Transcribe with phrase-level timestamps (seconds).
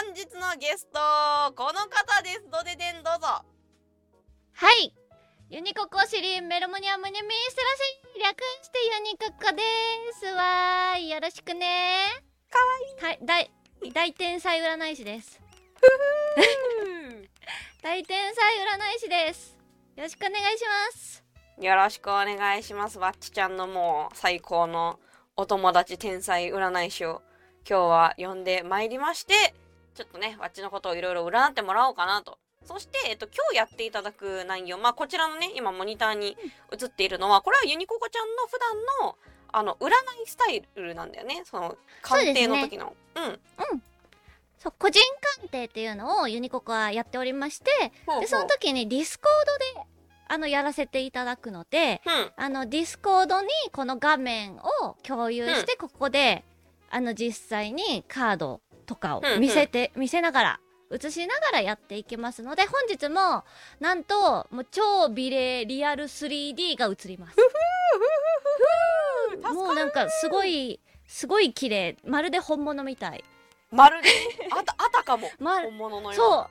[0.00, 0.98] 本日のゲスト
[1.54, 2.48] この方です。
[2.50, 3.44] どででんどうぞ。
[4.54, 4.94] はい。
[5.50, 7.18] ユニココシリンメロモニアムニミ
[7.50, 7.68] ステラ
[8.16, 9.60] シ略してユニココで
[10.18, 10.24] す。
[10.24, 12.06] わーよろしくね。
[12.48, 12.58] か
[13.04, 13.26] わいい。
[13.26, 13.50] 大
[13.92, 15.38] 大天才占い師です。
[17.82, 19.58] 大天才占い師です。
[19.96, 20.64] よろしくお願いし
[20.94, 21.22] ます。
[21.60, 22.98] よろしくお願いします。
[22.98, 24.98] わっちちゃんのもう最高の
[25.36, 27.20] お友達天才占い師を
[27.68, 29.54] 今日は呼んでまいりまして
[30.00, 36.36] ちょっとねわっちのことをいろいろ占ってもらおうかなとそして、えっと、今日やっていただく内容、まあ、こちらのね、今モニターに
[36.72, 38.58] 映っているのは、これはユニココちゃんの普
[39.00, 39.16] 段の、
[39.52, 39.92] あの、占い
[40.26, 41.42] スタイルなんだよね。
[41.44, 42.94] その、鑑定の時の。
[43.16, 43.32] うね、うん。
[43.32, 43.82] うん。
[44.58, 45.00] そう、個人
[45.38, 47.70] 鑑定っていうのをユニココはやっておりまして、
[48.06, 49.88] ほうほうで、その時に Discord で、
[50.28, 56.44] あの、やらせていただくので、うん、あの、 Discord にこの画面を共有して、ここで、
[56.90, 63.44] うん、あの、実際にカードとかを見せて、見せながら、映しながらやっていきますので本日も
[63.78, 67.36] なんともう超美麗リアル 3D が映ります。
[69.54, 71.96] もうなんかすごいすごい綺麗。
[72.04, 73.22] まるで本物みたい。
[73.70, 74.08] まるで
[74.50, 76.48] あたあたかも、 ま、本物のようそ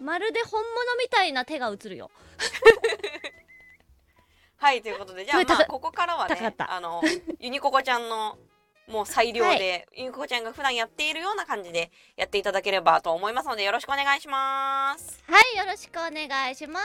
[0.00, 0.02] う。
[0.02, 2.10] まるで本物みたいな手が映るよ。
[4.56, 5.26] はいということで。
[5.26, 7.02] じゃあ、まあ、ここからはねあの
[7.38, 8.38] ユニココちゃんの
[8.88, 15.22] もう裁量で、ゆうこちゃんが普段やっているような感じでやっていただければと思いますのでよろしくお願いします。
[15.26, 16.80] はいよろしくお願いしま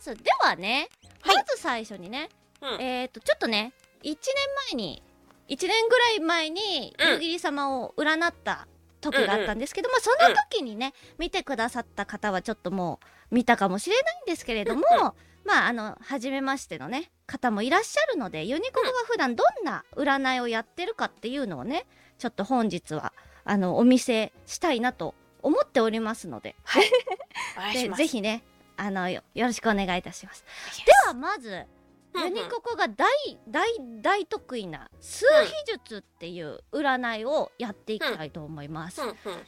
[0.00, 0.14] す。
[0.14, 0.88] ではね、
[1.20, 2.28] はい、まず最初にね、
[2.60, 4.16] うん、えっ、ー、とちょっとね1年
[4.72, 5.02] 前に
[5.48, 8.66] 1年ぐらい前に夕霧様を占った
[9.00, 12.98] 時があったんですけど、うん、まあその時にね、うん、見てくださった方はちょっとも
[13.30, 14.82] う見たかもしれないんですけれども、
[15.44, 21.86] まああの初めましてのね方もいらっしゃるのでユニココが普段どんな占いをやってるかっていうのをね
[22.18, 23.12] ちょっと本日は
[23.44, 26.80] あのお見せしたいなと思っておりますので、は
[27.72, 28.42] い、 でぜひね
[28.76, 30.44] あのよろしくお願いいたします。
[30.84, 31.66] ではまず
[32.16, 33.06] ユニココが大
[33.48, 33.68] 大
[34.00, 39.00] 大得意な数秘術っていう占いをやっていきたいと思います。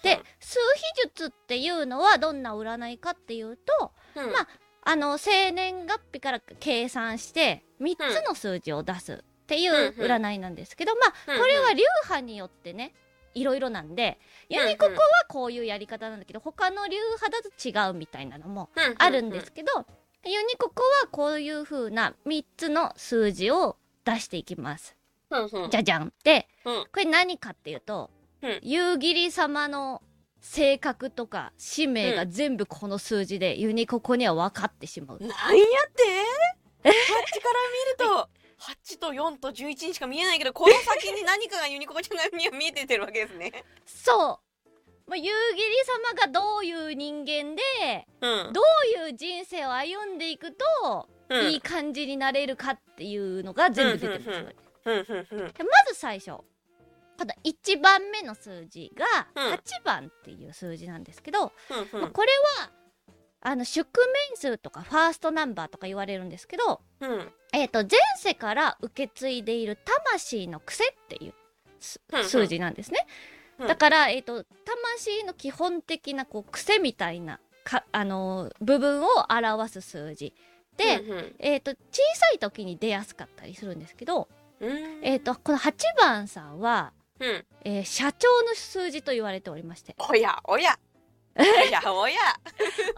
[0.03, 4.49] で数秘術っていうのはどんな占いかっていうと、まあ
[4.89, 12.95] あの生年月日から計算して3つの数字を出すっていう占いなんですけど、まあこれは流派によってね
[13.35, 14.99] いろいろなんでユニココは
[15.29, 19.69] こういうやり方なんだけど他の流派だと違うみたいなのもあるんですけど
[20.25, 24.97] ユニココはこういう風な3つの数字を出していきます。
[25.71, 28.11] じゃじゃんでこれ何かっていうと
[28.63, 30.01] 夕霧様の
[30.49, 35.19] 性格とか使命が全部この数字でユニココには分かってしまう。
[35.19, 35.37] なんやっ
[35.93, 36.03] て
[36.85, 36.93] ？8から
[37.99, 38.29] 見ると
[38.95, 43.65] 8と4と11にしか見えないけどこの先に何かがユニココちゃんがには見えててるわけですね。
[43.85, 45.11] そう。
[45.11, 45.31] まあ、夕霧
[45.85, 54.31] 様がどういう人間で、うん、どういう人生を歩んでいくと、うん、いい感じになれるかっていうのが全部出てます。
[54.85, 55.03] ま
[55.89, 56.41] ず最初
[57.17, 59.05] ただ1番目の数字が
[59.35, 61.53] 8番っていう数字なんですけど、
[61.95, 62.29] うんまあ、これ
[62.61, 62.71] は
[63.41, 63.87] あの宿
[64.33, 69.79] 命数とかファーストナンバーとか言われるんですけど、うん、えーと、前世から受け継いでいる
[70.09, 71.35] 魂の癖っていう
[72.25, 73.07] 数字なんですね。
[73.59, 80.35] うん、だから、えーと、魂の基本的なこう癖みたいなか、あのー、部分を表す数字。
[80.77, 81.77] で、うんうん、えーと、小
[82.15, 84.29] さい時に出やすかったりするんですけど、
[84.61, 89.97] えー、とこの8番さんはうん、えー、社長の数字と言われておりまして。
[89.99, 90.79] おやおや。
[91.39, 92.21] おや おや。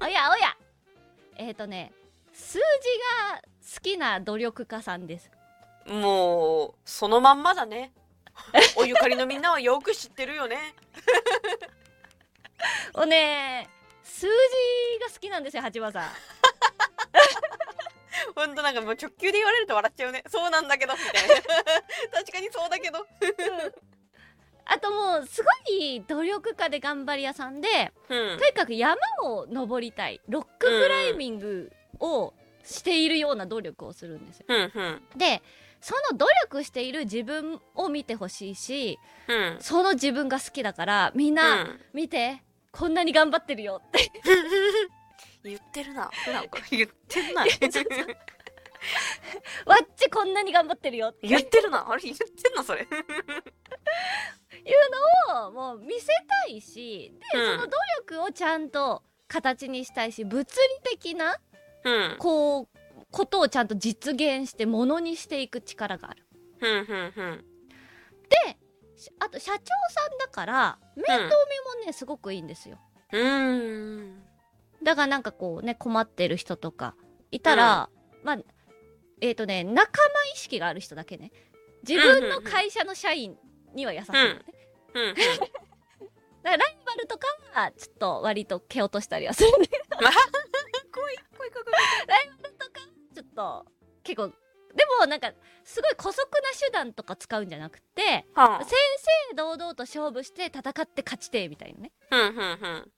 [0.00, 0.56] おやおや。
[1.36, 1.92] えっ、ー、とね
[2.32, 2.60] 数字
[3.32, 3.40] が
[3.74, 5.30] 好きな努力家さんです。
[5.86, 7.92] もうそのまんまだね。
[8.76, 10.74] おゆかりのみんなはよく知ってるよね。
[12.94, 13.68] おね
[14.02, 16.10] 数字が好きなんですよ八幡さん。
[18.34, 20.22] ほんとなんかもう直球で言われると笑っちゃうね。
[20.28, 21.34] そうなんだけどみたいな。
[22.12, 23.06] 確かにそうだけど
[24.68, 27.68] あともうすごい努力家で頑張り屋さんで、
[28.08, 30.20] うん、とにかく山を登りたい。
[30.28, 32.34] ロッククライミングを
[32.64, 34.46] しているような努力をするんですよ。
[34.48, 35.42] うんうん、で
[35.80, 38.98] その努力している自分を見てほしいし、
[39.28, 44.10] うん、その自分が好きだからみんな見て、こんなに頑張ってるよって。
[45.44, 46.10] 言ってるな。
[46.70, 47.44] 言ってるな
[49.66, 51.26] わっちこんなに頑張ってるよって。
[51.26, 52.62] 言ってるなあれ言ってんの？
[52.62, 52.82] それ。
[52.86, 52.88] いう
[55.30, 56.06] のをもう見せ
[56.46, 57.76] たいしで、うん、その努
[58.16, 60.48] 力をちゃんと形にしたいし物理
[60.90, 61.38] 的な、
[61.84, 62.68] うん、こう
[63.10, 66.24] ことをちゃんと実現してものにしていく力がある。
[66.60, 68.58] で
[69.20, 71.28] あと社長さんだから面倒見
[71.80, 72.78] もね、すごくいいんですよ。
[73.12, 74.22] うん。
[74.82, 76.94] だからなんかこうね困ってる人とか
[77.30, 77.90] いたら、
[78.24, 78.38] まあ
[79.20, 81.32] えっ、とね仲間意識がある人だけね。
[81.86, 83.36] 自分の会社の社員
[83.74, 84.44] には優しいのね、
[84.94, 85.14] うん
[86.42, 89.96] だからライバルとかはちょっと割と蹴落としたりはするんだけど。
[90.00, 90.12] まあ
[90.92, 91.78] 怖い怖い怖い怖い。
[93.14, 93.66] ちょっと
[94.02, 94.32] 結構
[94.74, 95.32] でもなんか
[95.64, 101.92] すごい姑息な手段とか使うんじゃなくては正々堂々と勝負して戦って勝ちてえみたいなね。
[102.10, 102.92] あ、うんうんうん。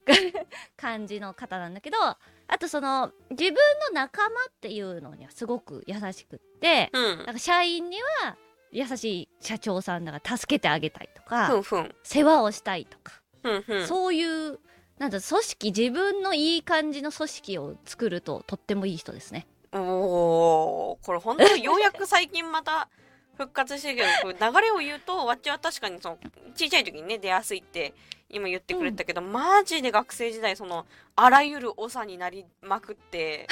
[0.76, 2.19] 感じの方なんだけどあ
[2.58, 3.61] とその自分の
[3.93, 7.19] 仲間っていうのにはすごく優しくってうん。
[7.19, 8.37] なんか社員には
[8.73, 11.94] 優しい社長さんだから助けてあげたいとか、ふんふん。
[12.02, 13.87] 世話をしたいとか、ふんふん。
[13.87, 14.58] そういう
[14.99, 19.46] なんだ組織自分のいい感じの組織を作るととってもいい人ですね。
[19.72, 22.88] おーこれ本当にようやく最近また
[23.37, 24.02] 復活してるけ
[24.32, 26.19] ど流れを言うとわっちは確かにその
[26.55, 27.94] 小さい時にね出やすいって
[28.32, 30.87] 今言ってくれたけど、マジで学生時代その
[31.17, 33.49] あらゆる長になりまくって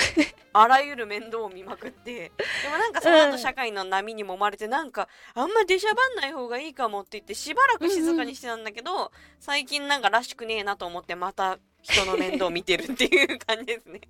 [0.53, 9.11] あらゆる面倒を見まくってでもなんかその後社会の波に揉まれてなんかあんま出しゃばんない方がいいかもって言ってしばらく静かにしてたんだけど、
[9.41, 14.01] 最近なんからしくねえなと思ってまた人の面倒を見てるっていう感じですね。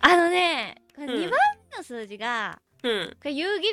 [0.00, 1.24] あのねこれうん。
[1.24, 1.38] 2番
[1.70, 3.10] 目の数字が、うん。
[3.10, 3.72] これ夕霧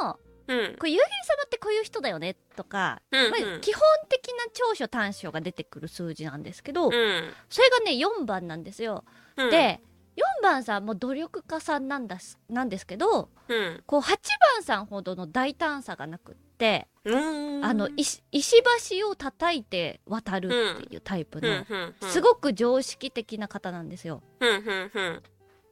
[0.00, 0.18] 様の
[0.48, 0.76] うん。
[0.76, 1.00] これ夕霧様
[1.44, 6.92] ってこういう人だよねとか、うんまあ基本的な長所短所が出てくる数字なんですけど、うん。
[7.50, 9.04] それがね4番なんですよ。
[9.36, 9.50] うん。
[9.50, 9.80] で
[10.16, 13.82] 4番さんも努力家さんなんだすなんですけどうん。
[13.84, 14.08] こう8
[14.54, 17.14] 番さんほどの大胆さがなくって、う
[17.60, 17.64] ん。
[17.64, 18.62] あの石石
[18.98, 20.48] 橋を叩いて渡る
[20.78, 21.64] っていうタイプの、
[22.00, 24.22] すごく常識的な方なんですよ。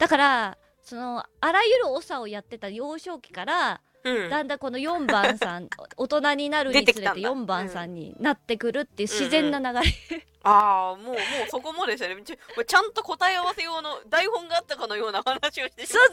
[0.04, 4.28] だからそのあらゆる長をやってた幼少期からうん。
[4.28, 7.30] だんだんこの4番さん 大人になるにつれて出てきたんだ。
[7.30, 11.16] 4番さんになってくるっていう自然な流れ、ああもうもう
[11.48, 12.22] そこもですよね。
[12.22, 12.36] ち
[12.66, 16.08] ちゃんと答え合わせ用の台本があったかのような話をしてしまっ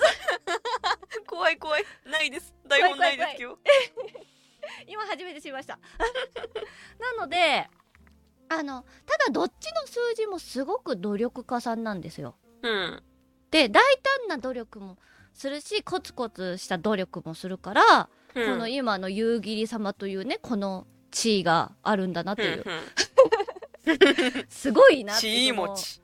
[0.85, 1.19] た。
[1.27, 1.83] 怖い怖い。
[2.05, 2.55] ないです。
[2.65, 3.57] 台本ないです今日。
[4.87, 5.77] 今初めて知りました。
[6.97, 7.69] なので
[8.47, 12.37] あのただどっちの数字もすごく努力家さんなんですよ。
[12.61, 13.03] うん
[13.51, 13.83] で大
[14.19, 14.97] 胆な努力も
[15.33, 18.45] するしコツコツした努力もするから、うん。
[18.53, 22.63] この今の夕霧様というねこの地位があるんだなという、
[24.49, 25.47] すごいなってち。
[25.47, 26.01] いそのもち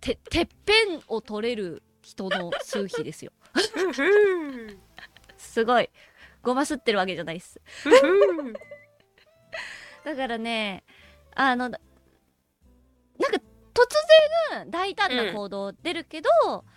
[0.00, 3.32] ててっぺんを取れる人の数比ですよ。
[5.36, 5.90] すごい。
[6.42, 7.60] ごますってるわけじゃないっす。
[10.04, 10.84] だからね
[11.34, 11.70] あの
[13.82, 16.28] 突然大胆な行動出るけど、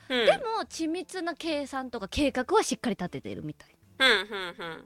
[0.09, 0.25] うん。
[0.25, 3.75] でも緻密な計算とか計画はしっかり立ててるみたい。
[3.97, 4.83] な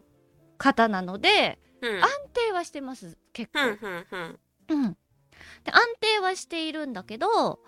[0.58, 2.04] 方なのでうん。
[2.04, 4.40] 安定はしてます結構、うんうん
[4.70, 4.84] うん。
[4.84, 4.98] うん、
[5.64, 7.60] で安定はしているんだけど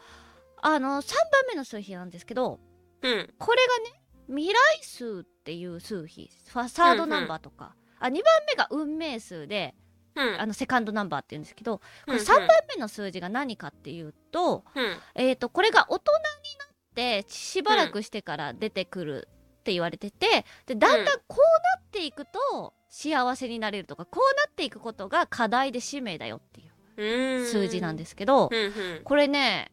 [0.62, 2.60] あの3番目の数比なんですけど
[3.02, 3.34] うん。
[3.38, 6.32] これがね未来数っていう数比。
[6.48, 9.76] ファサードナンバーとか、あ2番目が運命数で
[10.16, 10.42] うん。
[10.42, 12.22] あのセカンドナンバーっていうんですけどこれうん。
[12.22, 14.98] 3番目の数字が何かっていうと,、うん。
[15.16, 16.20] えー、とこれが大人に
[16.60, 19.28] なってしばらくしてから出てくる
[19.60, 21.38] って言われててでだんだんこう
[21.80, 27.46] なっていくと幸せになれるとかこうなっていくことが課題で使命だよっていううん。
[27.46, 28.72] 数字なんですけど、うんうん。
[29.04, 29.72] これね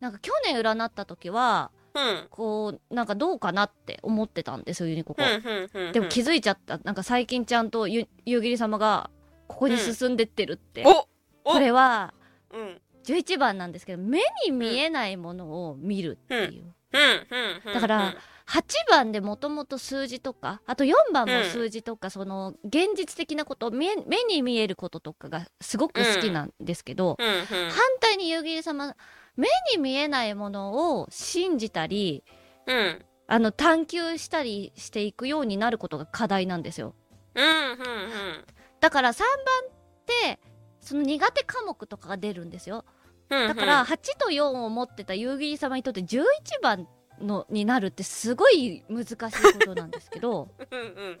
[0.00, 2.26] なんか去年占った時はうん。
[2.30, 5.92] こうなんかどうかなって思ってたんですよユニココ、うんうん。
[5.92, 6.78] でも気づいちゃった。
[6.78, 9.10] なんか最近ちゃんとゆ夕霧様が
[9.46, 11.08] ここに進んでってるって、お
[11.50, 11.52] お。
[11.52, 12.14] これは
[12.52, 12.80] うん。
[13.04, 17.00] 11番なんですけど目に見えないものを見るっていう、うん。
[17.00, 18.14] うんうんだから
[18.46, 27.44] 8番でもともと数字とかあと4番も数字とか、その現実的なこと目目に見えることとかがすごく好きなんですけど、うんうん。
[27.44, 28.94] 反対に夕霧様
[29.36, 32.22] 目に見えないものを信じたり
[32.66, 33.04] うん。
[33.26, 36.94] あの探求したりしていくようになることが課題なんですよ。
[37.34, 38.44] うんうん
[38.84, 39.70] だから3番っ
[40.04, 40.38] て
[40.78, 42.84] その苦手科目とかが出るんですよ。
[43.30, 46.22] うんだから8と4を持ってた夕霧様にとって11
[46.62, 46.86] 番
[47.18, 49.30] のになるってすごい難しいこ
[49.64, 51.20] となんですけど うんうん。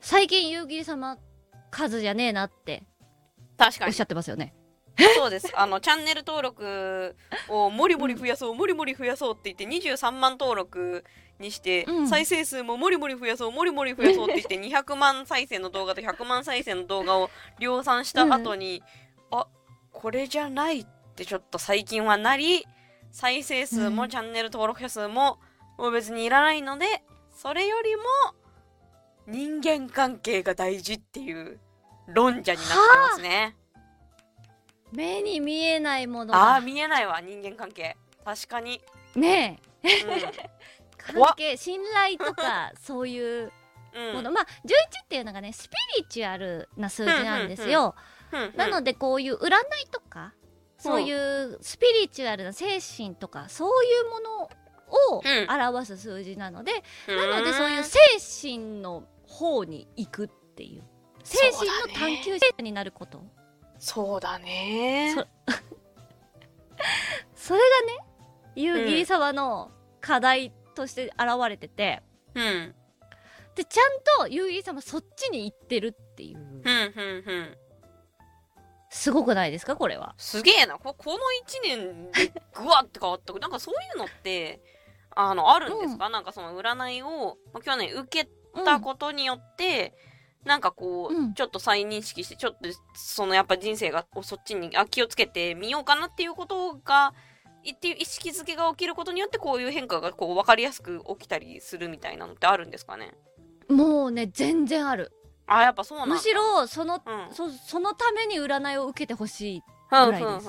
[0.00, 1.18] 最近夕霧様
[1.70, 2.82] 数じゃねえなって
[3.58, 3.90] 確かに。
[3.90, 4.54] おっしゃってますよね。
[5.16, 5.52] そうです。
[5.54, 7.14] あの、チャンネル登録
[7.50, 11.04] をもりもり増やそう、もりもり増やそうって言って23万登録
[11.38, 12.08] にして、うん。
[12.08, 18.82] 再生数ももりもり増やそう、もりもり増やそうって言って 200万再生の動画と100万再生の動画を量産した後に、
[19.30, 19.46] あ、
[19.92, 22.66] これじゃないってちょっと最近はなり、
[23.10, 23.96] 再生数うん。
[23.96, 25.38] もチャンネル登録者数も
[25.78, 27.02] もう別にいらないので、
[27.34, 28.02] それよりも
[29.26, 31.58] 人間関係が大事っていう
[32.06, 33.56] 論者になってますね。
[34.92, 36.54] 目に見えないものあが。
[36.56, 37.96] あ見えないわ人間関係。
[38.24, 38.80] 確かに、
[39.14, 39.88] ねえ。
[39.88, 40.55] うん
[41.12, 43.52] 関係信頼とかそういう
[43.94, 44.14] うん。
[44.14, 44.46] もの、まあ11
[45.04, 47.94] っていうのがねスピリチュアルな数字なんですよ、
[48.56, 49.52] なのでこういう占い
[49.90, 50.34] とか
[50.78, 55.46] そういうスピリチュアルな精神とかそういうものをうん。
[55.50, 56.72] 表す数字なので、
[57.08, 57.16] うん。
[57.16, 57.98] なのでそういう精
[58.42, 60.84] 神の方に行くっていう。
[61.24, 63.24] 精神の探求者になること。
[63.78, 65.12] そうだね。
[65.16, 65.26] そ
[67.34, 67.98] それがね
[68.54, 69.70] 夕霧様の
[70.00, 72.02] 課題として現れてて、
[72.34, 72.74] うん。
[73.56, 73.80] でちゃ
[74.22, 76.38] んと夕霧様そっちに行ってるっていう。
[76.38, 76.72] うんうんう
[77.42, 77.56] ん。
[78.90, 79.74] すごくないですか？
[79.74, 80.14] これは。
[80.16, 80.78] すげえな。
[80.78, 81.20] ここの1
[81.64, 83.32] 年でぐわって変わった。
[83.32, 84.60] なんかそういうのって
[85.10, 88.30] あのあるんですか、なんかその占いをまあ去年受け
[88.64, 89.94] たことによって、
[90.44, 91.34] なんかこう、うん。
[91.34, 97.12] ちょっと再認識してちょっとそのやっぱ人生がそっちにあ気をつけてみようかなっていうことがい
[97.72, 103.14] っていう意識づけが起きることによってこういう変化がこう分かりやすく起きたりするみたいなのってあるんですかね？
[103.68, 105.12] もうね全然ある。
[105.46, 106.14] あやっぱそうなんだ。
[106.14, 107.34] むしろそのうん。
[107.34, 110.46] そそのために占いを受けてほしいぐらいです。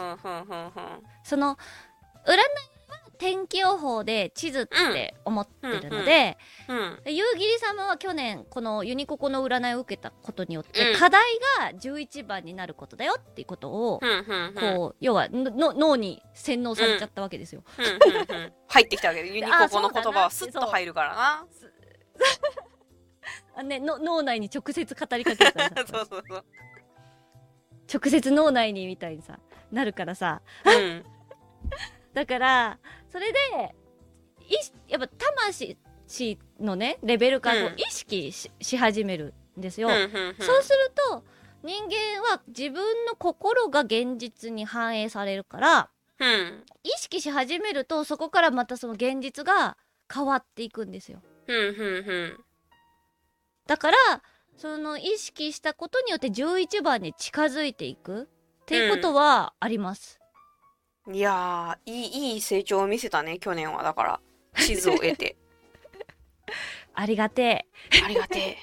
[1.24, 1.56] その
[2.26, 2.38] 占いは
[3.18, 6.38] 天気予報で地図って思ってるので、
[7.06, 11.00] 夕霧様は去年このユニココの占いを受けたことによって、うん。
[11.00, 11.22] 課題
[11.60, 14.00] が11番になることだよっていうことを、
[14.60, 17.64] こう要はのの脳に洗脳されちゃったわけですよ。
[18.68, 21.48] 入ってきたわけで ユニココの言葉はスッと入るからな。
[23.56, 25.76] あね、の脳内に直接語りかけるからさ。
[25.88, 26.46] そうそうそう。
[27.94, 29.40] 直接脳内にみたいにさ
[29.72, 30.42] なるからさ。
[30.66, 31.04] うん。
[32.14, 33.76] だからそれで
[34.50, 35.78] いやっぱ魂
[36.60, 39.90] のねレベルからこううん意識し,、し始めるんですよ。
[39.90, 41.24] ふんふんふんそうすると
[41.64, 49.78] 人間は自分の心が現実に反映されるからうん意識し始めるとそこからまたその現実が
[50.14, 51.22] 変わっていくんですよ。
[51.46, 52.44] ふんふんふん
[53.68, 53.98] だから
[54.56, 60.17] その意識したことによって11番に近づいていくっていうことはあります。
[61.10, 64.20] いやーいいいい成長を見せたね去年はだから。
[64.56, 65.38] 地図を得て。
[66.94, 67.68] ありがて
[68.04, 68.58] ありがてえ。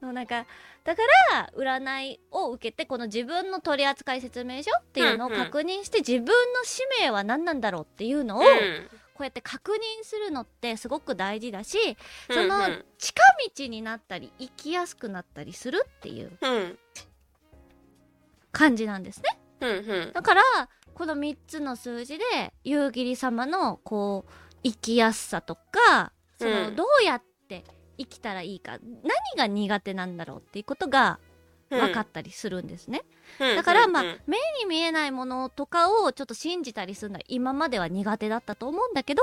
[0.00, 0.46] の なんか
[0.82, 1.02] だか
[1.32, 5.44] ら占いを受けてこの自分の取扱説明書っていうのをうんうん。
[5.44, 11.96] 確認して自分の使命は何なんだろうっていうのをえこうやって確認するのってすごく大事だし
[12.28, 12.64] うんそのうん。
[12.64, 13.22] うん近
[13.56, 16.78] 道になったり生きやすくなったりするっていううん
[18.50, 19.38] 感じなんですね。
[20.12, 20.42] だから
[20.94, 22.24] この3つの数字で
[22.62, 24.32] 夕霧様のこう
[24.62, 26.76] 生きやすさとかその、うん。
[26.76, 27.64] どうやって
[27.98, 31.18] 生きたらいいか何が苦手なんだろうっていうことが
[31.70, 33.02] 分かったりするんですね。
[33.40, 39.22] うんだからまあ目に見えないものとかをちょっと信じたりするのは今までは苦手だったと思うんだけど、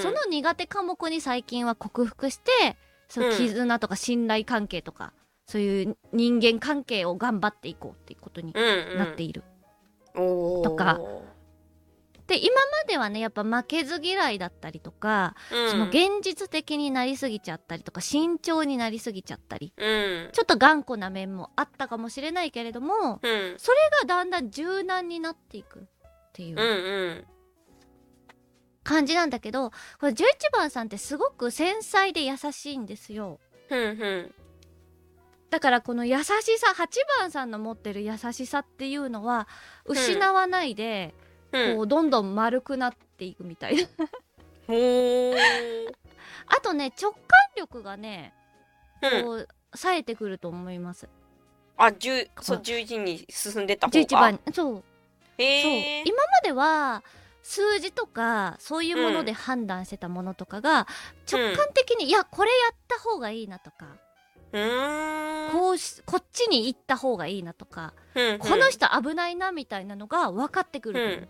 [0.00, 2.76] その苦手科目に最近は克服して
[3.08, 5.12] その絆とか信頼関係とか、
[5.46, 8.54] そういう人間関係を頑張っていこうっていうことに
[8.96, 9.42] なっている。
[10.14, 11.00] とか。
[12.26, 15.70] で今まではねやっぱ負けず嫌いだったりとか、うん。
[15.70, 19.72] その現実的になりすぎちゃったりとか慎重になりすぎちゃったり。
[19.76, 20.30] うん。
[20.32, 23.54] ちょっと頑固な面もあったかもしれないけれどもうん。
[23.58, 25.82] それがだんだん柔軟になっていくっ
[26.32, 27.26] ていう
[28.82, 33.38] 感じなんだけどこれ11番さんってすごく繊細で優しいんですよ。
[33.68, 34.34] うんうん
[35.52, 39.46] だからこの優しさ8番さんの持ってる優しさっていうのは
[39.84, 41.14] 失わないで、
[41.52, 41.76] うん。
[41.76, 43.82] こうどんどん丸くなっていくみたいな。
[46.48, 47.20] あとね直感
[47.54, 48.32] 力がね
[49.02, 49.24] うん。
[49.24, 51.06] こう冴えてくると思います。
[51.76, 54.06] あ10そう11に進んでった方が。
[54.06, 54.54] 11番そう。
[54.54, 54.84] そう。
[55.36, 57.02] 今までは
[57.42, 60.86] 数字とかそういうもので判断してたものとかが
[61.30, 63.98] 直感的に、いやこれやった方がいいなとか、
[64.52, 68.38] こうしこっちに行った方がいいなとか、うん。
[68.38, 71.28] この人危ないなみたいなのが分かってくるう、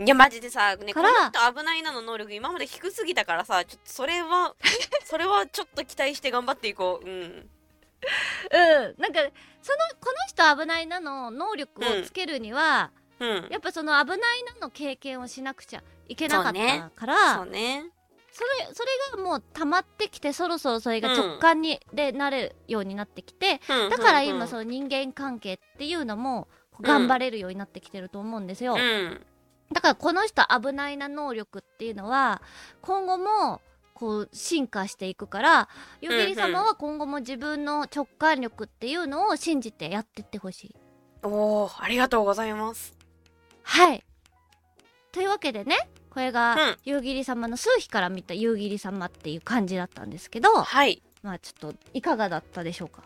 [0.00, 0.06] うん。
[0.06, 4.54] いやマジでさ、ね、この人危ないなの能力今まで低すぎたからさちょっとそれは
[5.04, 7.06] それはちょっと期待して頑張っていこう。
[7.06, 7.12] うん。
[7.14, 9.20] うん、なんか
[9.62, 13.48] そのこの人危ないなの能力をつけるには、うん。
[13.50, 17.90] やっぱその危ないなの経験をしなくちゃいけなかったからそうね
[18.36, 18.82] それそ
[19.16, 26.48] れがもう溜まってきてそろそろそれが直感に、でなれるようになってきてだから今そのの人間関係っていうのも
[26.80, 29.20] 頑張れるようになってきてると思うんですよ、うん。
[29.72, 32.42] だからこの人危ないな能力っていうのは
[32.82, 33.60] 今後も
[33.94, 35.68] こう進化していくから
[36.02, 40.76] 湯切様は今後も自分の直感力っていうのを信じてやってってほしい。
[41.22, 42.94] おー、ありがとうございます。
[43.62, 44.04] はい。
[45.12, 51.02] というわけでね、これうがん、夕霧様の数日から見た夕霧様っていう感じだったんですけど、はい。
[51.22, 53.02] まあちょっと、いかがだったでしょうか？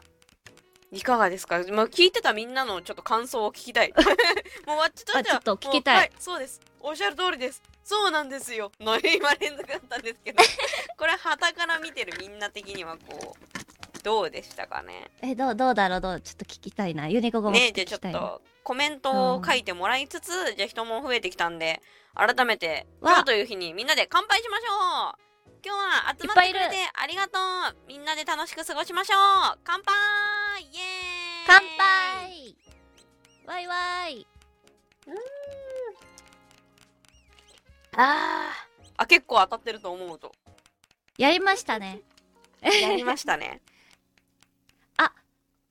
[0.92, 1.58] いかがですか？
[1.72, 3.92] まあ、聞いてたみんなのちょっと感想を聞きたい。
[4.64, 5.36] もうわっちとしては。
[5.38, 6.60] ょっと聞きたいはい、そうです。
[6.78, 7.60] おっしゃる通りです。
[7.82, 8.70] そうなんですよ。
[8.78, 10.40] の今連続だったんですけど、
[10.96, 15.10] これ、旗から見てるみんな的にはこう、どうでしたかね？
[15.20, 17.08] え、どう、どうだろうどうちょっと聞きたいな。
[17.08, 18.12] ユニコ語も聞ねじゃあちょっ。
[18.12, 21.82] とコメントを書いてもらいつつ、じゃあ人も増えてきたんで、
[22.14, 25.20] 改めて、わ今日という日にみんなで乾杯しましょう
[25.64, 29.14] 今日は集まってくれてありがとうみんなで楽しく過ごしましょ
[29.54, 32.56] う乾杯イエーイ乾杯
[33.46, 34.26] わいわい
[37.96, 40.32] あーあ、結構当たってると思うと。
[41.16, 42.02] やりましたね。
[42.62, 43.62] やりましたね。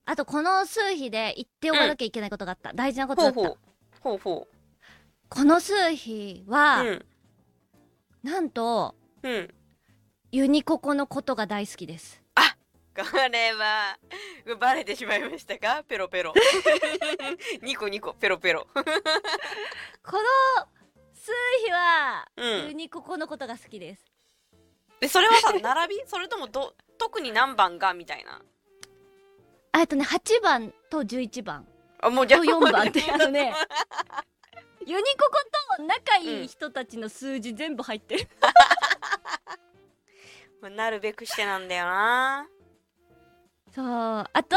[0.10, 2.74] あと、この数日で言っておかなきゃいけないことがあった。
[2.74, 3.36] 大事なことだった。
[3.36, 3.58] ほうほう。
[4.00, 4.48] ほうほ
[5.30, 6.52] この数日う。
[6.52, 7.06] は、うん。
[8.24, 9.54] なんと、うん。
[10.32, 12.22] ユニココのことが大好きです。
[12.96, 13.98] これは、
[14.60, 15.84] バレてしまいましたか？
[15.88, 16.34] ペロペロ。
[17.64, 18.68] ニコニコ、ペロペロ。
[18.74, 18.84] この
[21.14, 21.32] 数
[21.66, 22.68] 日は、うん。
[22.68, 24.04] ユニココのことが好きです。
[25.00, 26.04] で、それはさ、並び？
[26.08, 27.94] それともど、特に何番が？
[27.94, 28.42] みたいな。
[29.72, 31.66] あえっとね、8番と11番
[32.02, 33.54] あ、もうじゃと4番って、あのね、
[34.86, 38.28] ユニココと仲いい人たちの数字全部入ってる。
[40.62, 42.48] まあなるべくしてなんだよな。
[43.74, 43.86] そう。
[43.86, 44.56] あと、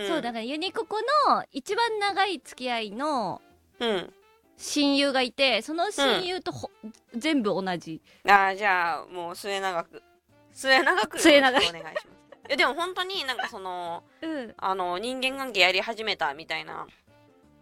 [0.00, 3.42] んそう、だからユニココの一番長い付き合いの
[3.80, 4.14] うん。
[4.56, 6.70] 親友がいて、その親友とほ、
[7.14, 8.02] 全部同じ。
[8.26, 10.02] あーじゃあ、もう末永く。
[10.52, 11.18] 末永く。
[11.20, 12.06] 末くお願いします。
[12.48, 14.54] いや、でも本当になんかその、 うん。
[14.56, 16.86] あの、人間関係やり始めたみたいな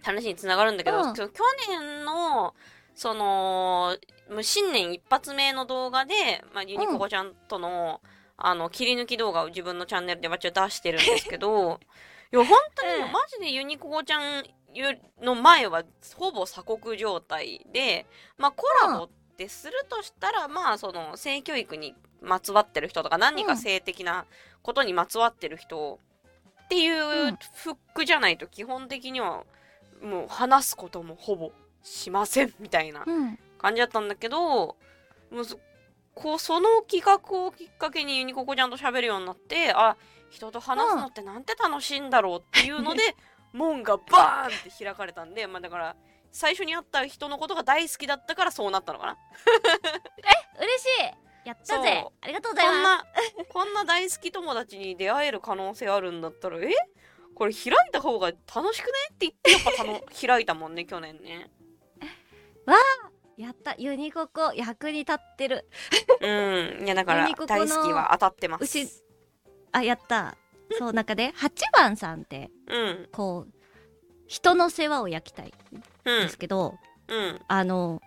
[0.07, 1.15] 話につながるんだけど、うん。
[1.15, 1.29] 去
[1.69, 2.55] 年の、
[2.95, 3.97] その、
[4.43, 6.15] 新年一発目の動画で、
[6.55, 8.01] まあ、ユニココちゃんとの、
[8.37, 11.81] あの、切り抜き動画を自分のチャンネルでわっちゃ出してるんですけど、
[12.33, 13.13] いや、本当にうん。
[13.13, 14.45] マジでユニココちゃん
[15.21, 15.85] の前は
[16.17, 24.27] ほぼ鎖国状態で、まあ、コラボってするとしたら、まあ、その、性教育にまつわってる人とか、何か性的な
[24.63, 26.01] ことにまつわってる人
[26.65, 27.39] っていううん。
[27.55, 29.45] フックじゃないと基本的には
[30.03, 33.39] もう話すこともほぼしませんみたいなうん。
[33.59, 34.77] 感じだったんだけども
[35.31, 35.59] うそ
[36.15, 39.97] こうその企画をきっかけにユニココちゃんと喋るようになってあ
[40.31, 43.17] 人と話すのってなんて楽しいんだろうっていうので
[43.53, 45.97] 門がバーンって開かれたんでまあだから
[46.33, 49.17] 最初に会った人のことが大好きだったからそうなったのかな。
[50.61, 50.87] 嬉し
[51.45, 51.49] い。
[51.49, 52.05] やったぜ。
[52.21, 53.05] ありがとうございまこんな
[53.49, 56.75] こんな大好き友達に出会える可能性あるんだったらえ？
[57.37, 58.93] これ開いた方が楽しくね？
[59.13, 61.51] って言ってやっぱたの開いたもんね 去年ね。
[62.67, 63.75] すやった。
[63.77, 65.69] ユニココ役に立ってる。
[66.23, 66.85] うん。
[66.87, 68.65] いやだから大好きは当たってます。
[68.65, 68.89] 牛。
[69.71, 70.39] あやった。
[70.79, 73.09] そうなんかで8番さんってうん。
[73.13, 73.53] こう
[74.27, 75.53] 人の世話を焼きたい
[76.07, 77.41] うんですけど、うん。
[77.47, 78.01] あの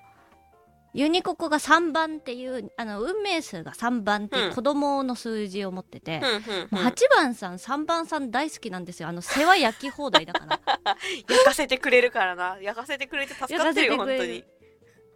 [0.93, 4.56] ユニココが3番っていうあの運命数が3番っていううん。
[4.56, 9.10] 子供の数字を持ってて、うんうんもう8番さん3番さん大好きなんですよ。
[9.10, 10.60] あの世話焼き放題だから。
[11.30, 12.58] 焼かせてくれるからな。
[12.62, 14.43] 焼かせてくれて助かってるよ本当に。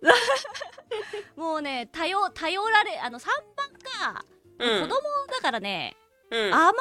[1.35, 4.25] もうね頼頼られあの3番が、
[4.59, 4.81] うん。
[4.81, 5.95] 子供だからね
[6.29, 6.53] うん。
[6.53, 6.73] 甘え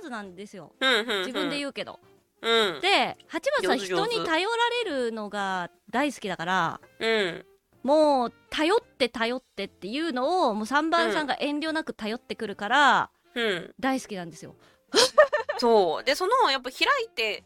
[0.00, 0.72] 上手なんですよ。
[0.80, 1.98] 自分で言うけど、
[2.42, 2.80] うん。
[2.80, 7.46] で8番さん人に頼られるのが大好きだからうん
[7.86, 13.74] もう頼って頼ってっていうのをもう3番さんが遠慮なく頼ってくるからうん。
[13.78, 14.56] 大好きなんですよ。
[15.58, 16.04] そう。
[16.04, 17.44] でそのやっぱ開いて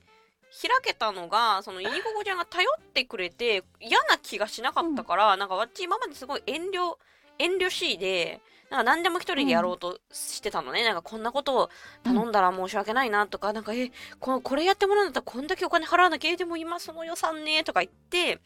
[0.50, 6.96] 開けたのがそのユニココちゃんが頼ってくれて嫌な気がしなかったから、なんかわっち今まですごい遠慮
[7.38, 11.70] 遠慮しいでなんか何でも一人でやろうとしてたのね、なんかこんなことを
[12.02, 18.40] 頼んだら申し訳ないなとか、なんかえここれやってもらうんだったらこんだけお金払わなきゃえでも今その予算ねとか言って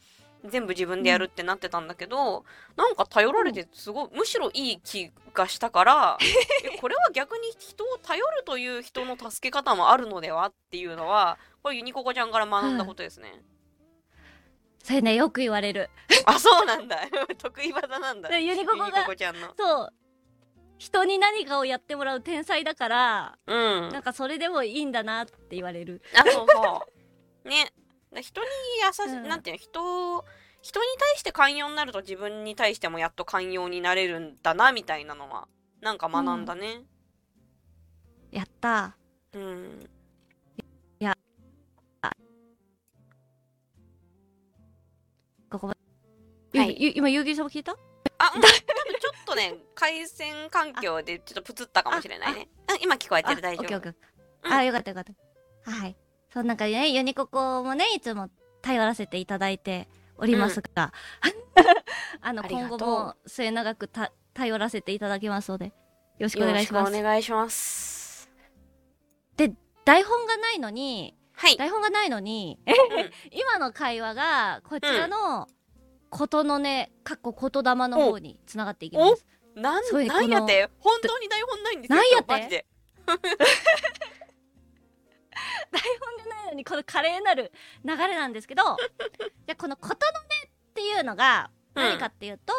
[0.49, 6.17] 全部自分でやるってなってたんだけど、なんか頼られてすごい、むしろいい気がしたから
[6.63, 13.43] えこれは逆に人を頼るという人の助け方もあるのではっていうのはこれユニココちゃんから学んだことですね。
[14.83, 15.15] それね。
[15.15, 15.89] よく言われる。
[16.25, 16.99] あそうなんだ。
[17.41, 18.37] 得意技なんだ。
[18.37, 19.51] ユニコニコちゃんの。
[19.57, 19.93] そう。
[20.77, 23.89] 人に何かをやってもらう天才だからうん。
[23.89, 26.03] なんかそれでもいいんだなって言われる。
[26.13, 26.87] あそうそ
[27.45, 27.49] う。
[27.49, 27.65] ね。
[27.65, 27.84] だ
[28.21, 28.47] 人に
[28.85, 30.25] 優し、うん、なんていうの人
[30.61, 35.47] 人に対して寛容になると自分に対してもやっと寛容になれるんだなみたいなのは
[35.81, 36.81] なんか学んだね、
[38.31, 38.97] うん、やった。
[39.33, 39.89] うん。
[40.99, 41.15] いや
[45.51, 45.75] ここは
[46.63, 46.93] い。
[46.95, 47.73] 今ゆうぎさんも聞いた？
[48.17, 52.49] あ、うん、多分ちょっとね 回線環境でちょっとプツったかもしれないね。
[52.81, 53.93] 今聞こえてる大丈夫。
[54.43, 55.71] あ、うん、よかったよかった。
[55.71, 55.95] はい。
[56.35, 58.29] その中でね、ユニココもね、いつも
[58.61, 60.91] 頼らせていただいておりますが、
[62.19, 65.71] あの、 ありがとう今後も末永くた頼らせていただきますので、よ
[66.19, 67.03] ろしくお願いしますよろしくお。
[67.03, 68.29] 願いします。
[69.85, 71.55] 台本がないのに、はい。
[71.55, 72.73] 台本がないのに、うん
[73.31, 75.47] 今の会話が、こちらの、
[76.09, 79.25] ことのね、かっこ言霊の方に繋がっていきます。
[79.55, 80.69] なん、なんやって？
[80.79, 81.95] 本当に台本ないんですよ。
[81.95, 82.33] なんやって？
[82.33, 82.65] マジで。
[85.71, 87.51] 台本がないのにこの華麗なる
[87.83, 92.53] 流れなんですけどじゃあこの「ことのね」っていうのが何かっていうと、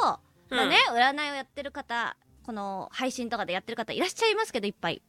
[0.50, 0.56] うん。
[0.56, 5.02] まあね占いをやってる方この配信とかでやってる方いらっしゃいますけどいっぱい、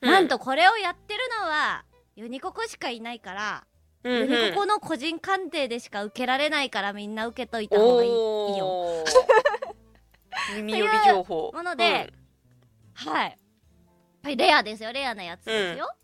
[0.00, 0.10] うん。
[0.10, 3.66] なんとこれをやってるのはユニココしかいないから、
[4.04, 4.30] うんうん。
[4.30, 9.04] ユニココの個人鑑定でしか受けられないからみんな受けといた方がいいいいよ
[10.56, 11.50] 耳寄り情報。
[11.52, 12.12] もので
[12.94, 13.30] はい。
[13.30, 13.38] やっ
[14.22, 14.92] ぱりレアですよ。
[14.92, 15.94] レアなやつですよ、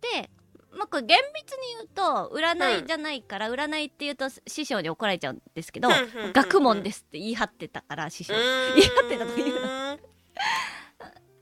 [0.00, 0.30] で
[0.76, 6.32] まあこれ厳密に言うと占いじゃないから、占いって言うと師匠に怒られちゃうんですけど、うんうんうんうん。
[6.32, 8.34] 学問ですって言い張ってたから師匠。
[8.34, 8.40] うん、
[8.76, 9.98] 言い張ってたというのの。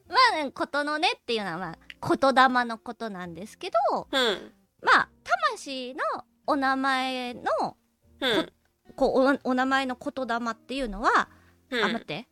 [0.09, 0.17] ま
[0.47, 4.53] あことのねっていうのはまあ言霊のことなんですけどうん。
[4.83, 5.09] まあ
[5.57, 6.03] 魂の
[6.47, 7.77] お名前の
[8.21, 8.53] うん。
[8.97, 11.29] こうおお名前の言霊っていうのは、
[11.71, 11.85] うん。
[11.85, 12.29] あ待って。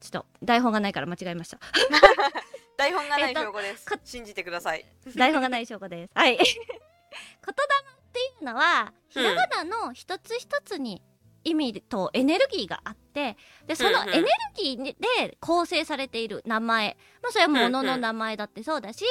[0.00, 1.58] ちょっと台本がないから間違えました
[2.80, 3.98] 台本がないえっと証拠ですか。
[4.02, 4.84] 信じてください。
[5.16, 6.10] 台本がない証拠です。
[6.14, 6.36] はい。
[6.40, 11.02] 言霊っていうのは、ひうんらがなの一つ一つに
[11.44, 14.84] 意味とエネルギーがあって、で、そのエネルギー
[15.18, 16.96] で構成されている名前。
[17.22, 19.04] まあ、それは物の名前だってそうだし、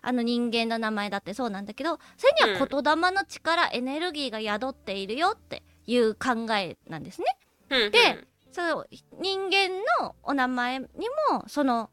[0.00, 7.26] あの人間の名前だってそうなんだけど、それには言霊の力、エネルギーが宿っているよっていう考えなんですね。
[7.70, 8.86] うんで、その
[9.20, 10.86] 人間のお名前に
[11.30, 11.90] も、その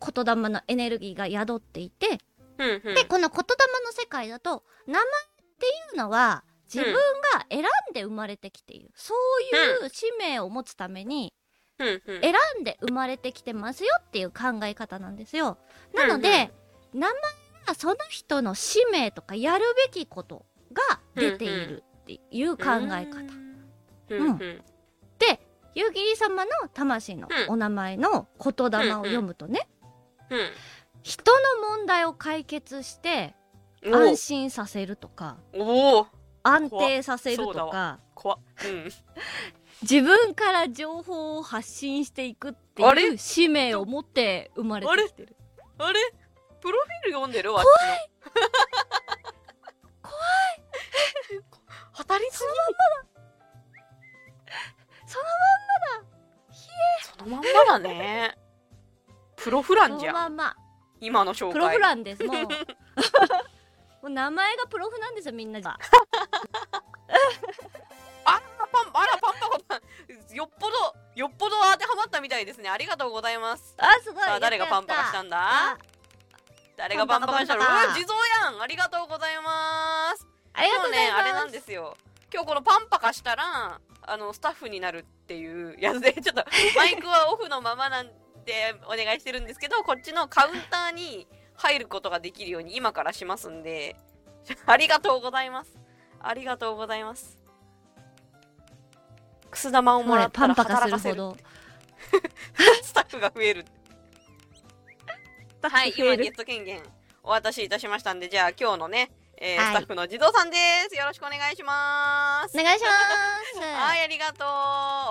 [0.00, 2.18] 言霊のエネルギーが宿っていて、
[2.58, 2.94] うんうん。
[2.94, 5.04] でこの言霊の世界だと名前っ
[5.58, 6.98] ていうのは自分が
[7.50, 11.32] 選んで生まれてきている、そういう使命を持つために
[11.78, 12.20] うんうん。
[12.20, 15.58] 選んで生まれてきてますよっていう考え方なんですよ。
[15.94, 16.52] なので、
[16.92, 17.12] 名前
[17.66, 23.20] はその人の使命とかやるべきことが出ているっていう考え方、
[24.10, 24.30] うんうん。
[24.30, 24.62] うん
[25.18, 25.40] で
[25.74, 29.68] 夕霧様の魂のお名前の言霊を読むとね、
[31.02, 31.38] 人の
[31.76, 33.34] 問題を解決して
[33.82, 33.90] う。
[33.90, 36.06] ん安心させるとかおお
[36.42, 38.38] 安定させるとか怖っ。
[38.64, 38.88] うん。
[39.82, 43.02] 自分から情報を発信していくってあれ？
[43.02, 45.36] いう使命を持って生まれてきてる。
[45.78, 46.00] あれ？
[46.60, 47.52] プロフィール読んでる？
[47.54, 47.72] わっちの。
[50.02, 50.16] 怖い。
[51.96, 52.52] 当たりすそぎ
[55.06, 55.18] そ
[57.24, 58.36] のまんまだね
[59.42, 60.14] プロフランじゃん。
[60.14, 60.56] のまんま
[61.00, 61.52] 今の紹介。
[61.52, 62.36] プロフランですもう。
[62.46, 62.48] も
[64.04, 65.78] う名前がプロフなんですよみんなが
[68.24, 69.58] パンあらパンパコ。
[69.66, 69.80] パン
[70.34, 70.74] よっぽど
[71.14, 72.68] よっぽど当てはまったみたいですね。
[72.68, 73.74] ありがとうございます。
[73.78, 74.24] あすごい。
[74.24, 75.38] さあ誰がパンパカしたんだ？
[75.40, 75.78] あ。
[76.76, 77.60] 誰がパンパカしたの？
[77.60, 78.60] うわ地蔵やん。
[78.60, 80.26] ありがとうございます。
[80.52, 81.96] ありがとうねあれなんですよ。
[82.32, 86.44] 今日このパンパカしたらあのスタッフになるっていうやつでちょっと
[86.76, 88.10] マイクはオフのままなん
[88.48, 93.94] でお願いしてるんですけどこっちのカウンターに入ることができるように今からしますんで
[94.66, 95.74] ありがとうございます。
[96.20, 97.38] ありがとうございます。
[99.50, 101.38] くす玉をもらったら働かせるるほど。
[102.82, 103.66] スタッフが増える。
[105.60, 106.82] はい今ゲット権限
[107.22, 109.66] お渡しいたしましたんでじゃあ今日のね、えーはい。
[109.66, 110.56] スタッフの児童さんで
[110.88, 110.96] す。
[110.96, 112.58] よろしくお願いします。
[112.58, 112.90] お願いしま
[113.60, 113.60] す。
[113.68, 114.44] はいありがと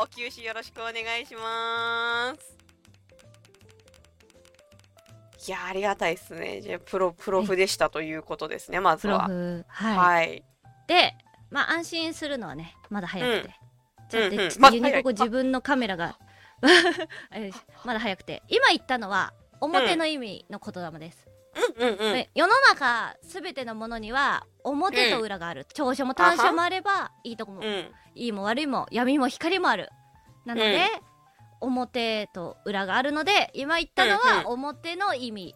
[0.01, 0.03] う。
[0.05, 2.66] お給仕よろしくお願いします
[5.47, 6.61] いやありがたいですね。
[6.61, 9.27] じゃあプロプロフでしたということですねまずは。
[9.27, 10.43] フはい、はい。
[10.87, 11.13] で
[11.49, 13.55] まあ安心するのはねまだ早くて、
[14.09, 14.73] ちょっとうんうん。
[14.73, 16.17] ユニココ自分のカメラが
[17.85, 18.43] まだ早くて。
[18.49, 21.27] 今言ったのは表の意味の言霊です、
[21.77, 21.87] うん。
[21.87, 27.91] うんうんで世の中すべてのものには表と裏がある、長所も短所もあればいいとこも、うん。
[28.15, 29.89] いいも悪いも闇も光もある。
[30.45, 30.87] なので、
[31.61, 35.55] 表と裏があるので今言ったのうんは表の意味、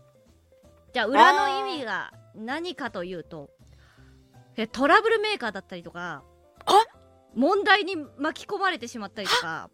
[0.93, 3.49] じゃあ裏の意味が何かというと
[4.55, 6.23] えトラブルメーカーだったりとか
[6.65, 6.73] あ？
[7.35, 9.69] 問題に巻き込まれてしまったりとか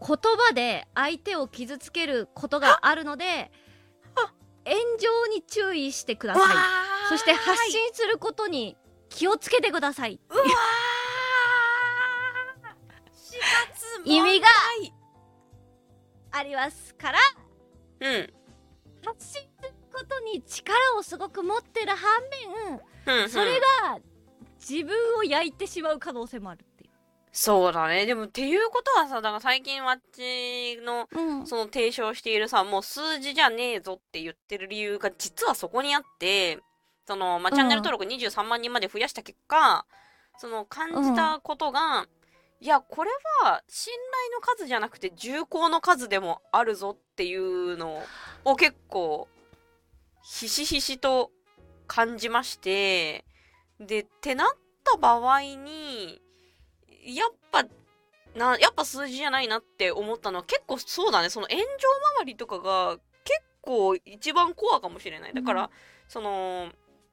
[0.00, 0.08] 言
[0.48, 3.50] 葉で相手を傷つけることがあるので
[4.64, 6.44] 炎上に注意してください。
[7.08, 8.76] そして発信することに
[9.08, 10.18] 気をつけてください。
[10.28, 10.46] うわー。
[13.14, 14.46] 4月意味が
[16.32, 17.18] ありますから
[18.00, 18.32] うん
[19.04, 22.20] 発信することに力をすごく持ってる反
[22.66, 23.98] 面、うんうんそれが
[24.58, 26.90] 自分を焼いてしまう可能性もあるってい
[27.30, 31.20] そうだねでもっていうことはさだから最近わっちのう。
[31.20, 31.46] うん。
[31.46, 36.58] その提唱しているさもう数字じゃねえぞって言ってる理由が実はそこにあって
[37.06, 39.86] その、まあ、チャンネル登録23万人まで増やした結果、
[40.38, 42.06] その感じたことが、
[42.60, 43.10] いやこれ
[43.42, 48.02] は信頼の数じゃなくて重厚の数でもあるぞっていうの
[48.44, 49.28] を結構
[50.22, 51.30] ひしひしと
[51.86, 53.24] 感じまして
[53.78, 54.48] でってなっ
[54.84, 56.20] た場合に
[57.04, 57.64] やっぱ
[58.36, 61.30] なやっぱ数字じゃないなって思ったのは結構そうだね。
[61.30, 61.66] その炎上
[62.20, 65.34] 周りとかが結構一番コアかもしれない。
[65.34, 65.68] だから、うん。
[66.08, 66.68] その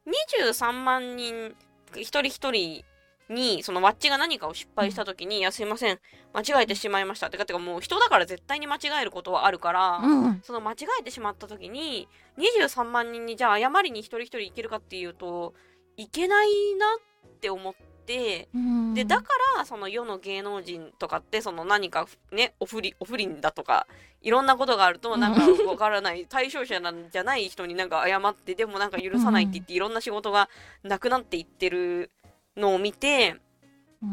[0.05, 1.55] 23万人
[1.95, 2.83] 一人一人
[3.33, 5.99] にそのワッチが何かを失敗した時に「いやすいません
[6.33, 10.41] 間違えてしまいました」ってかてかもう人だから絶対に間違えることはあるから、うん。
[10.43, 15.53] その間違えてしまった時に23万人にじゃあ謝りに一人一人いけるかっていうと
[15.97, 16.85] いけないな
[17.27, 17.73] って思っ
[18.05, 18.93] てうん。
[18.93, 23.87] でだからその世の芸能人とかってその何かねお不倫お不倫だとか
[24.21, 30.49] いろんなことがあるとなんかわからない対象者なんじゃない人になんか謝ってでもなんか許さないって言っていろんな仕事が
[30.83, 32.09] なくなっていってる
[32.57, 33.35] のを見て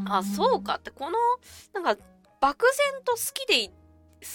[0.07, 1.19] あそうかってこの
[1.75, 2.03] なんか
[2.41, 3.75] 漠然と好きでい好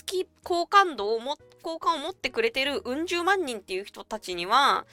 [0.05, 4.85] き好感度をも好感を持ってくれてるうん十万人っていう人たちには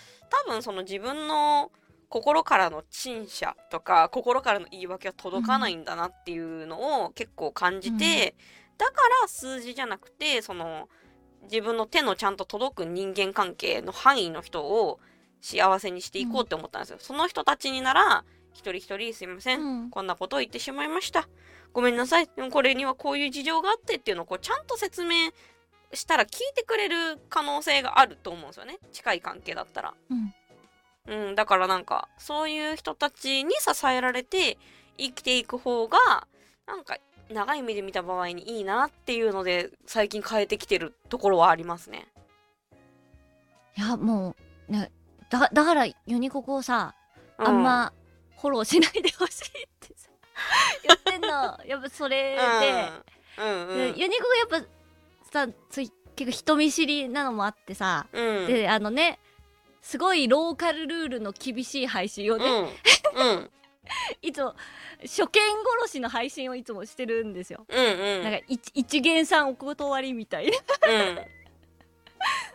[0.46, 1.70] 多分その自分の
[2.12, 8.34] 心からの陳謝とか心からの言い訳は届かないんだなっていうのを結構感じて、
[8.76, 10.90] だから数字じゃなくてその
[11.44, 15.00] 自分の手のちゃんと届く人間関係の範囲の人を
[15.40, 16.98] 幸せにしていこうって思ったんですよ。
[17.00, 21.28] その人たちになら一人一人すいません、うんこんなことを言ってしまいました。
[21.72, 22.28] ごめんなさい。
[22.36, 25.30] でもこれにはこういう事情があってっていうのをこうちゃんと説明
[25.94, 28.78] したら聞いてくれる可能性があると思うんですよね。
[28.92, 29.94] 近い関係だったら。
[30.10, 30.34] うん
[31.06, 34.56] うん、だからなんか、そういう人たちに支えられて
[34.98, 35.98] 生きていく方が、
[36.66, 36.96] なんか、
[37.28, 42.06] 長い目で見た場合にいいなっていうので、最近変えてきてるところはありますね。
[43.76, 44.36] いや、も
[44.68, 44.92] う、ね、
[45.28, 46.94] だ、だからユニココをさ、
[47.38, 47.92] うあん、ま
[48.42, 50.10] フォローしないでほしいってさ、
[50.82, 51.60] 言ってんの。
[51.64, 52.92] やっぱそれで、
[53.38, 54.66] うん、うん、でユニココやっぱ
[55.30, 58.46] さ、つい結構人見知りなのもあってさ、うん。
[58.48, 59.20] で、あのね、
[59.80, 62.44] すごいローカルルールの厳しい配信をね、
[63.14, 63.50] うん、うん、
[64.22, 64.56] いつも、
[65.02, 65.40] 初見
[65.80, 67.64] 殺しの配信をいつもしてるんですよ。
[67.68, 68.22] うん、うん。
[68.24, 70.58] なんか一、一元さんお断りみたいな。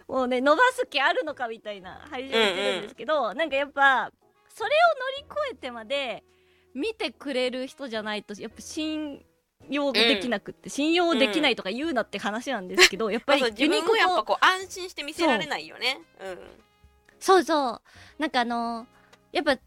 [0.08, 4.12] うん、 もうね、伸ばす気あるのかみたいな配信をしてるんですけど、なんかやっぱ、
[4.58, 6.24] それを乗り越えてまで
[6.74, 9.24] 見てくれる人じゃないと、やっぱ信
[9.70, 16.02] 用できなくって、信用できないとか言うなって話なんですけど、やっぱり自分ユニココ、もやっぱこう安心して見せられないよね。
[17.20, 17.82] そうそう、
[18.18, 18.88] なんかあの
[19.32, 19.58] やっぱ、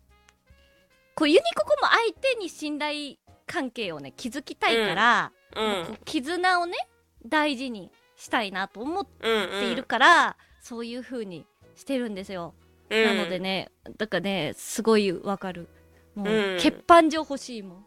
[1.15, 3.15] こうユニココも相手に信頼
[3.47, 5.99] 関係をね、築きたいから、うん。
[6.05, 6.77] 絆をね、
[7.25, 9.49] 大事にしたいなと思っうん、うん。
[9.61, 12.55] ているから、そういう風にしてるんですよ。
[12.91, 15.69] うん、なのでね、だからね、すごいわかる。
[16.15, 17.87] もう、うん欠板状欲しいもん。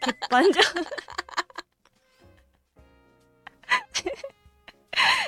[0.00, 0.50] 欠板状。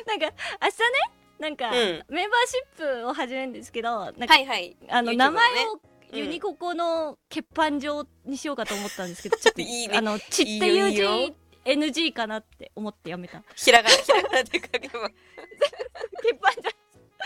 [0.06, 4.76] なんか、明日ね、なんか、うんメンバーシップを始めるんですけど、なんか、はいはい。
[4.88, 5.80] あの、名前を
[6.12, 11.34] ユニココの欠板状にしようかと思ったんですけど、ちょっと、 いいねあの、ちっていういいよいい字
[11.64, 13.42] NG かなって思ってやめた。
[13.56, 15.00] ひらがな、ひらがなで書けば。
[15.00, 16.73] 欠板状。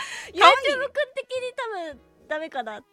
[0.33, 2.83] YouTube くん的に多分ダメかな。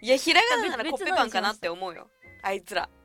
[0.00, 2.08] いや、ひらがななら別コッペパンかなって思うよ。
[2.42, 2.88] あいつら。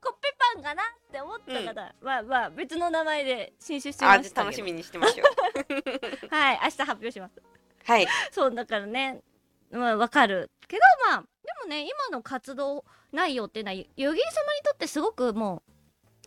[0.00, 6.28] コッペパンかなって思った方、まあまあ別の名前で新種してまあ、した楽しみにしてましょう。
[6.34, 7.42] はい明日発表します
[7.84, 8.06] はい。
[8.30, 9.22] そうだからね
[9.70, 11.26] まあわかるけどまあで
[11.62, 15.72] もね今の活動内容っていうのは代々木様にとってすごくもう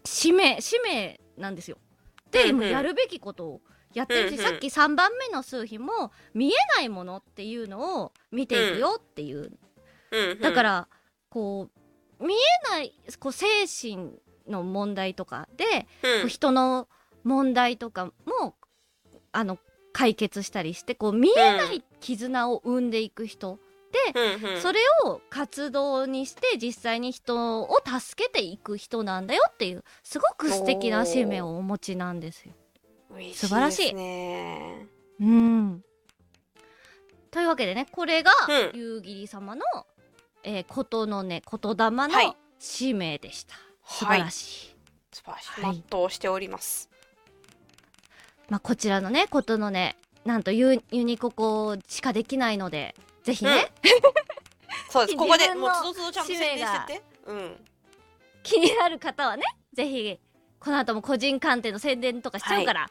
[0.04, 1.78] 使命使命なんですよ
[2.32, 3.62] で、うんうんやるべきことを
[3.98, 4.46] やってるし、うんうん。
[4.46, 9.52] さっき3番目の数日も見えないものっていうのを見ていくよっていう。
[10.12, 10.40] うんうん。
[10.40, 10.88] だから、
[11.30, 11.70] こ
[12.20, 12.38] う見え
[12.72, 14.12] ないこう精神
[14.48, 16.88] の問題とかで、うん、こう人の
[17.24, 18.56] 問題とかも
[19.32, 19.58] あの
[19.94, 23.60] 解決したりしてこう見えない絆を生んでいく人、
[24.16, 32.54] うんうん、それを活動にして実際に人を助けていく人なんだよっていうすごく素敵な使命をお持ちなんですよ。
[33.34, 34.88] 素晴らしいね。
[35.20, 35.84] うん
[37.32, 39.64] というわけでねこれがうん夕霧様の、
[40.44, 43.56] えー、ことのね言霊のはい使命でした。
[43.86, 44.76] 素晴らしい。
[45.12, 45.62] 素晴らしい。
[45.62, 46.90] はい、全うしております。
[48.50, 53.72] まあ、こちらのね、ことのね、なんとユユニココしかできないので、ぜひね。
[53.84, 53.92] うん、
[54.90, 55.18] そうです。
[55.18, 57.04] ここでもうつどつどちゃんと宣伝してて。
[57.26, 57.66] うん。
[58.44, 60.20] 気になる方はね、ぜひ、
[60.60, 62.82] この後も個人鑑定の宣伝とかしちゃうから。
[62.82, 62.88] は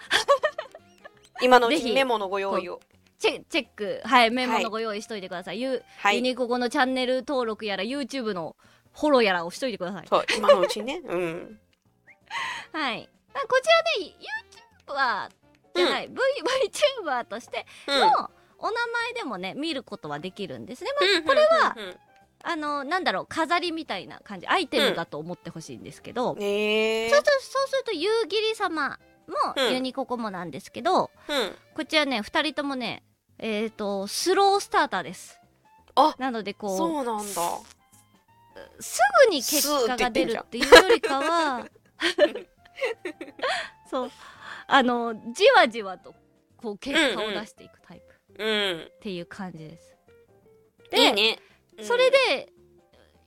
[1.43, 2.81] い、今のうちメモのご用意を。
[3.19, 5.61] チェチェック、はい、メモのご用意しといてください。
[5.61, 8.57] ユ,、はい、ユニココのチャンネル登録やら、YouTube の
[8.93, 10.07] フォローやらをしといてください。
[10.07, 11.01] そう、今のうちね。
[11.05, 11.61] うん。
[12.73, 13.09] はい。
[13.49, 14.15] こちらで、
[14.87, 15.31] YouTuber
[15.75, 16.21] じゃない、うん、v
[17.05, 20.91] VTuber としてのお名前でもね、見ることはできるんですね。
[20.99, 21.77] まあ、これは、
[22.43, 33.03] あの、なんだろう、飾りみたいな感じ、アイテムだと思ってほしいんですけど、うん、そうすると、そうすると、夕霧様もユニココモなんですけど、うん、こちらね、二人ともね、
[33.39, 35.41] えっ、ー、と、スロースターターです。
[35.95, 37.43] あなので、こう、そうなんだ。
[38.81, 41.67] すぐに結果が出るっていうよりかは、
[43.91, 44.11] そう、
[44.67, 46.15] あの、じわじわと、
[46.57, 48.45] こう、結果を出していくタイプ。
[48.45, 48.81] うん。
[48.83, 49.97] っていう感じです。
[50.91, 51.39] で、いいね。
[51.79, 52.53] うん、それで、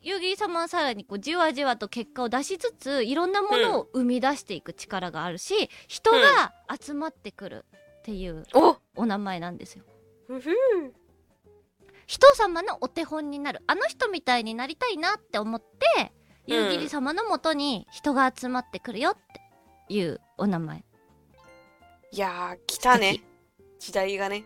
[0.02, 7.66] 遊戯様はさらにこうじわじわと結果を出しつついろんなものを生み出していく力があるし、人が集まってくる
[8.00, 8.46] っていう
[8.96, 9.84] お名前なんですよ。
[12.08, 13.62] 人様のお手本になる。
[13.68, 16.14] あの人みたいになりたいなって思って
[16.48, 19.16] 夕霧様のもとに人が集まってくるよっ
[19.88, 20.84] ていうお名前。
[22.12, 23.22] いやー来たね。
[23.80, 24.46] 時代がね。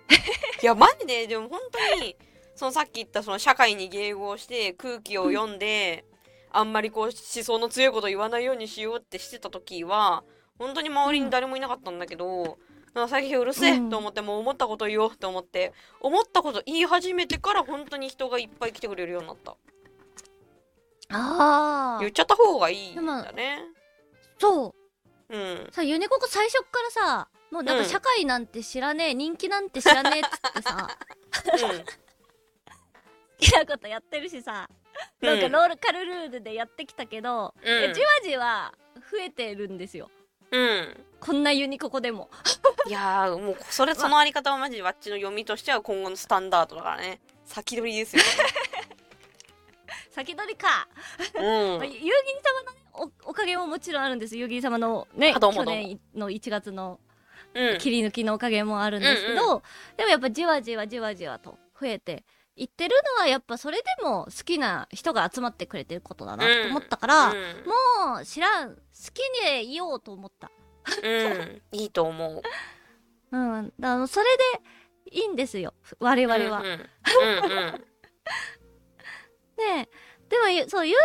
[0.61, 2.17] いやマジででも本当に
[2.55, 6.05] そのさっき言ったその社会に迎合して空気を読んで、
[6.53, 10.23] うん、あんまりこう思想の強いこと言わないようにしようってしてた時は
[10.59, 12.57] 本当に周りに誰もいなかったんだけど、
[12.95, 19.55] うん、最近うるせえと思って、もう思ったこと言おうと思って思ったこと言い始めてから本当に人がいっぱい来てくれるようになった。
[21.09, 23.59] ああ言っちゃった方がいいんだね。
[24.39, 24.75] そ
[25.29, 25.35] う。
[25.35, 25.67] うん。
[25.71, 30.87] さユニココ最初からさもうなんか社会なんて知らねえ、うん、人気なんて知らねえっつってさ、
[31.71, 32.02] うん
[33.43, 34.69] きなことやってるしさ、
[35.21, 38.73] うん、なんかローカルルールでやってきたけど、うん、じわじわ
[39.11, 40.09] 増えてるんですよ。
[40.51, 41.05] うん。
[41.19, 42.29] こんなユニここでも。
[42.87, 47.19] いやもうそれそのあり方はマジでわっちの読みとしては今後のスタンダードだからね。
[47.45, 48.29] 先取りですよね。
[50.11, 50.87] 先取りか。
[51.35, 51.81] うん。
[51.87, 52.11] 夕霧様
[52.65, 54.37] のねお、おかげももちろんあるんです。
[54.37, 56.99] 夕霧様のね、去年の1月の
[57.79, 59.61] 切り抜きのおかげもあるんですけど、うんうん、
[59.97, 62.23] でもやっぱじわじわじわじわと増えて
[62.55, 67.39] 言ってるのはやっぱそれでも好きな人が集まってくれてることだなと思ったから、うん、も
[68.21, 68.81] う知らん好
[69.13, 69.21] き
[69.55, 70.51] にいようと思った。
[71.01, 71.63] うん。
[71.71, 72.43] いいと思う。
[73.31, 73.73] うん。
[73.79, 74.43] だそれで
[75.11, 75.73] いいんですよ。
[75.99, 76.77] 我々は、うんうん、
[79.57, 79.89] ね
[80.29, 80.99] でもそう夕霧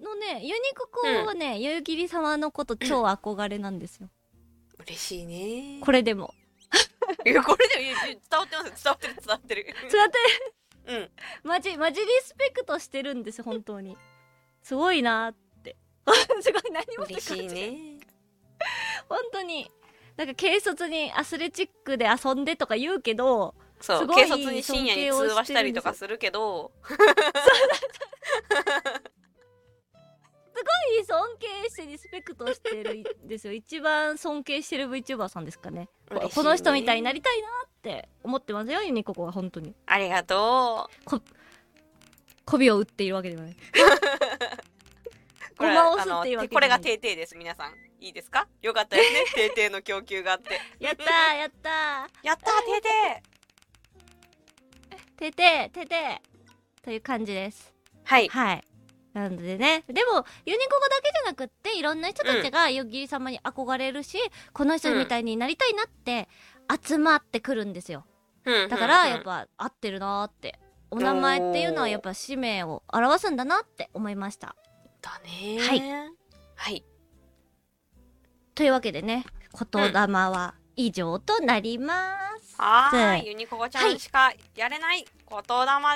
[0.00, 4.10] 様のねユニココはね、うん、夕霧様のこと超憧れなんですよ。
[4.80, 5.80] 嬉しいね。
[5.82, 6.34] これでも
[7.26, 9.66] いやこれでも伝わってます伝わってる伝わってる。
[9.90, 10.18] 伝わって
[10.92, 10.98] る。
[10.98, 11.10] うん。
[11.48, 13.96] マジマジリスペクトしてるんです本当に。
[14.62, 15.76] すごいなって。
[16.40, 17.98] すごい何も嬉しいね。
[19.08, 19.70] 本当に。
[20.16, 26.72] なんか軽率にアスレチックで遊んでとか言うけどそう軽率に深夜に通話したりとかするけど。
[26.84, 26.94] す
[30.64, 33.52] ごい尊敬してリスペクトしてるんですよ。
[33.54, 35.88] 一番尊敬してる VTuber さんですかね。
[36.34, 39.74] この人みたいになりたいなって思ってますよユニココは本当に。
[39.86, 41.04] ありがとう。
[41.04, 41.20] こ
[42.46, 43.56] 媚びを打っているわけではない。
[45.58, 47.74] ごまをすっていうわけこれがてぇてぇです皆さん。
[48.00, 48.46] いいですか？
[48.62, 49.24] よかったですね。
[49.34, 50.60] てぇてぇの供給があって。
[50.78, 51.06] やったー
[51.38, 52.26] やったー。
[52.26, 53.38] やったーてぇてぇ。
[55.18, 56.84] てぇてぇてぇてぇ。
[56.84, 57.74] という感じです。
[58.04, 58.28] はい。
[58.28, 58.64] はい
[59.18, 59.84] なのでね。
[59.88, 66.28] でもユニココだけじゃなくっていろんな人たちが由宇霧様に憧れるし、うん、この人みたいになりたいなって
[66.84, 68.04] 集まってくるんですよ、
[68.44, 70.58] うん、だからやっぱ合ってるなって
[70.90, 74.54] お名霊っていうのはやっぱ使命を表すんだなって思いました。
[75.02, 75.58] だね。
[75.60, 75.82] はい。
[76.54, 76.84] はい。
[78.54, 79.24] というわけでね
[79.72, 83.26] 言霊は以上となります、うん、はい。
[83.26, 85.40] ユニココちゃんしかやれない言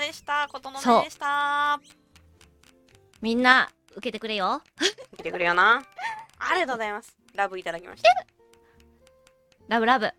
[0.01, 1.81] 霊でした、ことのでした
[3.23, 4.63] みんな、受けてくれよ。
[5.15, 5.85] 受けてくれよな。
[6.41, 7.17] ありがとうございます。
[7.35, 8.11] ラブいただきました。
[9.69, 10.13] ラブラブ。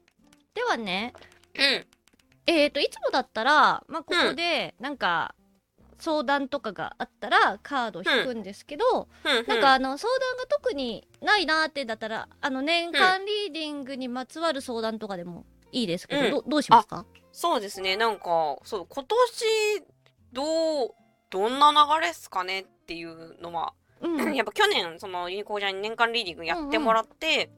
[0.53, 1.13] ではね、
[1.53, 1.87] うん。
[2.45, 5.35] えっ、ー、と、いつもだったら、まあ、ここで、なんか、
[5.99, 17.05] 相談とかがあったらカード引くんですけど、うん、なんかあの相談が特にないなーってだったらあの年間リーディングにまつわる相談とかでもいいですけど、うん、どどうしますか？
[17.31, 19.83] そうですねなんかそう今年
[20.33, 20.95] どう
[21.33, 27.49] どんな流れっすかねっていうのはうん、 やっぱ去年そのユニコーちゃんに年間リーディングやってもらって、うんうん、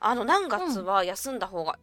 [0.00, 1.78] あの何月は休んだ方が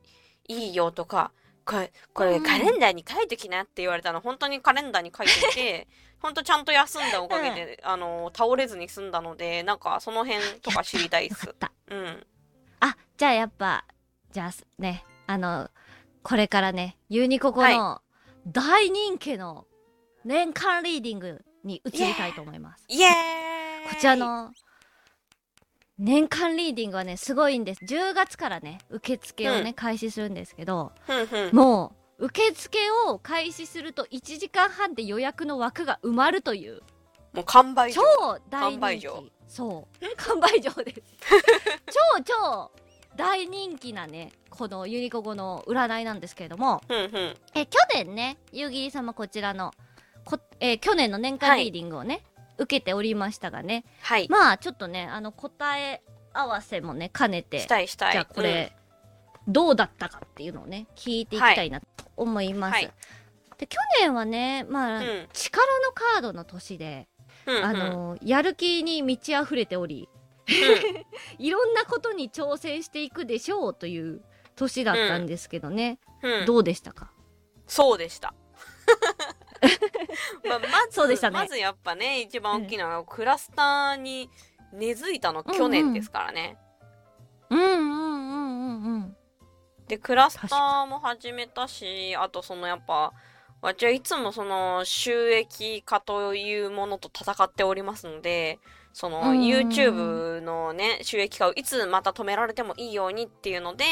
[0.48, 1.32] いいよとか、
[1.66, 4.20] これこれカレンダーに書いときなって言われたの。
[4.20, 5.88] 本当にカレンダーに書いていて
[6.20, 11.56] 本当ちゃんと休んだおかげで、うん、あの倒れずに済んだのでなんかその辺とか知りたいっす。
[11.90, 12.28] うん、
[12.82, 13.86] あじゃあやっぱ
[14.32, 15.70] じゃあねあの
[16.24, 18.02] これからねユニココの
[18.46, 19.66] 大人気の
[20.24, 22.86] 年間リーディングに移りたいと思います。
[22.88, 23.14] イエーイ。
[23.90, 24.52] こちらの
[25.98, 27.86] 年間リーディングはねすごいんです。
[27.86, 30.92] 10月からね受付をね、うん、開始するんですけど、
[31.52, 36.82] もう受付を開始すると1時間半で予約の枠が埋まるという。
[37.34, 38.02] もう完売超
[38.50, 39.32] 大人気。
[39.48, 40.16] そう。
[40.18, 41.02] 完売場です。
[42.16, 42.72] 超超
[43.16, 46.82] 大人気なねこのユニコ語の占いなんですけれども、
[47.54, 49.74] え去年ね夕霧様こちらの
[50.26, 52.24] こ、えー、去年の年間リーディングをね、はい
[52.58, 58.12] 受けておりましたがね、はい、まあちょっとねあの答え合わせもね兼ねてしたいしたい。
[58.12, 58.74] じゃあこれ、
[59.48, 62.74] うん、どうだったかっていうのをね聞いていきたいなと思います。
[62.74, 62.92] はい、
[63.58, 67.08] で去年はねまあ、うん、力のカードの年で、
[67.48, 70.08] うんうん、あのやる気に満ち溢れており、
[70.48, 74.22] うん、 いろんなことに挑戦していくでしょうという
[74.56, 75.98] 年だったんですけどね、
[76.46, 77.12] どうでしたか？
[77.66, 78.36] そうでした
[80.48, 81.34] まあ、 まずそうでしたね。
[81.34, 84.30] まずやっぱね一番大きなのは、クラスターに
[84.74, 86.58] 根付いたの去年ですからね。
[87.50, 89.18] うんうんうんうんうん。
[89.88, 93.12] でクラスターも始めたしあとそのやっぱ
[93.62, 98.60] 私はいつもその収益化というものと戦っておりますので
[98.94, 103.86] その YouTube のね収益化をいつまた止められてもいいようにっていうので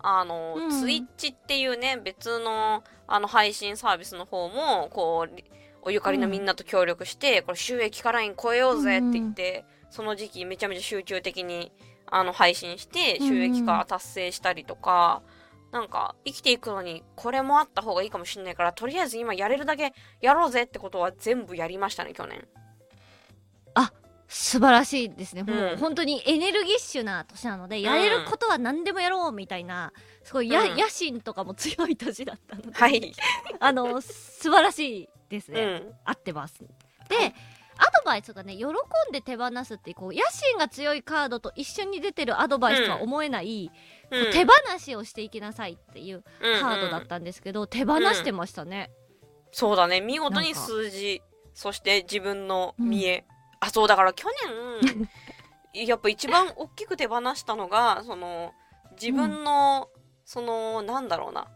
[0.00, 5.36] あの、うん、ツイッチっていうね、別の、あの、配信サービスの方も、こう、
[5.82, 11.72] おゆかりのみんなと協力して、うん、これ収益化ライン超えようぜって言って、うん、その時期めちゃめちゃ集中的に、
[12.06, 15.22] あの、配信して、収益化達成したりとか、
[15.72, 22.48] なんか、生きていくのに、これもあった方がいいかもしんないから、とりあえず今やれるだけやろうぜってことは全部やりましたね、去年。
[24.28, 33.14] 素晴らしいですね、もう本当にエネルギッシュな年なので、やれることは何でもやろうみたいなすごいや、うん、野心とかも強い年だったので、はい、
[33.58, 36.60] あの素晴らしいですね、うん、合ってます。
[37.08, 37.34] で、はい、
[37.78, 38.68] アドバイスがね喜ん
[39.12, 43.70] で手放すってこう野心が強いカードと一緒に出てるアドバイスとは思えない、
[44.10, 46.22] うん、手放しをしていきなさいっていう
[46.60, 48.90] カードだったんですけど、手放してましたね、
[49.52, 50.02] そうだね。
[50.02, 51.22] 見事に数字
[51.54, 53.24] そして自分の見え、
[53.60, 54.28] あそうだから去
[55.74, 58.52] 年やっぱ一番大きく手放したのがその
[59.00, 61.48] 自分の、うん、そのなんだろうな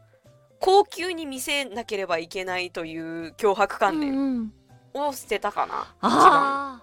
[0.60, 4.52] 高級に見せなければいけないという脅迫観念
[4.94, 6.82] を捨てたかな、うんうん、あ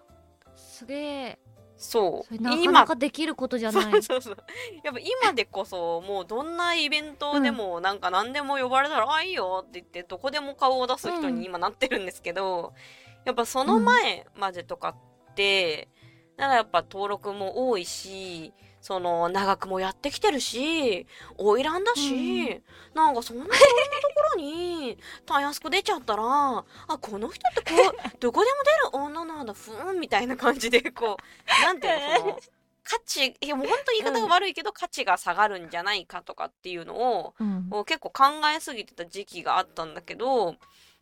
[0.55, 1.39] すげえ
[1.79, 2.41] そう。
[2.41, 4.03] なかなかできることじゃない。
[4.03, 4.37] そうそう
[4.83, 12.73] やっぱ今でこそもうどんなイベントでもなんか何でも呼ばれたら「うん、あいいよ」って言ってどこでも顔を出す人に今なってるんですけど、
[13.25, 15.89] やっぱその前までとかって、
[16.37, 21.05] だからやっぱ登録も多いし、その、長くもやってきてるし、
[21.37, 22.63] 花魁だし、うん、
[22.95, 23.57] なんかそんなとこ
[24.37, 26.63] ろに、たやすく出ちゃったら、あ、
[26.97, 32.39] この人ってこう、 どこでも出る女なんだ、ふーん、みたいな感じで、こう、なんていうの、その、
[32.83, 38.23] 価値、いやもう本当言い方が悪いけど、うん、価値が下がるんじゃないかとかっていうのを、うん、結構考
[38.55, 40.55] えすぎてた時期があったんだけど、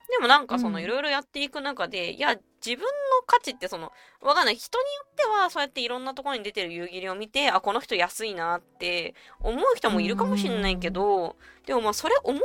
[0.10, 2.36] でもなんかそのいろいろやっていく中で、うん、いや、
[2.66, 2.88] 自分の
[3.26, 3.92] 価値ってその、
[4.22, 4.56] わかんない。
[4.56, 11.36] 人によってはそうやっていろんなところに出てる夕霧を見て、あ、この人安いなって思う人もいるかもしれないけど、
[11.66, 12.40] でもまあそれ思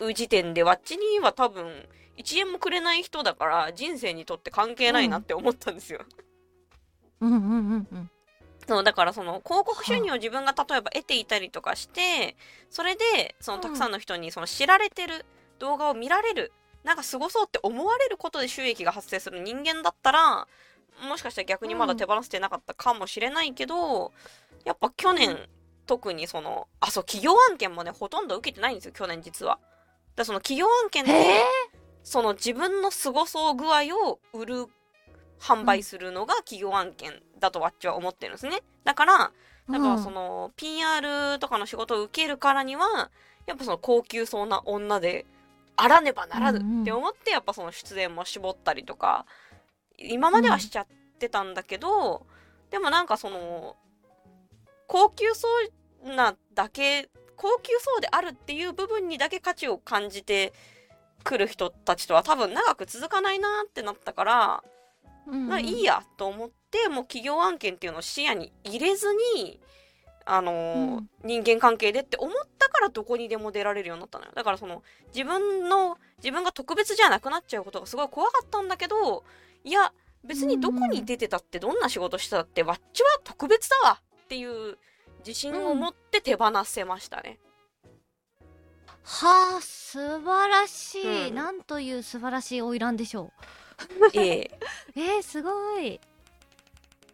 [0.00, 1.88] う時点で、わっちには多分、
[2.18, 6.00] 1円もくれない人だから人生にとって関係ないなって思ったんですよ。
[7.20, 8.10] うんうんうんうん。
[8.66, 12.36] そう、だからその広告収入を自分が例えば得ていたりとかして、
[12.70, 15.24] それで、そのたくさんの人にその知られてる、
[15.58, 16.52] 動画を見られる。
[16.84, 20.46] なんかすごそうって思われることで収益が発生する人間だったら
[21.08, 24.12] もしかしたら逆にまだ手放せてなかったかもしれないけど、うん、
[24.64, 25.36] やっぱ去年、
[25.86, 29.58] 特にそのあそう企業案件もねほとんど受けてないんですよ去年実は。
[30.14, 31.12] だその企業案件で
[32.02, 34.66] その自分のすごそう具合を売る
[35.40, 38.62] 販売するのが企業案件だとわっちは思ってるんですね。
[38.84, 39.32] だから、
[39.68, 43.10] だからその、PR とかの仕事を受けるからには、
[43.46, 45.26] やっぱその高級そうな女で
[45.76, 49.26] あらねばならぬって思ってやっぱその出演も絞ったりとか
[49.98, 50.86] 今まではしちゃっ
[51.18, 52.20] てたんだけど、う
[52.68, 53.76] ん、でもなんかその
[54.86, 55.48] 高級そ
[56.04, 60.52] うなだけ高級そうであるっていう部分にだけ価値を感じて
[61.24, 64.64] くる人たちとは多分長く続かないなってなったから
[65.26, 69.60] うんうん、いいやと思ってもう企業案件っていうのを視野に入れずに
[70.26, 74.82] あのーうん、人間関係でって思ったからどこにでも出られるようになったのよだからその
[75.14, 79.22] 自分の自分が特別じゃなくなっちゃうことがすごい怖かったんだけど
[79.64, 79.92] いや
[80.24, 84.76] 別にどこに出てたってどんな仕事してたってわっちは特別だわっていう
[85.20, 87.38] 自信を持って手放せましたね。
[88.40, 88.46] うん、
[89.04, 93.32] はあ素晴らしい、うん、なんという素晴らしい花魁でしょ
[94.02, 94.10] う。
[94.14, 94.58] ええ
[94.96, 96.00] えー、すごい。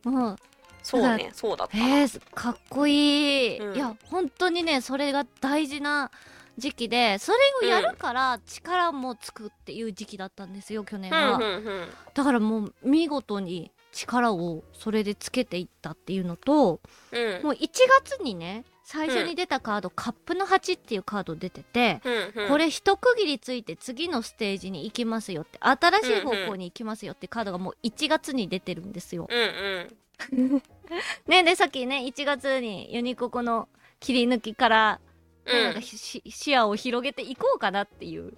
[0.04, 0.36] もう
[0.82, 1.76] そうねそうだった。
[1.76, 6.10] えー、かっこいい、うん、いや本当にねそれが大事な
[6.58, 16.80] 時期でそれをやるから力もつくっていう時期だったんですよ去年は、うんうんうん、だからもう見事に力をそれでつけていったっていうのと、
[17.12, 17.68] うん、もう1
[18.04, 29.28] 月にね最初に出たカード、うん、カップの8っていうカード出てて、うんうん、これ一区切りついて次のステージに行きますよって新しい方向に行きますよってカードがもう1月に出てるんですよ。
[29.30, 29.96] うんうん、
[31.26, 33.68] ねでさっきね1月にユニココの
[34.00, 35.00] 切り抜きから
[35.44, 38.34] なんか視野を広げていこうかなっていう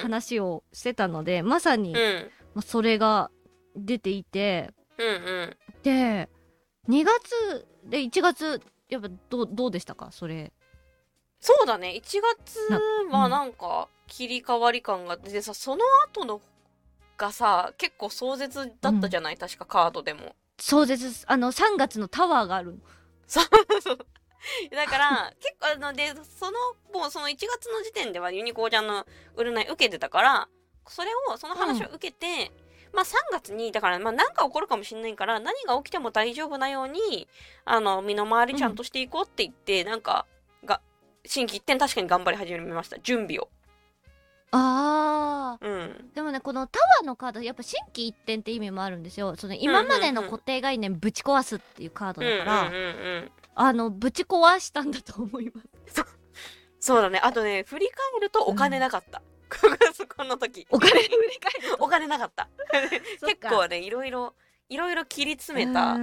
[0.00, 3.30] 話をしてたので、まさに、まあ、それが
[3.74, 6.28] 出ていて、うんうん、で
[6.88, 10.10] 2月で1月やっぱどうどうでしたか？
[10.12, 10.52] それ。
[11.40, 12.00] そうだね。
[12.02, 12.58] 1月
[13.10, 16.40] はなんか切り替わり感が出てさ、その後の
[17.18, 22.80] がさ結構壮絶だったじゃない、うん、確かカードでも壮絶あの3月のタワーがある。
[23.26, 23.44] そう
[23.82, 23.98] そう。
[24.70, 26.52] だから 結構あのでその
[26.92, 30.48] もうその1月の時点ではユニコーちゃんの占い受けてたから
[30.88, 32.52] それをその話を受けて、
[32.92, 37.28] うん、まあ3月にだからまあ何か起こるかもしれないから何が起きても大丈夫なように
[37.64, 40.26] あの身の回りちゃんとしていこうって言って、うん、なんか
[40.64, 40.80] が
[41.24, 42.98] 心機一転確かに頑張り始めました。
[43.00, 43.48] 準備を。
[44.52, 49.34] ああ、うん、でもねこのタワーのカードやっぱ心機一転って意味もあるんですよ。
[49.36, 52.72] その今までの固定概念ぶち壊すっていうカードだから、
[53.54, 56.04] あのぶち壊したんだと思います。
[56.78, 57.18] そうだね。
[57.22, 60.66] あとね振り返るとお金なかった、うん、そこの時。
[60.70, 61.08] お金振り
[61.40, 62.48] 返るお金なかった。
[63.26, 64.34] 結構ねいろいろ
[64.68, 65.96] いろいろ切り詰めた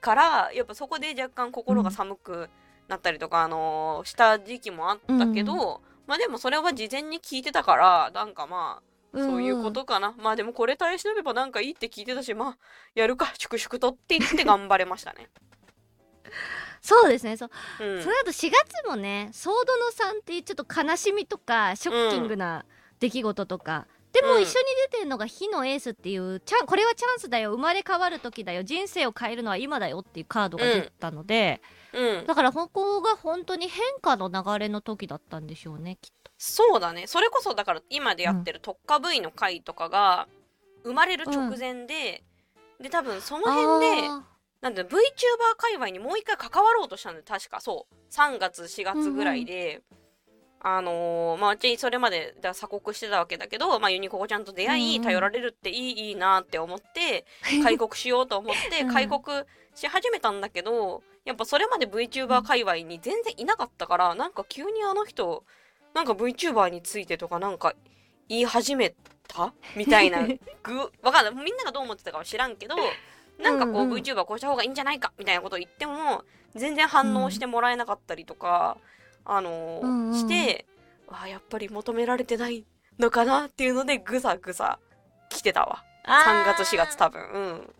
[0.00, 2.48] からやっぱそこで若干心が寒く
[2.88, 12.58] なったりとか、うん、あのー、した時期もあったけど、うん、まあでもそれは事前に聞いてたからなんかまあそういうことかな、うん、まあでもこれ耐え忍べばなんかいいって聞いてたしまあ
[12.94, 15.28] やるか粛々とって言って頑張れましたね。
[16.82, 17.36] そうですね。
[17.36, 17.50] そう、
[17.80, 22.64] うん、その後4月もねソードの3っていうちょっと悲しみとかショッキングな
[23.00, 23.86] 出来事とか、
[24.16, 24.46] でも一緒に
[24.90, 27.50] 出てるのが火のエースっていうチャンこれはチャンスだよ。
[27.50, 28.62] 生まれ変わる時だよ。
[28.62, 31.60] 人生を変えるのは今だよっていうカードが出たので、
[31.92, 36.30] うん、だからここが本当に変化の流れの時だったんでしょうねきっと。
[36.38, 37.06] そうだね。
[37.06, 40.28] それこそだから今でやってる特化部位の回とかが
[40.82, 42.22] 生まれる直前で、
[42.78, 44.08] うん、で多分その辺で
[44.62, 44.88] なんで VTuber
[45.58, 47.60] 界隈にもう一回関わろうとしたんで確か。
[47.60, 47.94] そう。
[48.10, 49.95] 3月4月ぐらいで、うん、
[50.68, 57.24] あのー、まあうちそれまで鎖国してたわけだけど、まあ、ユニココちゃんと出会い、うん、頼られるっていいいいなって思って
[57.62, 59.22] 開国しようと思って開国
[59.76, 65.44] し始めたんだけどやっぱそれまで VTuber 界隈に全然いなかったからなんか急にあの人
[65.94, 67.74] なんか VTuber についてとかなんか
[68.28, 68.92] 言い始め
[69.28, 69.52] た？
[69.76, 70.26] みたいな。
[70.64, 71.44] ぐわかんない。
[71.44, 72.74] みんながどう思ってたかは知らんけど
[73.38, 75.12] なんかこう、うんうん、VTuber こうした方がいいんじゃないか？
[75.16, 76.24] みたいなことを言っても
[76.56, 78.95] 全然反応してもらえなかったりとか、うん、
[79.26, 80.66] あのーうんうん、して
[81.08, 82.64] あやっぱり求められてない
[82.98, 84.78] のかなっていうのでぐさぐさ
[85.28, 85.84] 来てたわ。
[86.06, 87.20] 3月4月多分。
[87.22, 87.74] うん。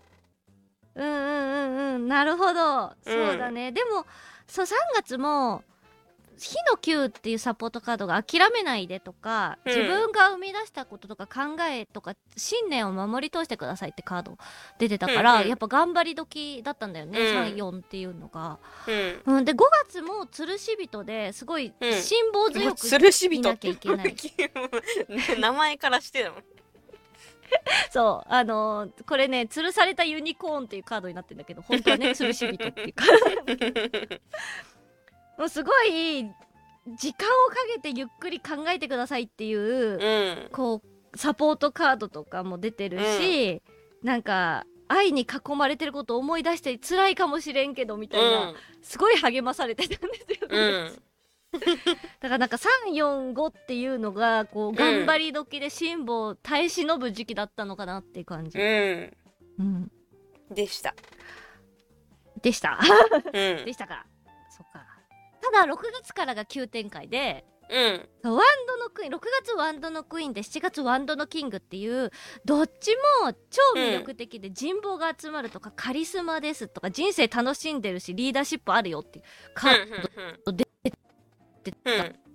[0.96, 2.08] うんうんうんうん。
[2.08, 2.92] なるほど。
[3.04, 4.04] そうだね、うん、でも
[4.46, 5.62] そう3月も
[6.38, 14.38] 火の球っていうサポートカードが諦めないでとか、うん、自分が生み出したこととか考えとか信念を守り通してくださいってカード
[14.78, 18.58] 出てたから、うんうん、やっぱ頑張り時だったんだよね、うん、34っていうのが、
[19.26, 19.56] うん、うん、で5
[19.86, 22.86] 月も吊るし人ですごい辛抱強く
[23.34, 24.16] いなきゃいけない、
[25.40, 26.32] 名前からしてる
[27.90, 28.32] そう。
[28.32, 34.20] あのー、これね吊るされたユニコーンっていうカードになってるんだけど本当はね吊るし人っていうカード
[35.38, 36.30] もうすごい
[36.94, 40.82] 時間をかけてゆっくり考えてくださいっていう、うん、こ
[41.12, 43.62] うサポートカードとかも出てるし、
[44.02, 51.58] うん、なんか愛に囲まれてることを思い出して辛いかもしれんけどみたいな、うん、すごい励まされてたんですよ、ね、うん、
[52.20, 52.56] だからなんか
[52.88, 59.12] 345っていうのがこう頑張り時で辛抱耐え忍ぶ時期だったのかなっていう感じ、うん、
[59.58, 59.90] うん、
[60.54, 60.94] でした。
[62.42, 62.78] でした、
[63.32, 64.06] でしたか？
[65.52, 68.32] ただ6月からが急展開でうん。
[68.36, 72.10] ワンドのクイーン6月ワンドのクイーンで7月ワンドのキングっていう
[72.44, 79.24] どっちも超魅力的で人望が集まるとかカリスマですとか人生楽しんでるしリーダーシップあるよっていう
[79.54, 79.74] カー
[80.44, 80.68] ドで
[81.84, 81.94] うん。
[81.94, 82.25] う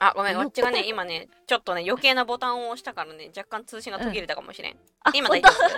[0.00, 4.76] あ、ごめん、こっちがね、今ね、ちょっとね、余計なボタンを押したからね、若干通信が途切れたかもしれん。
[5.04, 5.68] あ今大丈夫う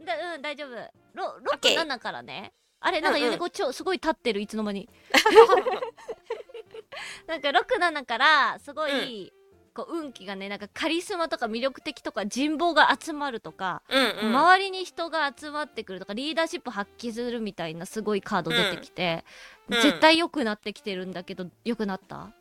[0.00, 0.04] ん。
[0.04, 0.70] だうん大丈夫。
[1.14, 2.52] ロオッケー67からね。
[2.80, 3.30] あれなんかうんうん。
[3.30, 4.88] ユネコ超すごい立ってるいつの間に。
[7.28, 9.32] なんか67からすごい、
[9.72, 14.36] こう運気がねなんかカリスマとか魅力的とか人望が集まるとか、うんうん。
[14.36, 19.24] 周りに人が集まってくるとかリーダーシップ発揮するみたいなすごいカード出てきて、
[19.68, 19.76] うん。
[19.76, 19.82] うん。
[19.82, 22.32] 絶対良くなってきてるんだけど良くなった？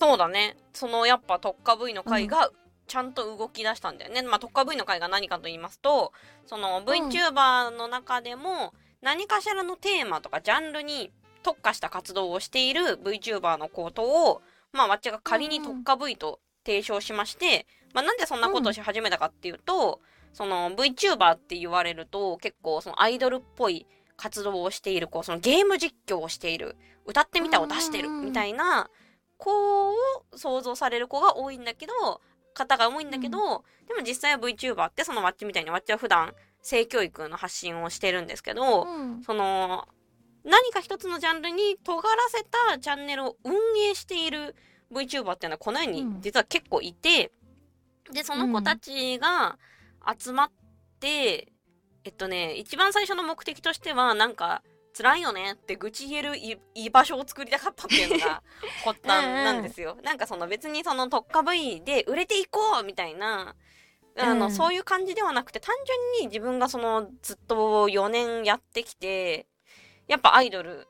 [0.00, 0.56] そうだね。
[0.72, 2.50] そのやっぱ特化 V の回が
[2.86, 4.22] ちゃんと動き出したんだよね。
[4.22, 6.12] まあ特化 V の回が何かと言いますと、
[6.46, 8.72] その VTuber の中でも
[9.02, 14.42] 何かしらのテーマとかジャンルに特化した活動をしている VTuber のことを、
[14.72, 20.00] まあわっちが仮に特化 V と提唱しまして、まあなんでそんなことをし始めたかっていうと、
[20.32, 23.86] その VTuber って言われると結構そのアイドルっぽい
[24.16, 26.76] 活動をしている、こうそのゲーム実況をしている、
[27.06, 28.90] 歌ってみたを出してるうんうんうんみたいな
[29.40, 29.50] 子
[29.90, 29.94] を
[30.36, 32.20] 想像される子が多いんだけど、
[32.54, 39.22] 方が多いんだけど、でも実際は VTuber ってそのわっちみたいにわっちは普段性教育の発信をしてるんですけど、うん。
[39.22, 39.88] その
[40.44, 43.54] 何か一つのジャンルに尖らせたチャンネルを運
[43.88, 44.54] 営している
[44.92, 46.20] VTuber っていうのはこの世にうん。
[46.20, 47.32] 実は結構いて、
[48.12, 49.58] でその子たちが
[50.18, 50.50] 集まっ
[50.98, 51.52] て、
[52.04, 54.62] えっとね一番最初の目的としてはなんか
[54.96, 58.42] 辛いよねって愚痴言えるい居場所を作りたかったっていうのが
[58.84, 59.96] 発端なんですよ。
[60.02, 63.54] なんかその別にその特化 V で売れていこうみたいな
[64.16, 64.52] あの、うん。
[64.52, 69.46] そういう感じではなくて単純に自分がそのずっと4年やってきて
[70.08, 70.86] やっぱアイドル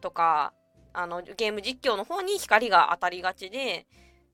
[0.00, 0.52] とか
[0.92, 3.86] あのゲーム実況の方に光が当たりがちで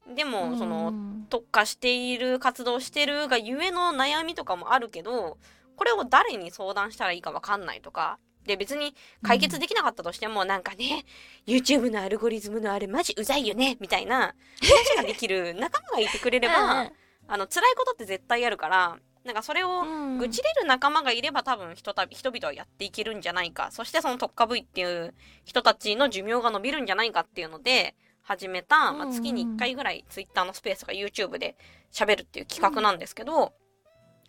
[0.06, 5.38] でもその、うん特化している活動してるがゆえの悩みとかもあるけど
[5.76, 11.04] これを誰に相談したらいいかわかんないとかで別に解決できなかったとしても、なんかね
[11.46, 16.90] YouTube のアルゴリズムのあれマジうざいよねみたいな 話ができる仲間がいてくれれば、
[17.28, 20.18] あの辛いことって絶対あるからなんかそれをうん。
[20.18, 23.70] 愚痴れる仲間がいれば多分人た人々はやっていけるんじゃないか。
[23.70, 25.14] そしてその特化 V っていう
[25.44, 31.56] 人たちの寿命が伸びるんじゃないかっていうので始めた、まあ、月に1回ぐらい Twitter のスペースが YouTube で
[31.92, 33.52] 喋るっていう企画なんですけど、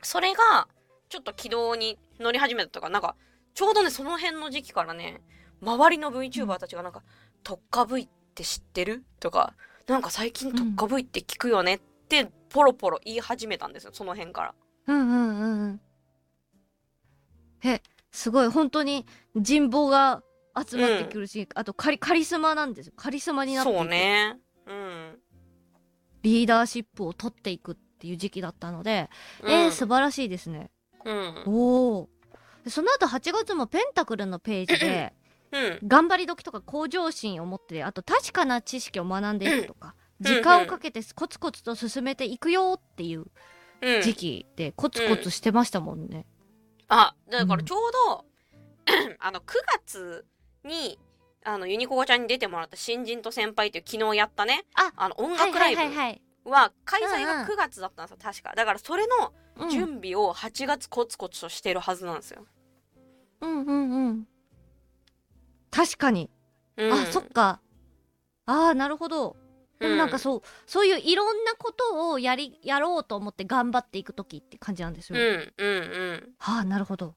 [0.02, 0.68] それが
[1.10, 3.16] ちょっと軌道に乗り始めたとかなんか
[3.54, 5.22] ちょうどねその辺の時期からね
[5.62, 7.04] 周りの VTuber たちがなんか
[7.44, 9.54] 「特化 V って知ってる?」とか
[9.88, 14.56] 「なんか最近特化 V って聞くよね」ってポロポロ言い始めたんですよその辺から。
[14.88, 15.82] うんうんうんうん
[17.66, 17.82] え
[18.12, 20.22] すごい本当に人望が
[20.56, 24.38] 集まってくるし、あとカリカリスマなんですよカリスマになってそうね。
[24.68, 25.20] うん。
[26.22, 29.10] リーダーシップを取っていくっていう時期だったので、
[29.42, 30.70] うんえー、素晴らしいですね
[31.06, 31.44] うん。
[31.48, 32.10] おお
[32.68, 35.14] その後8月もペンタクルのページで
[35.52, 35.80] うん。
[35.88, 43.26] 頑張り時とか向上心を持ってあと確かな知識を学んでいくとか、うん時間をかけてコツコツと進めていくよっていう
[43.82, 44.02] うん。
[44.02, 46.26] 時期でコツコツしてましたもんね。
[46.88, 48.26] あ、だからちょうど、
[49.20, 49.44] あの、9
[49.86, 50.26] 月
[50.64, 50.98] に、
[51.44, 55.82] あの、ユニココちゃんに出てもらった新人と先輩っていう昨日やったね、ああの、音楽ライブ
[56.46, 58.54] は開催うんうんが9月だったんですよ、確か。
[58.56, 62.46] だからそれのうん準備を8月コツコツとしてるはずなんですよ。
[63.42, 64.28] うんうんうん。
[65.70, 66.30] 確かに。
[66.78, 67.60] うん、あ、そっか。
[68.46, 69.36] ああ、なるほど。
[69.80, 75.20] でもなんかそう、そういういろんなことをやり、やろうと思って頑張っていく時って感じなんですよ。
[75.20, 75.80] うん、うん、う
[76.14, 76.34] ん。
[76.40, 77.16] はあ、なるほど。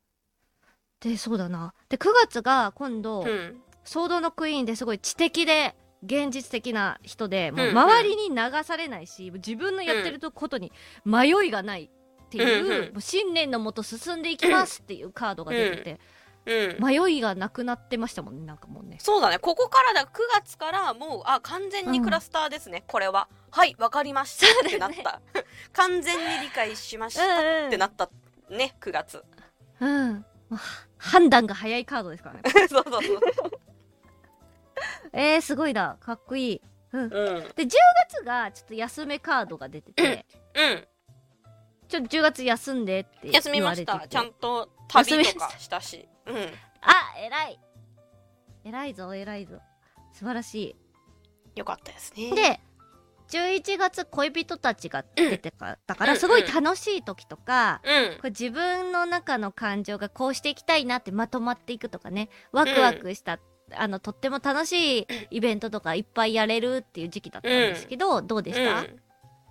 [1.01, 1.74] で、そうだな。
[1.89, 3.62] で、9月が今度、うん。
[3.85, 10.72] ソードのクイーンですごい知的で、現実的な人で、もううんうん周りに流されないし、自分のやってることに
[11.04, 16.00] 迷いがないっていう、うんうんもう信念のもと進んでいきますっていうカードが出てて、
[16.46, 16.84] うん。
[16.84, 18.98] 迷いがなくなってましたもんね、なんかもうね。
[19.00, 19.38] そうだね。
[19.38, 23.28] ここからだ、9月からもう、あ、完全にクラスターですね、これは。
[23.50, 25.20] はい、わかりましたってなった。
[25.72, 28.09] 完全に理解しましたってなった
[28.48, 29.24] ね、9月。
[29.80, 30.24] うん。
[30.98, 32.42] 判断が早いカードですからね。
[32.68, 33.20] そうそうそう。
[35.12, 35.97] えー、すごいな。
[36.01, 36.62] かっこいい。
[36.93, 37.03] うん。
[37.03, 37.09] うん。
[37.09, 37.20] で、
[37.64, 37.68] 10
[38.09, 40.87] 月がちょっと休めカードが出てて、うん。
[41.89, 44.07] ちょっと10月休んでって休みました。
[44.09, 46.09] ちゃんと旅とかしたし。
[46.27, 46.37] うん。
[46.81, 47.61] あ、偉い。
[48.64, 49.61] 偉いぞ、偉いぞ。
[50.12, 50.74] 素晴らし
[51.55, 52.29] よかったですね。
[52.29, 52.35] い。
[52.35, 52.61] で、
[53.29, 63.39] 11月恋人たちが出てか、だからすごい楽しい時とか、うんこう自分の中の感情がこうしていきたいなってまとまっていくとかね、ワクワクした、
[63.75, 69.01] あの、とっても楽しいイベントとかいっぱいやれるっていう時期だったんですけど、どうでした、うん。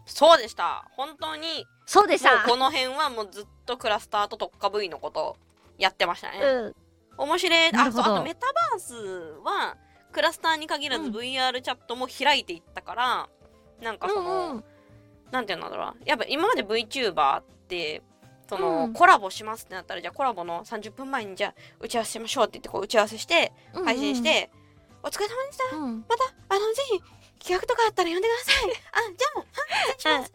[0.05, 0.87] そうでした。
[0.91, 2.43] 本当にそうでした。
[2.47, 5.37] この辺はもうずっとクラスターと特化部位のこと
[5.77, 6.75] やってましたね、うん。
[7.17, 7.75] 面白い。
[7.75, 8.95] あそうあとメタバース
[9.43, 9.77] は
[10.11, 13.29] クラスターに限らずうん VR チャットも開いていったから、
[13.81, 14.63] なんかその、うんうん。
[15.31, 15.95] なんていうんだろうな。
[16.05, 18.01] やっぱ今まで VTuber って
[18.47, 18.93] その、うん。
[18.93, 23.51] コラボしますってなったらじゃあコラボの30分前にじゃあ打ち合わせしましょうって言ってこう打ち合わせして
[23.83, 24.49] 配信して、
[25.03, 25.75] お疲れ様でした。
[25.75, 26.99] うん、うんまたあのぜひ
[27.39, 28.71] 企画とかあったら呼んでください。
[28.91, 30.33] あじゃあはい失礼します。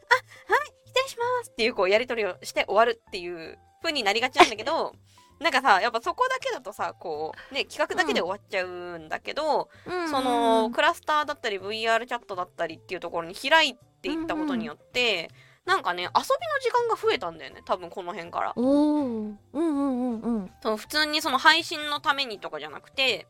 [0.48, 4.94] あはい失礼しますっていうこうやり取りをして終わるっていう風になりがちなんだけど
[5.40, 15.30] なんかさやっぱそこだけだとさこうね企画だけで終わっちゃうんだけど、うんそのクラスターだったり VR チャットだったりっていうところに開いていったことによって、
[15.66, 16.14] なんかね遊びの
[16.60, 18.52] 時間が増えたんだよね多分この辺から。
[18.56, 20.50] おおうんうんうんうん。
[20.62, 23.26] その普通にその配信のためにとかじゃなくて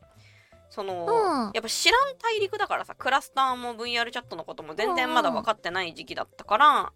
[0.69, 1.51] その、うん。
[1.53, 6.93] やっぱ知らん大陸だからさクラスターも VR チャットのことも全然まだ分かってない時期だったから、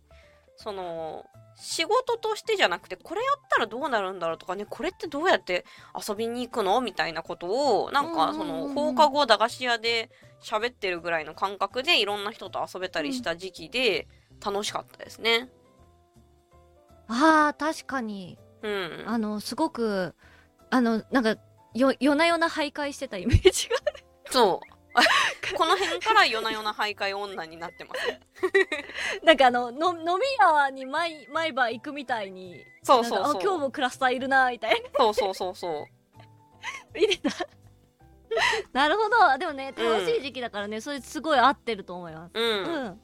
[0.55, 1.25] その
[1.57, 5.65] 仕事としてじゃなくてこれやったらどうなるんだろうとかねこれってどうやって
[6.07, 6.81] 遊びに行くの？
[6.81, 7.47] みたいなこと
[7.83, 8.69] をなんかそのうんうんうん。
[8.69, 10.09] うん放課後駄菓子屋で
[10.41, 14.07] 喋ってるぐらいの感覚でいろんな人と遊べたりした時期で
[14.43, 15.49] 楽しかったですね。
[17.07, 20.15] あー確かにうん、あのすごく
[20.71, 21.35] あのなんか
[21.75, 23.75] よ夜な夜な徘徊してたイメージが
[24.31, 24.75] そう。
[25.57, 28.21] この辺から夜な夜な徘徊女になってますね。
[29.23, 33.41] なんかあのの飲み屋に毎毎晩行くみたいにそうそうそう。
[33.41, 35.85] 今日もクラスターいるなみたいなそうそうそうそう。
[36.97, 37.29] 入れた
[38.73, 42.63] なるほどでもねうん楽しい時期だからね、それすごい合ってると思いますうん。
[42.63, 43.01] うん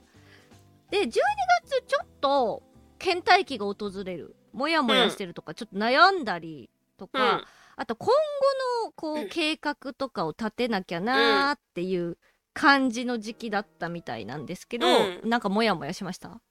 [0.92, 2.64] で12月ちょっと
[3.00, 4.36] 倦怠期が訪れる。
[4.54, 7.44] モヤモヤしてるとか、ちょっと悩んだりとか、うん。
[7.78, 12.18] あと今後のこう計画とかを立てなきゃなーっていう
[12.54, 15.30] 感じの時期だったみたいなんですけど、うん。
[15.30, 16.42] なんかモヤモヤしました？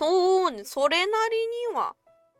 [0.00, 1.36] そうね、それなり
[1.70, 1.94] には。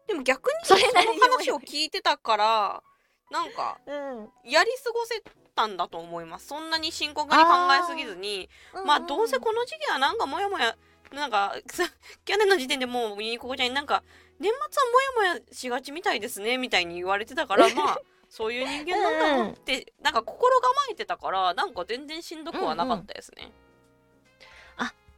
[0.08, 0.80] でも逆 にその
[1.20, 2.82] 話を聞いてたから、
[3.30, 4.30] なんか、うん。
[4.44, 5.22] やり過ごせ
[5.54, 6.48] たんだと思います。
[6.48, 7.50] そんなに深刻に考
[7.80, 8.50] えすぎずに、
[8.84, 10.76] まあどうせこの時期はなんかモヤモヤ、
[11.12, 11.84] なんか、さ
[12.24, 14.02] 去年の時点でもうミニココちゃんになんか、
[14.38, 17.98] 年末はモヤモヤしがちみたいですね、みたいに言われてたから、 まあ、
[18.28, 23.52] そういう人間なんだなって、なんか心構えてたから、なんか全然しんどくはなかったですね。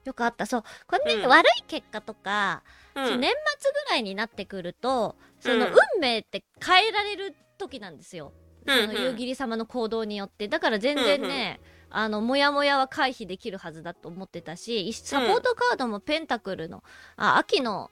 [0.09, 0.47] よかった。
[0.47, 0.63] そう。
[0.87, 1.29] これね、うん。
[1.29, 2.63] 悪い結果とか、
[2.95, 3.21] うん。
[3.21, 5.63] 年末ぐらいになってくるとそのうん。
[5.97, 8.33] 運命って変えられる時なんですよ、
[8.67, 8.87] うんうん。
[8.89, 10.49] その夕霧様の行動によって。
[10.49, 11.61] だから全然ね、
[11.91, 16.83] あのモヤモヤは回避できるはずだと思ってたしサポートカードもペンタクルの、
[17.17, 17.91] あ秋の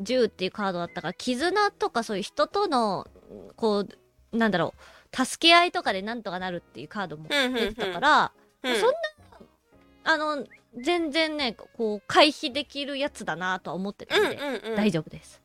[0.00, 3.06] 10っていうカードだったから絆とかそういう人との
[3.56, 3.80] こ
[4.32, 4.74] うなんだろ
[5.12, 8.32] う助け合いとかでなんとかなるっていうカードもうんうんうん出てたから、
[8.62, 8.94] うんそんな
[10.04, 10.44] あの
[10.76, 14.76] 全然ねこう回避できるやつだなとは思ってたんで、うんうんうん。
[14.76, 15.42] 大丈夫です。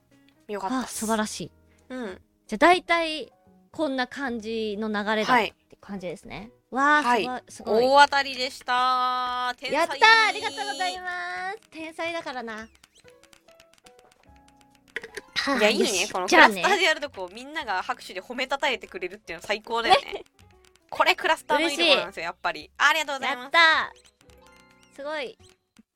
[0.47, 1.51] よかったあ素晴らしい。
[1.89, 2.21] うん。
[2.47, 3.31] じゃあ大体
[3.71, 5.53] こんな感じの流れだっはい。
[5.69, 6.51] て感じですね。
[6.73, 7.43] わあ、はい。
[7.49, 7.85] すごい。
[7.85, 8.73] 大当たりでした。
[8.73, 9.97] やったー
[10.29, 11.69] ありがとうございます。
[11.69, 12.67] 天才だからな。
[15.35, 20.23] はいやいいねこのクラスターでやるとこうみんなが拍手で褒めたたえてくれるっていうの最高だよね。
[20.89, 22.71] これクラスターのいいところなんですよやっぱり。
[22.77, 23.43] ありがとうございます。
[23.43, 25.37] やったーすごい。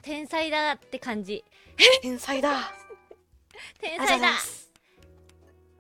[0.04, 1.44] 天才だって感じ。
[2.04, 2.56] 天才だ。
[2.56, 2.74] あ
[3.80, 4.28] 天才だ。
[4.30, 4.32] あ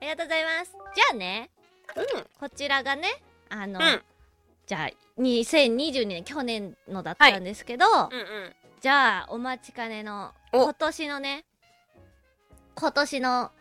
[0.01, 0.71] りがとうございます。
[0.95, 1.51] じゃあね
[2.39, 4.03] こちらがねあの、うんうん
[4.67, 8.53] じゃあ2022年去年のだったんですけど、うんうん。
[8.81, 10.65] じゃあお待ちかねのお。
[10.65, 11.45] 今年のね
[12.75, 13.51] 今年の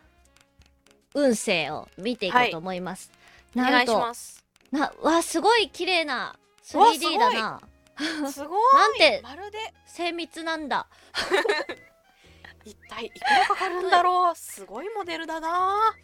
[1.15, 3.09] 運勢を見ていこうと思います、
[3.55, 3.69] お願い。
[3.69, 4.45] しなんとます。
[4.69, 6.35] なわすごい綺麗なわ
[6.65, 7.61] 3D だな。
[8.29, 8.75] すごい。
[8.75, 9.57] なんてまるで。
[9.85, 10.87] 精密なんだ。
[12.65, 14.35] 一体いくらかかるんだろう。
[14.35, 15.95] すごいモデルだな。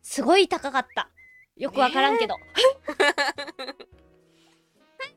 [0.00, 1.10] すごい高かった。
[1.60, 2.36] よくわからんけど、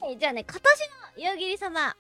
[0.04, 0.60] はいじゃあね今
[1.16, 1.95] 年の夕霧様、は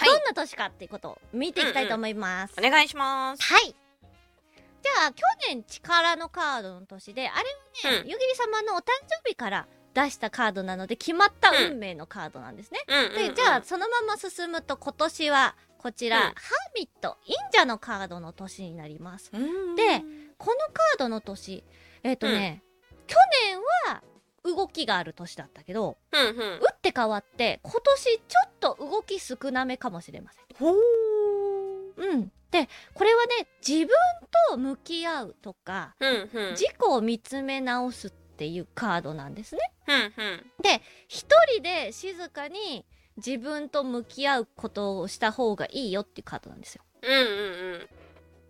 [0.00, 0.08] い。
[0.08, 3.42] どんな年かっていうことを見ていきたいと思います、お願いします。
[3.42, 3.64] はい。
[3.66, 8.08] じゃあ去年力のカードの年であれはね、うん。
[8.08, 12.96] 夕霧様のお誕生日から出したカードなので決まった運命のカードなんですね、うん。
[12.96, 16.22] うんうんでじゃあそのまま進むと今年はこちら、うん。
[16.22, 16.34] ハー
[16.74, 19.30] ミット忍者のカードの年になります。
[19.30, 19.76] うん。
[19.76, 20.00] で
[20.38, 21.64] このカードの年
[22.02, 22.62] えっ、とね、
[23.06, 23.58] 去年
[23.92, 24.02] は
[24.44, 30.74] 動きがある年だったけどうんうん打って変わって今年ちょっと動き少なめかもしれませんほー
[31.96, 32.32] うん。
[32.50, 33.88] で、これはね、自分
[34.50, 39.60] と向き合うとか、うんうん自己を見つめ直すっていうカードなんですね。
[39.88, 40.46] うんうん
[41.08, 42.86] 一人で静かに
[43.18, 46.82] 自分と向き合うことをした方がいいよっていうカードなんですよ。
[47.02, 47.22] うんう
[47.78, 47.88] ん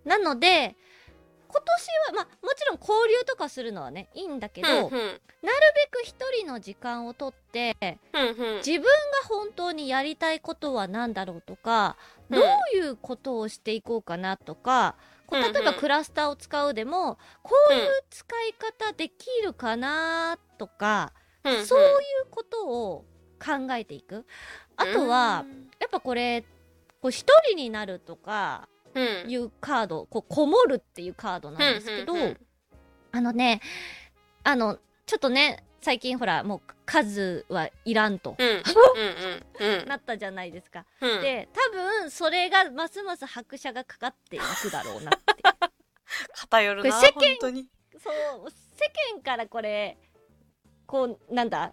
[0.04, 0.76] なので、
[1.52, 7.76] 今年は、まあ、もちろん交流とかするのはね、いいんだけど、うんなるべく一人の時間をとって、
[8.12, 8.56] うんうん。
[8.58, 8.88] 自分が
[9.28, 11.96] 本当にやりたいことは何だろうとか、
[12.30, 12.38] うん。
[12.38, 14.94] どういうことをしていこうかなとか、
[15.32, 21.12] 例えばクラスターを使うでも、こういう使い方できるかなとか、
[21.64, 21.84] そうい
[22.24, 23.04] うことを
[23.44, 24.24] 考えていく。
[24.76, 25.44] あとは、
[25.80, 26.44] やっぱこれ、
[27.02, 32.14] こう一人になるとかうんいうカード、こうこもるっていうカードなんですけど、
[33.12, 33.60] あのね、
[34.44, 38.36] あの、ちょっとね、最近ほら、もう数はいらんと、
[39.86, 40.86] なったじゃないですか。
[41.00, 41.20] うん。
[41.20, 45.42] で、多分それがますます拍車がかかっていくだろうなって。
[46.34, 47.66] 偏るな世間本当に。
[47.98, 49.98] そう、世間からこれ、
[50.86, 51.72] こう、なんだ、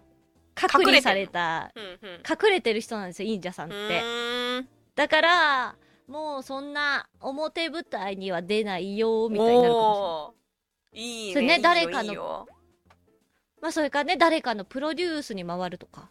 [0.54, 2.22] 隔離された、うんうん。
[2.28, 4.02] 隠れてる人なんですよ、忍者さんっうて。
[4.96, 5.76] だから、
[6.10, 10.34] もうそんな表舞台には出ないよ、みたいになるかも
[10.92, 11.06] しれない。
[11.06, 12.48] いいねそれね誰かの
[13.62, 16.10] まあそれからね、誰かのプロデュースに回るとか。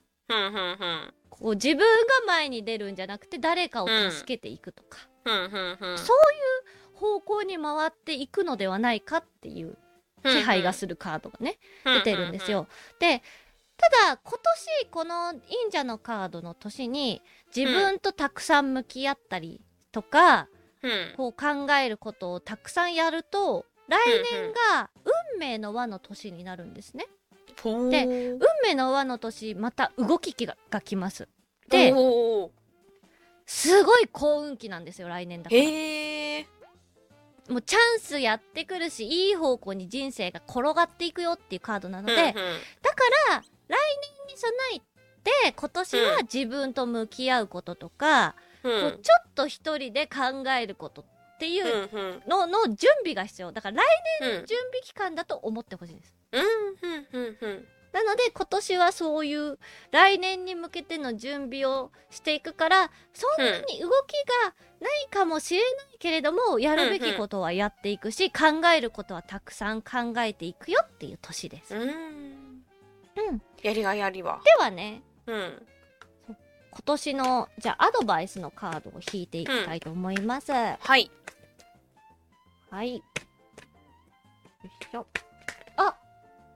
[1.29, 1.85] こう自分が
[2.27, 6.17] 前に出るんじゃなくて誰かを助けていくとか、うんうんうんそう
[6.93, 9.77] 方向に回っていくのではないかっていう
[10.23, 12.67] 気配がするカードがね、出てるんですよ。
[12.99, 13.23] で、
[13.77, 14.39] ただ今
[14.81, 17.21] 年この忍者のカードの年に
[17.55, 20.47] 自分とたくさん向き合ったりとか、
[21.17, 23.99] こう考えることをたくさんやると来
[24.31, 24.89] 年が
[25.33, 27.07] 運命の輪の年になるんですね。
[27.89, 31.27] で運命の輪の年また動き期がが来ます。
[31.69, 31.93] で
[33.45, 35.61] すごい幸運期なんですよ来年だから。
[37.49, 42.31] もうチャンスやってくるしいい方向に人生が転がっていくよっていうカードなので、だか
[43.31, 43.75] ら来
[44.17, 44.79] 年に備え
[45.23, 48.71] て今年は自分と向き合うこととか、うん。
[48.71, 51.05] うんこうちょっと一人で考えることっ
[51.39, 51.89] ていう
[52.27, 53.51] のの準備が必要。
[53.51, 53.85] だから来
[54.21, 54.27] うん。
[54.27, 56.13] 年準備期間だと思ってほしいです。
[56.31, 56.47] うんう
[56.97, 57.67] んうんうん。
[57.91, 59.57] なので今年はそういう
[59.91, 64.13] 来年に向けての準備をしていくからそんなに動き
[64.45, 71.75] がないかもしれないけれども、やるべきことはやっていくし、考えることはたくさん考えていくよっていう年です。
[71.75, 71.83] うん。
[71.89, 73.41] うん。
[73.61, 75.65] やりがいありはではねうん
[76.79, 80.51] 今年のじゃあアドバイスのカードを引いていきたいと思います。
[80.51, 81.11] はい。
[82.69, 82.95] はい。
[82.95, 83.03] よ
[84.63, 85.05] いしょ。
[85.75, 85.95] あ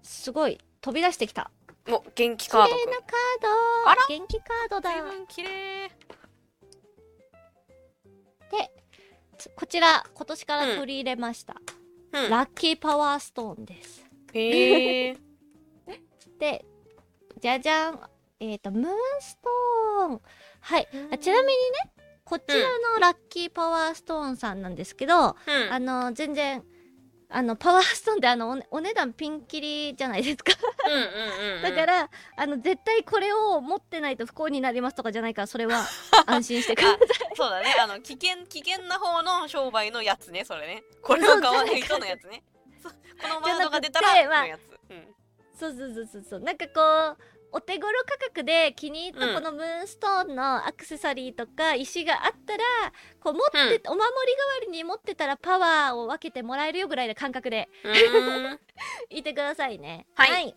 [0.01, 0.57] すごい。
[0.81, 1.51] 飛び出してきた。
[1.87, 3.01] もう元気綺カード麗なカー
[3.83, 3.89] ド。
[3.89, 4.05] あら。
[4.07, 4.91] 元気カードだ。
[5.27, 5.91] 綺麗。
[9.43, 11.55] つこちら今年から取り入れました、
[12.13, 12.29] うん。
[12.29, 14.05] ラッキーパワーストーンです。
[14.33, 15.17] へえ
[16.39, 16.65] で
[17.41, 17.99] じゃじゃん
[18.39, 20.21] えっ、とムーンストーン。
[20.61, 20.87] はい。
[21.11, 21.57] あちなみに
[21.97, 25.35] ねこちらのラッキーパワーストーンさんなんですけど、うん。
[25.71, 26.63] あの全然
[27.35, 30.53] あのパワーストーンってあのお,、ね、お値段ピンキリじゃないですか。
[30.85, 35.83] うんうんうん だから、あの絶対これを持ってないと不幸になりますとかじゃないからそれは
[36.27, 36.97] 安心してください。
[37.35, 37.75] そうだね。
[37.79, 40.83] あの危険危険な方の商売のやつねそれね。
[41.01, 42.43] これを買わないとのやつね。
[43.19, 44.61] このワードが出たらのやつ。
[44.89, 45.15] うん
[45.55, 46.39] そうそうそうそうそう。
[46.41, 47.17] なんかこう
[47.53, 49.33] お手頃価格で気に入ったうん。
[49.35, 52.63] このムーンストーンのアクセサリーとか石があったら
[53.21, 54.05] こう持って、お守り代わ
[54.65, 57.69] りに持ってたらパワーを分けてもらえるよぐらいの感覚で
[59.09, 60.07] いてくださいね。
[60.15, 60.55] はい。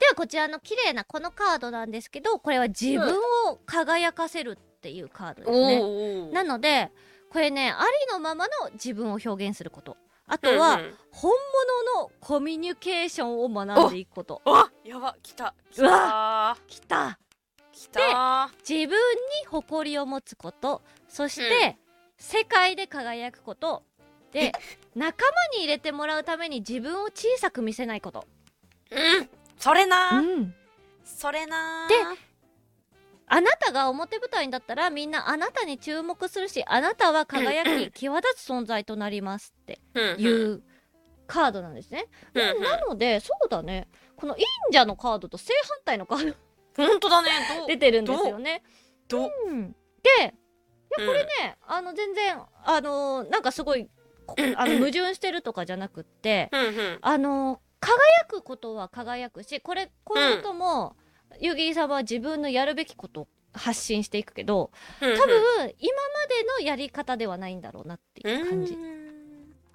[0.00, 6.32] ではこちらの綺麗なこのカードなんですけどこれは自分を輝かせるっていうカードですね、おー。
[6.32, 6.90] なので
[7.30, 9.96] これねありのままの自分を表現すること
[10.26, 10.94] あとは、うんうん。
[11.10, 11.32] 本
[11.94, 14.40] 物のコミュニケーションを学んでいくこと。
[14.44, 15.54] あやば来た。
[15.70, 16.56] 来うた。
[16.66, 17.18] きた。
[17.72, 18.50] 来た。
[18.68, 20.82] 自分に誇りを持つこと。
[21.08, 21.78] そして、
[22.16, 23.82] 世界で輝くこと。
[24.32, 24.50] で
[24.94, 28.24] 仲間に入れてもらうために自分を小さく見せないこと、
[28.90, 29.28] うん。
[29.58, 30.54] それなうん、
[31.04, 31.94] それなで
[33.34, 39.80] あなたが表舞台にだったらみんなあなたに注目するしあなたは輝き際立つ存在となりますって
[40.18, 40.52] いうん。
[40.56, 40.62] う
[41.26, 42.62] カードなんですね、うんうん。
[42.62, 43.88] なのでそうだね。
[44.16, 46.36] この忍者のカードと正反対のカード
[46.76, 47.30] 本当だね。
[47.68, 48.62] 出てるんですよね。
[49.08, 49.30] どう？
[49.46, 49.50] う？
[49.50, 49.72] ん、
[50.02, 50.10] で
[50.98, 53.88] いやこれね、あの全然あのーなんかすごい
[54.26, 56.98] こあの矛盾してるとかじゃなくってうんうん。
[57.00, 60.94] あのー輝くことは輝くしこれこういうことも、
[61.40, 64.70] 夕霧様は自分のやるべきこと発信していくけど
[65.00, 68.76] 多多分今までのやり方ではないんだろうなっていう感じ。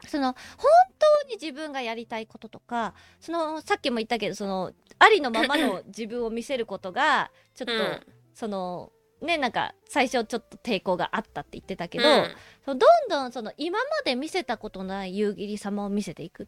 [0.08, 8.00] その本当に自分がやりたいこととかそのさっきも言ったけどそのありのままの自分を見せることがちょっと、うん。
[8.34, 8.92] その
[9.22, 12.78] ねなんか最初ちょっと抵抗があったって言ってたけど、うん。
[12.78, 16.44] どんどんその今まで見せたことない夕霧様を見せていく。
[16.44, 16.46] っ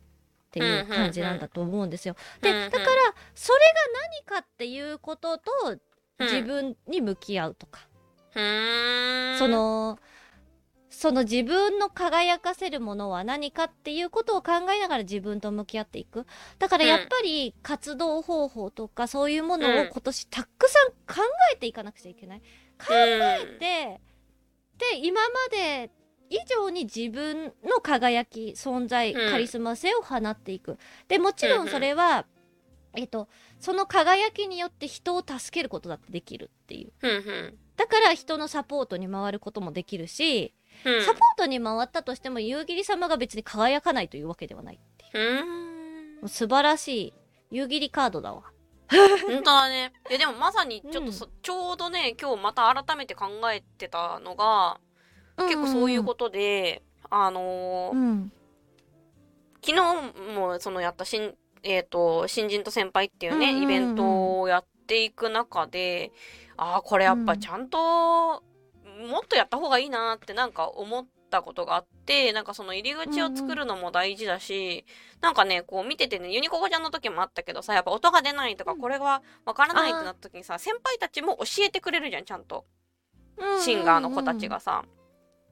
[0.51, 2.15] ていう感じなんだと思うんですよ。
[2.41, 2.85] でだから
[3.35, 5.51] それが何かっていうことと
[6.19, 7.87] 自分に向き合うとか、
[8.35, 9.37] うん。
[9.37, 9.99] その
[10.89, 16.25] その自分の輝かせるものは何かっていうことを考えながら自分と向き合っていく。
[16.57, 21.23] だからやっぱり活動方法とかそういうものを今年たくさん考
[21.53, 22.39] えていかなくちゃいけない。
[22.39, 24.01] 考えて
[24.77, 25.91] で今まで
[26.29, 30.77] 以上に自分の輝き存在うんカリスマ性を放っていく。
[31.07, 32.25] でもちろんそれは、
[32.95, 33.27] えっと
[33.59, 36.91] その輝きによって人を助けることだってできるっていう。
[37.01, 40.53] うんうんだから人のサポートに回ることもできるし、
[40.85, 46.19] うんサポートに回ったとしても夕霧様が別に輝かないというわけではないっていう。
[46.21, 47.13] うう素晴らしい
[47.51, 48.43] 夕霧カードだわ。
[48.89, 49.93] 本当だね。
[50.09, 54.79] いやでもまさにちょっとそ、ちょうどね、今日また改めて考えてたのが、
[55.47, 58.31] 結構そういうことで、あのーうん。
[59.61, 66.11] 昨日もそのやった新、えっ、と、新人と先輩っていうね、うんうんうんイベントをやっていく中で、
[66.57, 68.43] ああ、これやっぱちゃんと、
[69.07, 74.85] もっとやった方がいいなってなんか思ったことがあって、なんかその入り口を作るのも大事だし、
[75.21, 82.65] なんかね、こう見ててね、ユニココちゃんの時もあったけどさ、やっぱ音が出ないとか、これがわからないってなった時にさ、先輩たちも教えてくれるじゃん、ちゃんと。
[83.61, 84.83] シンガーの子たちがさ。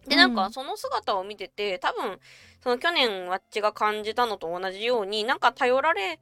[0.08, 2.20] で、なんかその姿を見てて、多分、
[2.64, 6.20] その去年わっちが感じたのと同じように、なんか頼られ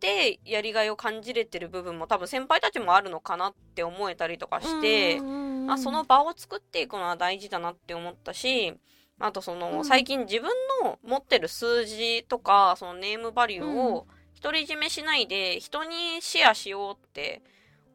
[0.00, 5.20] てやりがいを感じれてる部分も多分先輩たちもあるのかなって思えたりとかして、
[5.68, 8.74] あその場を作っていくのは大事だなって思ったし、
[9.18, 9.84] あとその、うん。
[9.84, 10.50] 最近自分
[10.82, 14.06] の持ってる数字とか、そのネームバリューを
[14.42, 17.42] 独り占めしないで人にシェアしようって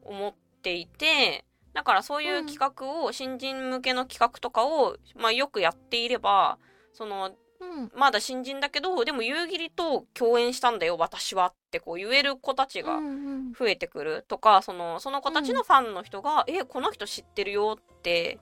[0.02, 6.58] 思っていて、だからそういう企画を、新人向けの企画とかを、まあよくやっていれば、
[6.92, 7.92] その、うん。
[7.94, 13.10] まだ新人だけど、でも夕霧と共演したんだよ、私はってこう言える子たちがうんう
[13.50, 13.52] ん。
[13.52, 14.24] 増えてくる。
[14.28, 18.38] とか、その、その子たちのファンの人が、え、この人知ってるよって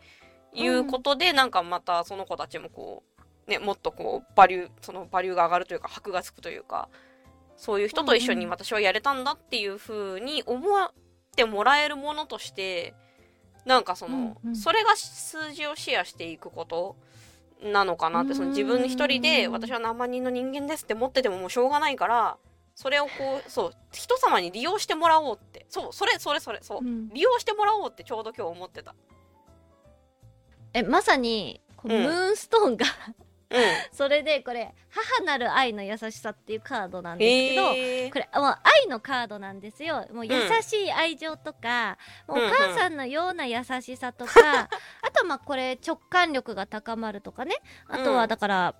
[0.52, 3.02] いうことで、なんかまたその子たちもこ
[3.46, 6.88] う、ね、もっとこう、バリュー、そのバリューが上がるというか、箔がつくというか、
[7.56, 10.92] そういう人と一緒に私はやれたんだっていう風に思っ
[11.34, 12.94] てもらえるものとして、
[13.64, 16.96] なんかその、うんうんそれが数字をシェアしていくこと
[17.62, 22.38] なのかなって、その自分一人で私は何万人の人間ですって持っててももうしょうがないから、
[22.74, 23.10] それをこ
[23.44, 25.66] う、そう、人様に利用してもらおうって。
[25.68, 26.78] そう、それ、それ、それ、そう。
[26.78, 28.94] うん利用してもらおうってちょうど今日思ってた。
[30.72, 33.14] えまさにムーンストーンが、うん。
[33.92, 38.12] それでこれ「母なる愛の優しさ」っていうカードなんですけど、へー。
[38.12, 40.06] これもう愛のカードなんですよ。
[40.12, 41.96] もう優しい愛情とか、
[42.26, 44.68] もうお母さんのような優しさとか、
[45.02, 47.56] あとまあこれ直感力が高まるとかね。
[47.88, 48.28] あとはうん。
[48.28, 48.74] だから、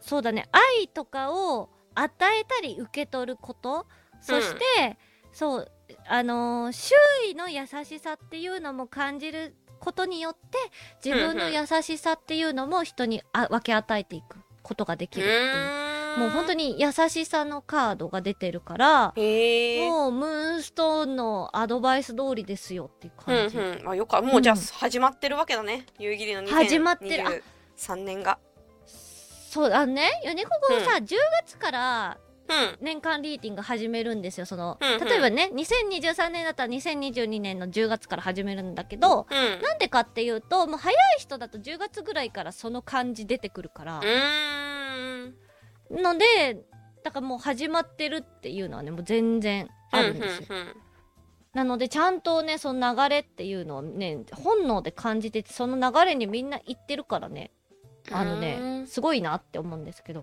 [0.00, 0.48] そうだね。
[0.52, 3.86] 愛とかを与えたり受け取ること。
[4.20, 4.96] そして、
[5.32, 5.72] そう
[6.08, 6.94] あのー周
[7.28, 9.54] 囲の優しさっていうのも感じる
[9.86, 10.58] ことによって
[11.04, 15.82] 自分の優しさっていうのも人にあ分け与えていくことができるってい
[16.16, 16.18] う。
[16.18, 16.56] もう本当に。
[16.56, 19.06] に優しさのカードが出てるから。
[19.08, 23.58] もうムーンストーンのアドバイス通りですよっていううん感じ。
[23.58, 23.88] うん。
[23.88, 25.86] あ、よかもうじゃあうん始まってるわけだね。
[25.98, 27.44] 夕霧の2023始まってる
[27.76, 28.38] 年が。
[28.86, 32.18] そうあのねユニココさ、10月から
[32.48, 32.78] うん。
[32.80, 39.62] 年間リーディング始めるんですよその、うんうん例えばね2023年だったら2022年の10月から始めるんだけど、うん。
[39.62, 46.02] なんでかっていうともう早い人だと10月ぐらいからその感じ出てくるからう、ーん。
[46.02, 46.64] ので
[47.02, 50.76] だからもう始まってるっていうのはねもう全然あるんですよ、うんうん
[51.56, 57.50] なのでちゃんとねその流れっていうのをね本能で感じててその流れにみんな行ってるからね
[58.12, 60.22] あのうねんすごいなって思うんですけど。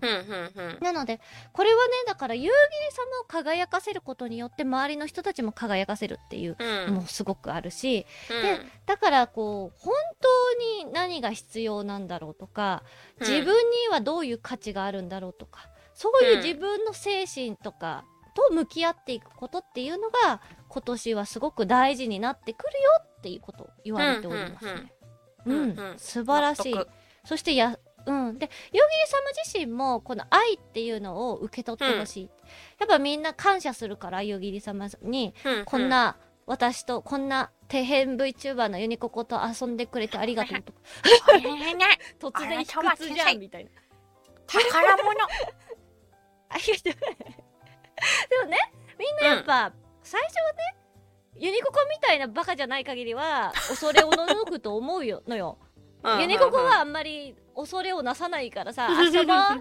[0.80, 1.20] なので
[1.52, 2.52] これはねだから夕霧
[2.92, 6.94] 様を輝かせることによって周りの人たちも輝かせるっていううん。
[6.94, 8.42] のもすごくあるしうん。
[8.42, 12.82] でだからこう本当に何が必要なんだろうとか
[13.20, 13.28] うん。
[13.28, 18.04] 自分にはどういう価値があるんだろうとかそういう自分の精神とか
[18.34, 24.92] と向き合っていくことっていうのが今年はすごく大事になってくるよっていうことを言われておりますね。
[25.46, 25.56] うん。
[25.56, 26.74] うん素晴らしい
[27.24, 32.30] そしてやうん、で夕霧様自身もこの愛っていうのを受け取ってほしい、
[32.78, 35.34] やっぱみんな感謝するから夕霧様に。
[35.44, 35.64] うんうん。
[35.64, 40.78] こんな私とこんな底辺 VTuber のユニココと遊んでくれてありがとうとか。
[42.20, 43.70] 突然卑屈じゃんみたいな。
[44.46, 45.10] 宝物。
[46.50, 47.14] ありがとう
[48.28, 48.58] でもね
[48.98, 49.72] みんなやっぱ、
[50.02, 50.76] 最初はね
[51.36, 55.58] ユニココみたいなバカじゃない限りは恐れおののくと思うよのよ
[56.20, 59.60] ユニココはあんまり恐れをなさないからさ遊ぼうあっ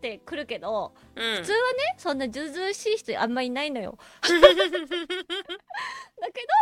[0.00, 3.98] てくるけど、うん、普通はねそんなずうずうしい人あんまりいないのよ。
[4.22, 4.40] だけ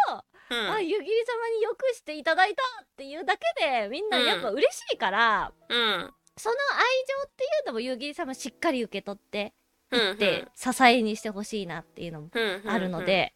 [0.08, 6.84] ど、うん、あ湯切り様によくしていただいたっていうだけでみんなやっぱ嬉しいから、うん、その愛
[7.22, 9.52] 情っていうのも湯切り様しっかり受け取って
[9.92, 12.30] いって支えにしてほしいなっていうのも
[12.66, 13.34] あるので、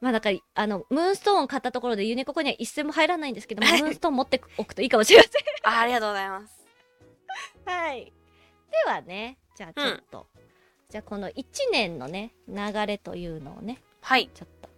[0.00, 5.74] まあだからあのムーンストーン買ったところでユニココには一銭も入らないんですけどムーンストーン持っておくといいかもしれません。
[5.74, 6.66] あありがとうございます。
[7.64, 8.12] はい。
[8.70, 10.42] ではねじゃあちょっと、うん、
[10.88, 14.30] じゃあこの1年のね流れというのをねはい。
[14.32, 14.70] ちょっと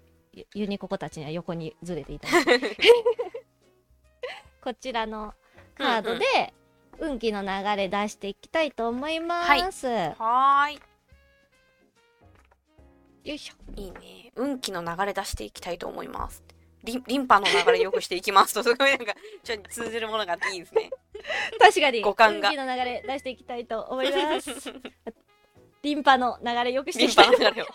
[0.54, 2.76] ユニココたちには横にずれていただいて。
[4.62, 5.34] こちらの
[5.76, 6.54] カードで
[6.98, 9.86] 運気の流れ出していきたいと思います。
[9.88, 10.91] はい。
[13.24, 13.80] よいしょ。
[13.80, 14.32] いいね。
[14.34, 16.42] 運気の流れ出していきたいと思います。
[16.82, 19.14] リンリンパの流れ良くしていきますと、すごいなんか、
[19.44, 20.90] ちょっと通じるものがあっていいですね。
[21.60, 22.02] 確かに。
[22.02, 22.48] 五感が。
[22.48, 24.50] 運気の流れ出していきたいと思います。
[25.82, 27.30] リンパの流れ良くしていきたい。
[27.30, 27.66] リンパの流れを。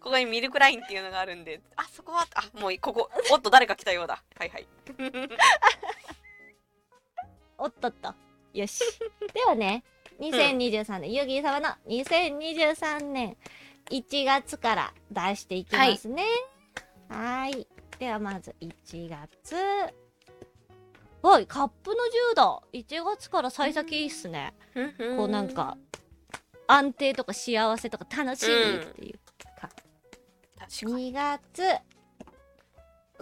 [0.00, 4.22] ここにミルクラインっていうのがあるんで、あ、そこは、あ、もうここ、おっと誰か来たようだ。
[4.36, 4.66] はいはい。
[7.58, 8.14] おっとっと。
[8.54, 8.82] よし。
[9.34, 9.84] ではね、
[10.18, 13.36] 2023年、うん、ゆぎ様の2023年
[13.90, 16.24] 1月から出していきますね。
[17.08, 17.66] はい。
[17.98, 19.56] ではまず1月。
[21.20, 21.96] はい、カップの
[22.32, 22.60] 10だ。
[22.72, 24.54] 1月から幸先いいっすね。
[25.16, 25.76] こうなんか、
[26.66, 29.18] 安定とか幸せとか楽しみっていう
[29.60, 29.70] か。
[30.84, 31.62] うん、2月。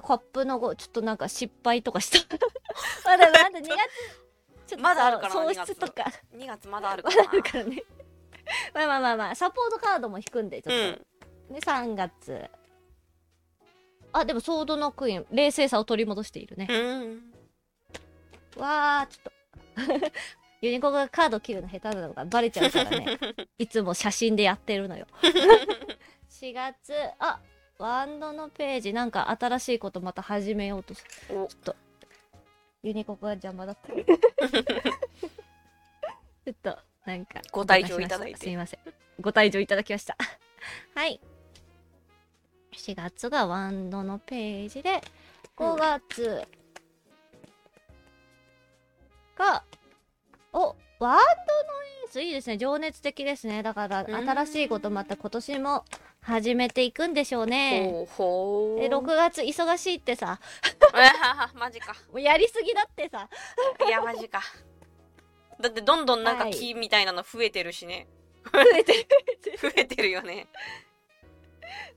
[0.03, 2.37] カップの5、ちょっとなんか失敗とかした。
[3.05, 4.27] まだまだ2月。
[4.67, 7.85] ちょっとまだあるから喪失とか2月まだあるからまだあるからね
[8.75, 11.05] まあまあまあまあサポートカードも引くんでちょっと、
[11.49, 12.51] うん、で3月。
[14.13, 17.33] あでもソードのクイーン冷静さを取り戻しているね、うん、
[18.57, 19.33] わあちょっと。
[20.63, 23.19] ユニコがカード切るの下手なのがバレちゃうからね。
[23.59, 25.07] いつも写真でやってるのよ。
[26.31, 26.95] 4月。
[27.19, 27.41] あ
[27.79, 28.95] ワンドのページ。
[28.95, 31.11] なんか新しいことまた始めようとする。
[31.29, 31.77] ちょっと。
[32.83, 33.93] ユニココが邪魔だった。
[33.93, 38.41] ちょっとなんかご退場いただいて。
[38.41, 38.81] すみません。
[39.21, 40.17] ご退場いただきました。
[40.95, 41.21] はい。
[42.73, 45.01] 4月がワンドのページで
[45.57, 46.47] 5月
[49.37, 49.65] が、
[50.53, 51.19] うん、おワンドの
[52.05, 52.59] エースいいですね。
[52.59, 53.63] 情熱的ですね。
[53.63, 55.85] だから新しいことまた今年も
[56.21, 57.89] 始めていくんでしょうね。
[57.89, 58.83] ほうほう。
[58.83, 60.41] え6月忙しいってさ。
[61.55, 61.95] マジか。
[62.19, 63.29] やりすぎだってさ。
[63.87, 64.43] いやマジか
[65.61, 68.07] だってどんどんなんか木みたいなの増えてるしね、
[68.53, 69.07] 増えてる
[69.61, 70.11] 増えてる。
[70.11, 70.47] よね。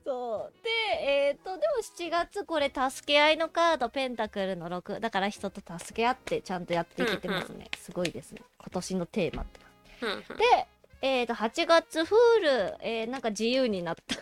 [0.04, 0.64] そう。
[0.64, 0.70] で
[1.02, 8.42] えっ、ー、とでも7月これ助け合いのカードペンタクルの6だから人と助け合ってちゃんとやっていけてますね、うんうん、すごいですね。
[8.58, 9.60] 今年のテーマって、
[10.02, 10.66] うんうん、で
[11.02, 14.16] えっ、ー、と、8月フール、えー、なんか自由になった。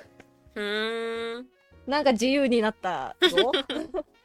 [0.55, 1.47] うーん。
[1.87, 3.53] なんか自由になったぞ。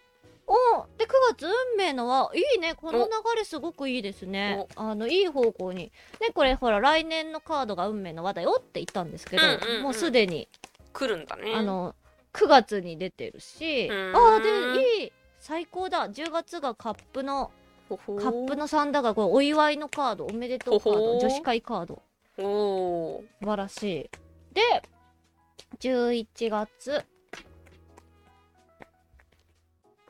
[0.46, 2.76] おで9月運命のはいいね。
[2.76, 4.68] この流れすごくいいですね。
[4.76, 5.92] あのいい方向に。
[6.20, 10.48] ねこれほら来年のカードが運命の輪だよって言ったんですけど、うんうんうん、もうすでに。
[10.92, 11.54] 来るんだね。
[11.56, 11.96] あの
[12.34, 13.90] 9月に出てるし。
[13.92, 16.10] あでいい最高だ。
[16.10, 17.52] 10月がカップの
[17.90, 20.26] カップの3だがこれお祝いのカード。
[20.26, 21.20] おめでとうカード。
[21.20, 22.02] 女子会カード。
[22.38, 23.22] おー。
[23.42, 24.10] 素晴らしい。
[24.54, 24.62] で
[25.80, 27.04] 11月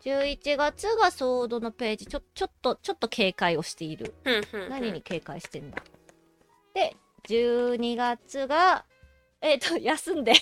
[0.05, 2.05] 11月がソードのページ。
[2.07, 4.13] ちょちょっとちょっと警戒をしている。
[4.69, 5.81] 何に警戒してんだ
[6.73, 6.95] で
[7.27, 8.85] 12月が
[9.41, 10.31] えっ、ー、と休んで。
[10.31, 10.35] あ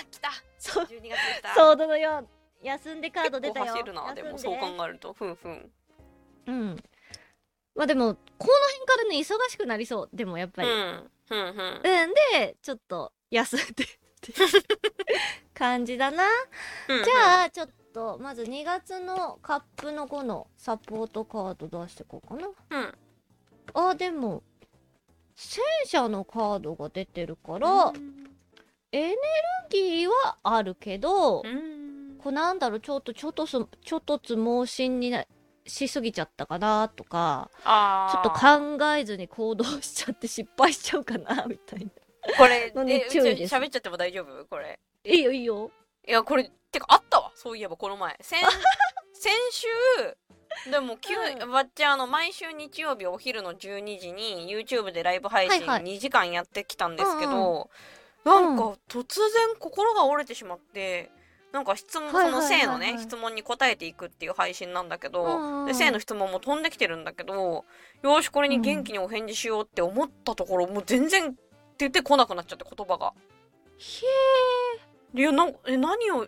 [0.00, 0.30] あ来た。
[0.58, 0.84] そう。
[0.84, 1.18] 12月
[1.54, 2.28] ソードのよう
[2.66, 3.66] 休んでカード出たよ。
[3.66, 4.14] 走るな。
[4.14, 5.72] でもそう考えるとふんふん。
[6.46, 6.84] うん。
[7.74, 10.08] まあでも、この辺からね、忙しくなりそう。
[10.12, 10.68] でもやっぱり。
[10.68, 11.10] うん。
[11.30, 11.80] うん、うん。
[11.84, 12.14] うん。
[12.32, 13.86] で、ちょっと、休んでっ
[14.20, 14.32] て
[15.52, 16.24] 感じだな。
[16.88, 17.72] うんうん、じゃあ、ちょっと、
[18.20, 22.48] まず2月のカップの5のサポートカード出していこうかな。
[22.70, 22.94] うん。
[23.88, 24.42] あ、でも、
[25.34, 27.92] 戦車のカードが出てるから、
[28.92, 29.16] エネル
[29.70, 31.42] ギーはあるけど、
[32.18, 35.24] こうなんだろう、ちょっと、ちょっとつ、ちょっとつ盲信にな、
[35.68, 41.90] しすぎちゃったかなとかちょっと考えずに行動しちゃって失敗しちゃうかなみたいな。
[42.38, 43.54] これね注意です。
[43.56, 44.44] 喋っちゃっても大丈夫？
[44.44, 44.78] これ。
[45.04, 45.72] いいよいいよ。
[46.06, 47.02] いやこれてかあっ
[47.46, 48.16] そういえばこの前。
[48.20, 48.40] 先
[49.12, 49.68] 先週
[50.68, 57.70] でも急、うん、わっちあの毎週日曜日お昼の12時に YouTube でライブ配信2時間やってきたんですけど、
[58.24, 61.12] なんか突然心が折れてしまって
[61.52, 67.64] なんか質問、その性のね、質問に答えていくっていう配信なんだけど、で性の質問も飛んできてるんだけど、
[68.02, 71.36] よし、これに元気にお返事しようって思ったところ、もう全然
[71.78, 73.14] 出てこなくなっちゃって言葉が。
[73.78, 74.06] へ
[75.14, 75.20] え。
[75.20, 76.26] いや、な、え、何を、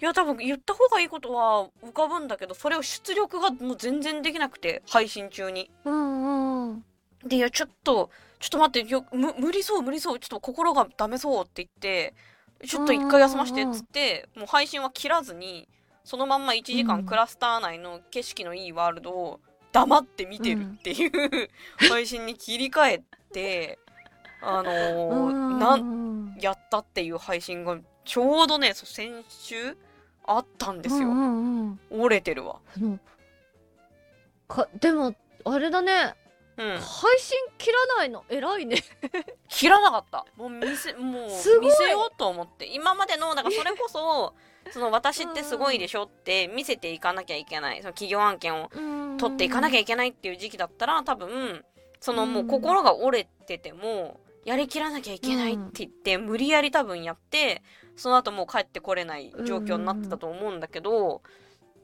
[0.00, 5.70] いや、多分言った方がいいことは浮かぶんだけど、それを出力がもう全然できなくて、配信中に。
[5.84, 6.84] うんうん。
[7.24, 12.14] で、いや、ちょっと、ちょっと待って、よ無理そう、無理そう、ちょっと心がダメそうって言って、
[12.64, 15.68] ちょっと一回休ましてっつってもう配信は切らずに
[16.04, 19.40] そのまんま1時間クラスター内の景色のいいワールドを
[19.72, 21.50] 黙って見てるっていう、
[21.90, 23.02] 配信に切り替え
[23.32, 23.78] て
[24.40, 29.76] あのー、なんやったっていう配信がちょうどね先週
[30.26, 31.08] あったんですよ、
[31.90, 32.60] 折れてるわ。
[34.48, 36.14] かでもあれだね。
[36.58, 36.80] うん、配
[37.18, 38.24] 信切らないの？
[38.30, 38.82] 偉いね。
[39.48, 40.24] 切らなかった。
[40.36, 41.24] もう見せもう
[41.60, 42.66] 見せようと思って。
[42.66, 44.34] 今までのだからそれこそ
[44.72, 47.82] その私ってすごいでしょって見せていかなきゃいけない。
[47.82, 48.70] その企業案件を
[49.18, 51.62] 取っていかなきゃいけないっていう時期だったら多分
[52.00, 57.62] そのもう心が折れててもやりきらなきゃいけないって言って、無理やり多分やって
[57.96, 61.22] その後もう帰ってこれない状況になってたと思うんだけど、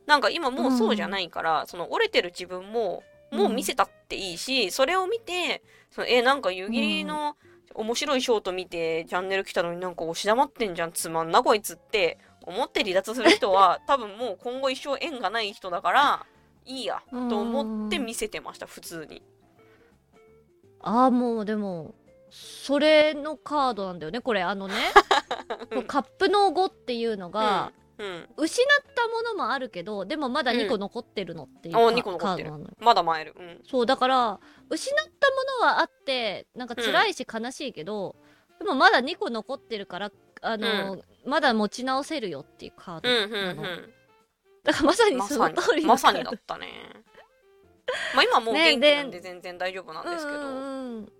[0.06, 3.02] なんか今もうそうじゃないから、その折れてる自分も
[3.32, 7.36] もう見せたっていいし、それを見て、そのえ、なんか湯切りの
[7.74, 16.26] 面白いショート見て、チャンネル来たのになんか押し黙ってんじゃん、つまんなこいつって思って離脱する人は、 多分もう今後一生縁がない人だから、
[16.64, 19.22] いいや、と思って見せてました、普通に。
[20.80, 21.94] ああ、もうでも、
[22.32, 24.42] それのカードなんだよね、これ。
[24.42, 24.74] あのね、
[25.86, 32.52] カップの5っていうのが、うん、失ったものもあるけどでもまだ2個残ってるのっていう、うん、個残ってる。
[32.80, 34.40] まだ参る、うん、そうだから
[34.70, 38.16] 失ったものはあってなんか辛いし悲しいけど、
[38.58, 40.10] でもまだ2個残ってるから
[40.40, 43.62] あの、まだ持ち直せるよっていうカードなの、
[44.64, 46.68] だからまさにその通りまさにだったね。
[48.14, 50.50] まあ今もう元気なんで全然大丈夫なんですけど、ね、う
[51.02, 51.12] ん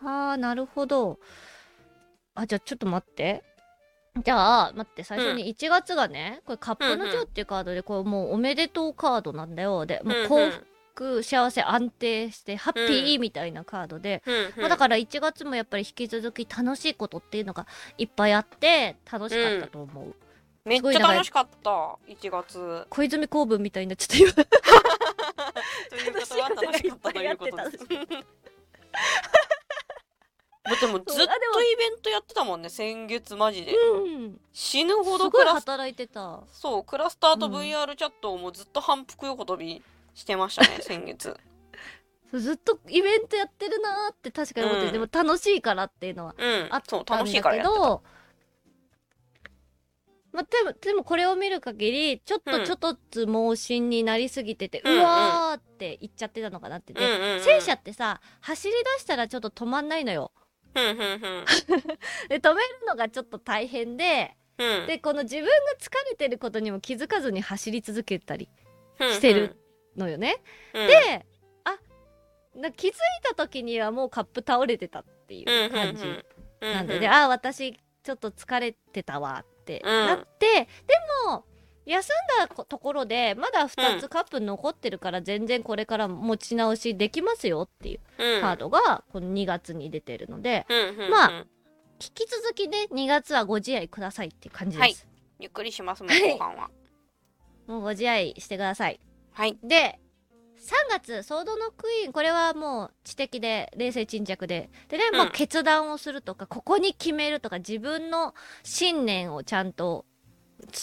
[0.00, 1.18] はあなるほど。
[2.34, 3.42] あじゃあちょっと待って。
[4.24, 9.84] じゃあ待って最初に1月がね、これカップの蝶っていうカードでこれもうおめでとうカードなんだよ。
[9.84, 10.50] でもう幸
[10.94, 14.22] 福幸せ安定してハッピーみたいなカードで、
[14.56, 17.66] まあ、だから1月もやっぱり引き続き楽しいことっていうのが
[17.98, 20.14] いっぱいあって楽しかったと思う、
[20.64, 21.70] めっちゃ楽しかった
[22.08, 22.86] 1月。
[22.88, 24.46] 小泉公文みたいになっちゃったよ。
[26.06, 27.64] 楽しいことが いっぱいやってた
[30.80, 36.40] でもずっとイベントやってたもんね先月マジで、うん、死ぬほどクラス働いてた。
[36.52, 39.82] そうクラスターと VR チャットをもうずっと反復横跳び
[40.14, 41.36] してましたね、 先月。
[42.32, 46.34] ずっとイベントやってるなーって確かに思って、うん、でも楽しいからっていうのは
[46.70, 48.02] あったんだけど、
[50.32, 56.92] まあ、でもでもこれを見る限りちょっとちょっとつ盲信になりすぎてて、うん、うわーって言っちゃってたのかなって。
[56.92, 60.32] ね、うんうんうん、戦車ってさ走り出したらちょっと止まんないのよ。
[62.28, 65.50] で止めるのがちょっと大変で、うん、でこの自分が
[65.80, 68.48] 疲れてることにも気づかずに走り続けたり
[68.98, 69.56] してる
[69.96, 70.42] のよね。
[70.74, 70.82] うん。
[70.82, 71.26] うん、で
[71.64, 71.78] あ
[72.54, 76.04] な気づいた時にはもうカップ倒れてたっていう感じ
[76.60, 80.68] なんで、ね、あ私ちょっと疲れてたわってなって、で
[81.26, 81.44] も
[81.86, 90.66] 休んだところでまだ2つカップ残ってるから全然これから持ち直しできますよっていうカードがこの2月に出てるので、
[91.10, 91.44] まあ
[91.98, 94.96] 引き続きね2月はご自愛くださいっていう感じです、はい、
[95.40, 96.68] ゆっくりしますもん後半は
[97.66, 99.00] もうご自愛してください。
[99.32, 99.58] はい。
[99.62, 99.98] で
[100.58, 104.70] 3月ソードのクイーンこれはもう知的で冷静沈着で。
[104.88, 110.06] でね、うん、もう決断をするとかここに決めるとか自分の信念をちゃんと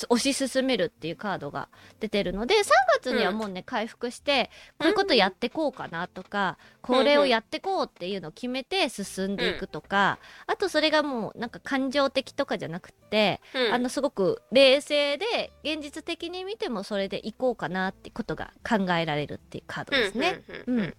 [0.09, 1.67] 推し進めるっていうカードが
[1.99, 2.63] 出てるので3
[2.99, 13.41] 月にはもうね、うん、回復してこういうことやってこうかなとか、うん、これをやってこうっていうのを決めて進んでいくとか、うん、あとそれがもうなんか感情的とかじゃなくて、
[13.71, 20.41] あのすごく冷静で現実的に見てもそれでいこうかなってことが考えられるっていうカードですね。
[20.67, 20.95] うん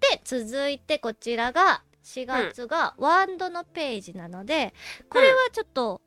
[0.00, 4.74] で続いてこちらが4月がワンドのページなので
[5.08, 6.00] これはちょっと、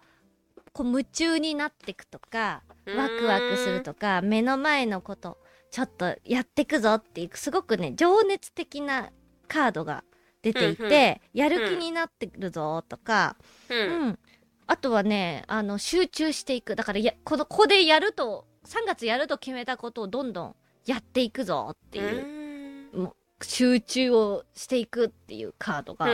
[0.73, 5.37] こう夢中になっていくとかワクワクするとか目の前のこと
[5.71, 9.11] ちょっとやってくぞっていうすごくね情熱的な
[9.47, 10.03] カードが
[10.43, 13.37] 出ていて、やる気になってるぞとか、
[13.69, 13.75] う
[14.09, 14.19] ん、
[14.67, 16.75] あとはね、あの、集中していく。
[16.75, 20.55] だからや、この、ここでやると、3月やると決めたことをどんどん
[20.85, 26.07] やっていくぞっていう、もう集中をしていくっていうカードが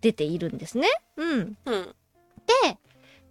[0.00, 0.88] 出ているんですね。
[1.16, 1.56] うん。
[1.66, 1.94] うん、
[2.64, 2.78] で、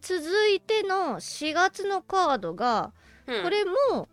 [0.06, 2.94] 続いての4月のカードが、
[3.26, 4.08] うん、これも、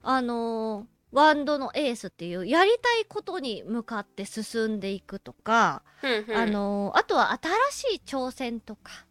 [0.00, 7.36] あのー、ワンドのエースっていうやりたいことに向かって進んでいくとか、うんうん、あのー、あとは
[7.72, 9.04] 新しい挑戦とか、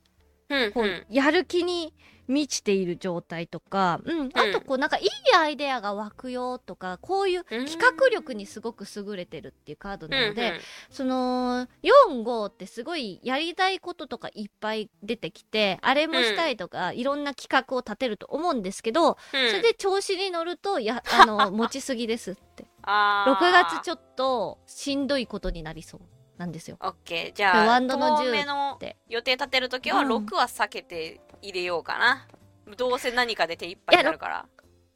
[0.74, 1.94] こうやる気に
[2.28, 10.54] 満ちている状態とか、うん、あとこうなんかいいアイデアが湧くよとかこういう企画力にすごく優れてるっていうカードなので、
[10.90, 22.66] その45ってすごいやりたいこととかいっぱい出てきてあれもしたいとか、いろんな企画を立てると思うんですけど、それで調子に乗るとや あの持ちすぎですって。
[22.84, 26.02] 6月ちょっとしんどいことになりそう。
[26.42, 26.78] なんですよ。
[26.82, 27.34] オッケー。
[27.34, 32.28] じゃあ、ワンドの10の予定立てるときは6は避けて入れようかな。
[32.66, 34.46] うん、どうせ何かで手いっぱいになるから。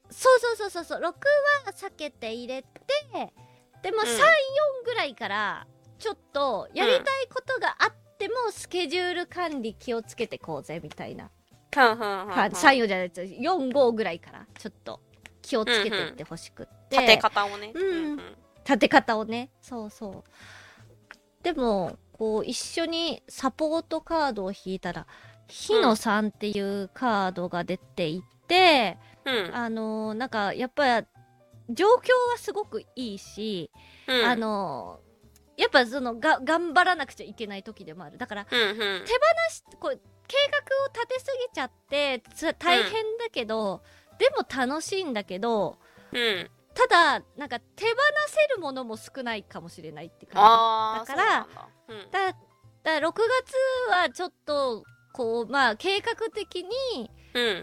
[0.09, 0.99] そうそうそうそうそう。
[1.01, 1.13] 6は
[1.71, 2.67] 避けて入れて、
[3.83, 4.21] でも3、うん、4
[4.85, 5.67] ぐらいから
[5.99, 11.29] ちょっとやりたいことがあってもスケジュール管理気をつけてこうぜみたいな。
[11.71, 14.99] 3、4じゃないです4、5ぐらいからちょっと
[15.43, 16.97] 気をつけていってほしくって。
[16.97, 17.71] 立て方をね。
[17.75, 18.17] うん。
[18.65, 19.51] 立て方をね。
[19.61, 20.23] そうそう。
[21.45, 25.05] でも、こう、一緒にサポートカードを引いたら、
[25.47, 31.07] 火の3っていうカードが出ていて、うん、あのー、なんか、やっぱり、
[31.69, 31.89] 状況
[32.31, 33.69] はすごくいいし、
[34.07, 38.17] うん、あのー、やっぱそのが頑張らなくちゃいけない時でもある。
[38.17, 42.23] だから、うんうん、手放しこう計画を立てすぎちゃって
[42.57, 43.81] 大変だけど、
[44.11, 45.77] うん、でも楽しいんだけど、
[46.11, 47.91] うん、ただなんか手放
[48.27, 51.09] せるものも少ないかもしれないって感じ。
[51.09, 51.47] だから
[51.87, 52.35] うん、だ。
[52.83, 53.21] だ6月
[53.89, 57.09] はちょっとこうまあ計画的に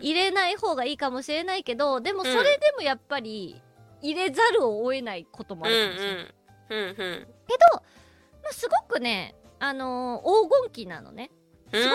[0.01, 3.63] 入れない方がいいかもしれないけど、うん、でもそれでもやっぱり
[4.01, 6.35] 入れざるを得ないこともあるかもしれない。
[6.71, 7.83] うんうん、けど、
[8.43, 11.31] まあ、すごくね、あのー、黄金期なのね。
[11.71, 11.95] すご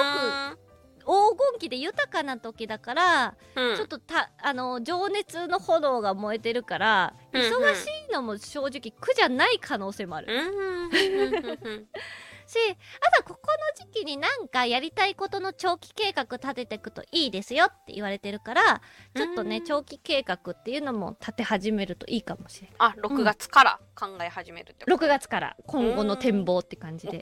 [0.54, 0.67] く
[1.08, 10.28] 黄金期で豊かな時だから、うん、ちょっとたあの情熱の炎が燃えてるから、うんうん、忙しいのも正直苦じゃない可能性もある。
[12.48, 12.56] し
[13.16, 13.50] あとここ
[13.82, 18.82] の時期になんかやりたいことの長期計画立てていくといいですよって言われてるから
[19.16, 22.76] ちょっとね長期計画っていうのも立て始めるといいかもしれない。
[22.80, 27.22] あ6月から考え始めるってこと、うん、6月から今後の展望って感じで。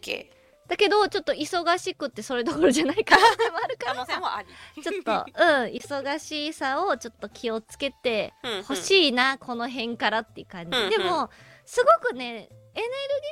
[0.68, 4.06] だけどちょっと忙しくってそれどころじゃない可能性もあるから。
[4.06, 8.34] ちょっとうん忙しさをちょっと気をつけて
[8.68, 11.30] ほしいな、うんうん、この辺からっていう感じ、うんうん、でも
[11.66, 12.50] すごくねエネルギッ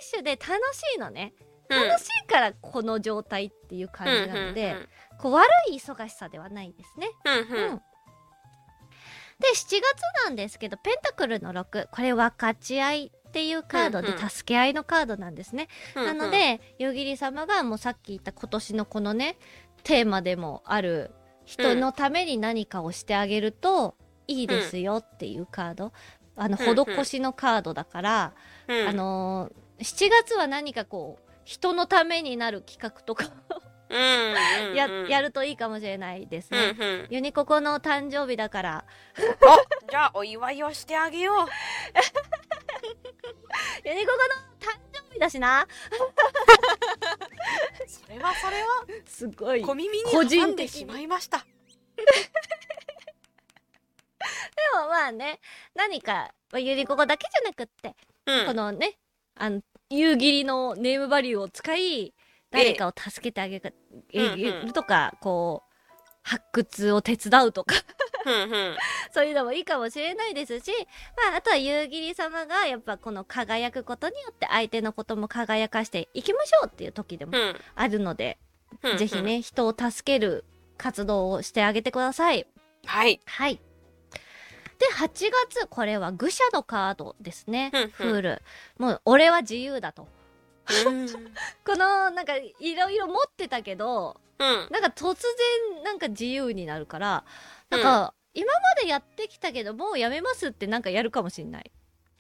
[0.04, 1.34] シュで楽しいのね、
[1.70, 4.88] うん、楽しいからこの状態っていう感じなので、うんうんうん、
[5.18, 7.72] こう悪い忙しさではないですね、うん、うん。
[7.72, 7.82] うん。
[9.40, 9.82] で7月
[10.26, 15.68] なんですけどペンタクルの6これ分かち合いっていうカードで助け合いのカードなんですね。
[15.96, 19.40] うんうん、なので、夕霧様がもうさっき言った今年のこのね、
[19.82, 21.10] テーマでもある
[21.44, 23.96] 人のために何かをしてあげると
[24.28, 25.94] いいですよっていうカード。
[26.36, 28.34] あの、施しのカードだから、
[28.68, 33.32] うん、あのー、7月は何かこう、人のためになる企画とか
[34.76, 36.76] ややるといいかもしれないですね。
[36.78, 38.86] うんうん、ユニココの誕生日だから。
[39.42, 41.48] おじゃあお祝いをしてあげよう。
[43.86, 44.24] ユニココの
[44.60, 45.68] 誕生日だしな。
[47.88, 48.68] それはそれは
[49.06, 49.62] すごい。
[49.62, 51.46] 小耳に挟んでしまいました。
[51.96, 52.04] で
[54.76, 55.40] もまあね
[55.76, 57.96] 何かユニココだけじゃなくって、
[58.26, 58.98] うん、このね
[59.36, 62.14] あの夕霧のネームバリューを使い
[62.50, 63.74] 誰かを助けてあげる
[64.74, 65.73] とか、こう
[66.24, 67.76] 発掘を手伝うとか
[69.12, 70.72] そういうのもいいかもしれないですし、
[71.18, 77.34] まあ、あとは夕霧様がやっぱこの輝くことによって相手のことも輝かしていきましょうっていう時でも
[77.76, 78.38] あるので、
[78.82, 80.45] うん、ぜひね、人を助ける
[80.78, 82.48] 活動をしてあげてください。
[82.86, 83.20] はい。
[83.26, 83.60] はい。
[84.80, 87.72] で、8月、これは愚者のカードですね。
[87.94, 88.41] フール。
[88.78, 90.08] もう、俺は自由だと。
[91.65, 95.15] このなんかいろいろ持ってたけど、うん、なんか突
[95.73, 97.23] 然なんか自由になるから
[97.69, 101.72] なんか、今までやってきたけどもうやめますってなんかやるかもしんない。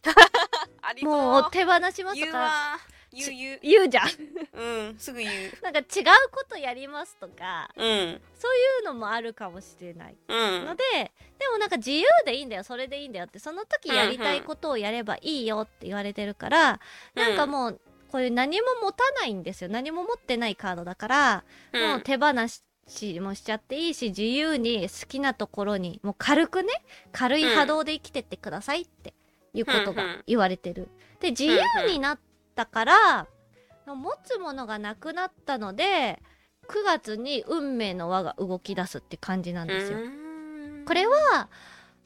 [1.01, 2.79] もう手放しますとか
[3.11, 3.89] 言う言う言う。
[3.89, 4.07] じゃん。
[4.53, 5.57] うんすぐ言う。
[5.61, 5.85] なんか違う
[6.31, 10.83] ことやりますとか、うん、そういうのもあるかもしれない、うん、ので
[11.39, 12.63] でもなんか自由でいいんだよ。
[12.63, 13.39] それでいいんだよって。
[13.39, 16.79] その時やりたいことをやればいいよって言われてるから、
[17.15, 17.79] うん、なんかもう
[18.13, 19.71] こういう何も持たないんですよ。
[19.71, 26.69] 何も持ってないカードだから、うん、もう手放ししもしちゃっていいし、自由に好きなところに、もう軽くね、
[27.11, 29.15] 軽い波動で生きてってくださいって
[29.55, 30.89] いうことが言われてる。
[31.21, 32.19] で、自由になっ
[32.53, 33.27] たから、
[33.87, 36.21] 持つものがなくなったので、
[36.67, 39.97] 9月に運命の輪が動き出すって感じなんですよ。
[40.85, 41.49] これは、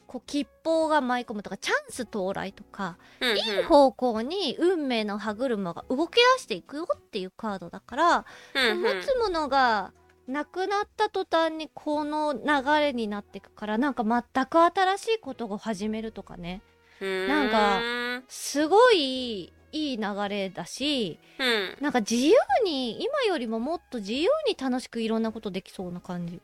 [0.08, 8.82] こう、吉報が舞い込むとか、チャンス到来とか、うんうん、いい方向に運命の歯車が動き出していくよっていうカードだから、うんうん。
[8.82, 9.92] 持つものが
[10.26, 12.40] なくなった途端にこの流
[12.80, 16.62] れになっていくからなんか全く新しいことを始めるとかね。
[17.00, 21.82] なんかうんすごいいい流れだしうん。
[21.82, 26.40] なんか自由に今よりももっと自由に楽しくいろんなことできそうな感じ。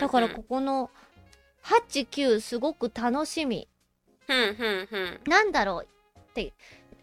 [0.00, 0.90] だからここの
[1.64, 3.68] 89すごく楽しみ。
[5.26, 5.86] なんだろう
[6.18, 6.52] って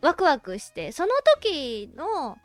[0.02, 0.92] ワクワクして。
[0.92, 1.10] その
[1.40, 2.38] 時の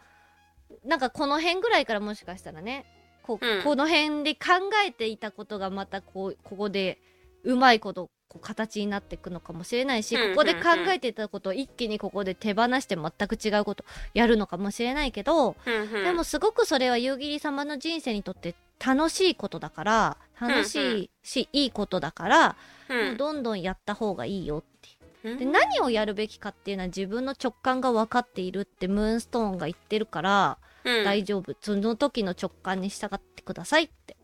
[0.84, 2.84] なんかこの辺ぐらいからもしかしたらね
[3.22, 3.62] こ,、うん。
[3.62, 6.98] この辺で考えていたことがまたこうここで
[7.44, 13.84] うまいことこう形になっていくのかもしれないし、ここで考えていたことを一気にここで手放して全く違うこと
[14.14, 16.04] やるのかもしれないけど、うんうん。
[16.04, 22.56] でもすごくそれは夕霧様の人生にとって楽しいことだから楽しいし、いいことだから、
[22.88, 23.06] うん。
[23.08, 25.36] もうどんどんやった方がいいよって。
[25.38, 31.04] で何をやるべきかっていうのは自分の直感が分かっているってムーンストーンが言ってるから、うん。
[31.04, 31.54] 大丈夫。
[31.60, 34.16] その時の直感に従ってくださいって。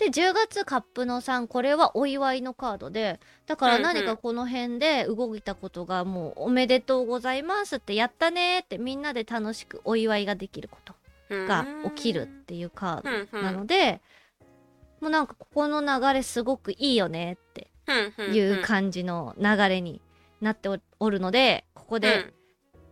[0.00, 10.94] で10月カップの3これはお祝いのカードでだから何かこの辺で動いたことがもうおめでとうございますってやったねーってみんなで楽しくお祝いができること
[11.30, 11.66] が
[11.96, 14.00] 起きるっていうカードうんうんなので、
[15.00, 20.00] もうなんかここの流れすごくいいよねってうんうんいう感じの流れに
[20.40, 22.32] なっておおるのでここで、うん。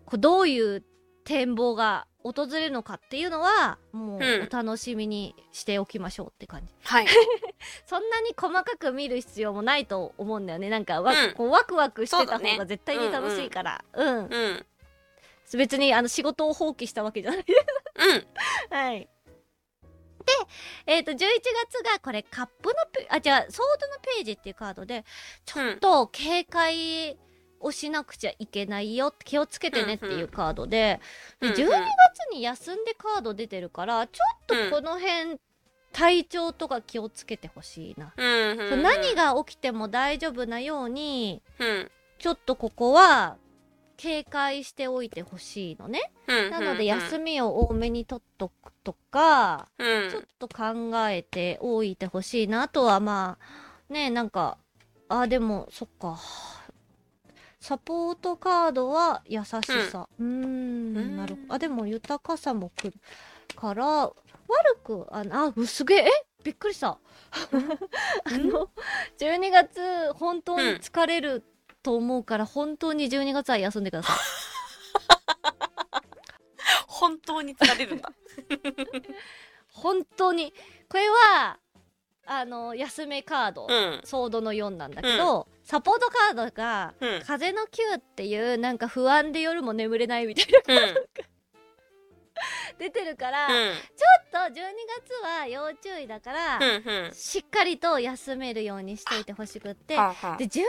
[0.04, 0.82] こうどういう
[1.24, 7.06] 展望が訪れるのかっていうのはもううんお楽しみにしておきましょうって感じ、はい。
[7.86, 10.70] そんなに細かく見る必要もないと思うんだよね。
[10.70, 11.34] なんかわ、うん。
[11.34, 13.84] こうワクワクしてた方が絶対に楽しいから。
[13.92, 14.66] うん、うん
[15.56, 17.40] 別にあの仕事を放棄したわけじゃない。
[17.40, 18.26] うん。
[18.76, 19.00] はい。
[19.00, 20.32] で
[20.86, 25.04] えっ、と11月がこれカップのペあじゃあソードのページっていうカードで
[25.46, 27.16] ちょっと警戒
[27.60, 31.00] をしなくちゃいけないよ気をつけてねっていうカードで,、
[31.40, 31.66] で12月
[32.32, 35.40] に休んでカード出てるからちょっとこの辺、
[35.92, 41.90] 体調とか気をつけてほしいな、何が起きても大丈夫なようにうん。
[42.18, 43.36] ちょっとここは
[43.98, 50.10] 警戒しておいてほしいのね、うんなので休みを多めに取っとくとか、うん。
[50.10, 53.36] ちょっと考えておいてほしいなあとはま
[53.90, 54.56] あねなんか
[55.08, 56.18] あでもそっか。
[57.60, 59.46] サポートカードは優し
[59.90, 60.08] さ。
[60.18, 61.16] うーんうん。
[61.16, 61.54] なるほど。
[61.54, 62.94] あでも豊かさもくる
[63.56, 64.14] から悪
[64.84, 65.96] くああうすげ？
[65.96, 65.98] え？
[66.06, 66.10] え
[66.44, 66.98] びっくりした。
[68.24, 68.70] あの
[69.18, 71.42] 12月本当に疲れる
[71.88, 74.16] と思うから、本当に12月は休んでください。
[76.86, 78.12] 本当に疲れるんだ
[79.72, 80.52] 本当に。
[80.90, 81.58] これは
[82.26, 84.02] あの休めカード、うん。
[84.04, 87.22] ソードの4なんだけど、サポートカードが、うん。
[87.22, 90.46] 風の9っていうなんか不安で夜も眠れないみたい
[90.76, 90.84] な。
[90.84, 90.94] うん
[92.78, 93.74] 出てるから、ちょうんっ
[94.30, 97.14] と12月は要注意だから、うんうん。
[97.14, 100.64] しっかりと休めるようにしといてほしくってで11月ぐ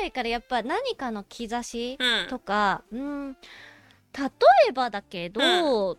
[0.00, 2.28] らいからやっぱ何かの兆しうん。
[2.28, 4.30] とか、うん、例
[4.68, 5.98] えばだけど、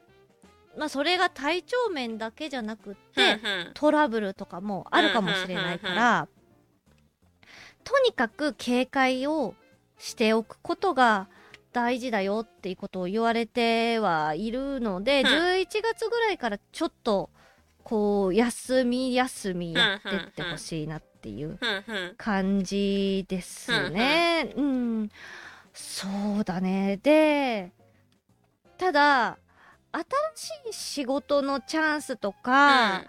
[0.77, 3.35] まあそれが体調面だけじゃなくって、う
[3.69, 6.27] んトラブルとかもあるかもしれないから、
[7.83, 9.55] とにかく警戒を
[9.97, 11.27] しておくことが
[11.76, 15.27] 大事だよっていうことを言われてはいるので、うん。
[15.27, 17.30] 11月ぐらいからちょっと
[17.84, 24.53] こう休み休みやってってほしいなっていううんうん感じですね。
[24.56, 25.10] うん、
[25.73, 26.07] そ
[26.39, 26.97] うだね。
[27.03, 27.73] で、
[28.77, 29.38] ただ、
[29.91, 30.03] 新
[30.35, 33.03] しい仕事のチャンスとか、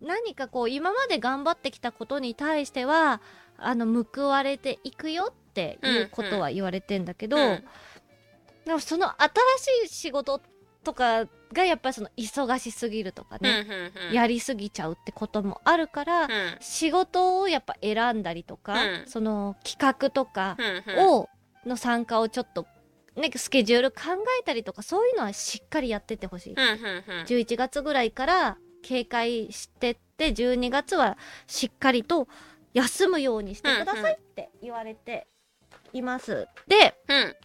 [0.00, 3.20] 何かこう今まで頑張ってきたことに対しては
[3.60, 7.64] あの報われていくよっていうことは言われてんだけど、うん
[8.64, 10.40] でもその新しい仕事
[10.84, 14.14] とかがやっぱりその忙しすぎるとかうんね、うんうん。
[14.14, 16.28] やりすぎちゃうってこともあるから、うん。
[16.60, 19.04] 仕事をやっぱ選んだりとか、うん。
[19.06, 20.56] その企画とか
[20.86, 21.08] うんうん。
[21.08, 21.28] を、
[21.66, 22.66] の参加をちょっと、
[23.16, 23.96] ね、スケジュール考
[24.40, 26.52] えたりとかそういうのはしっかりやってってほしい。
[26.52, 27.26] うんうんうん。
[27.26, 32.28] 11月ぐらいから警戒してって12月はしっかりと
[32.72, 35.26] 休むようにしてくださいって言われて
[35.92, 36.46] います。
[36.66, 37.36] でうん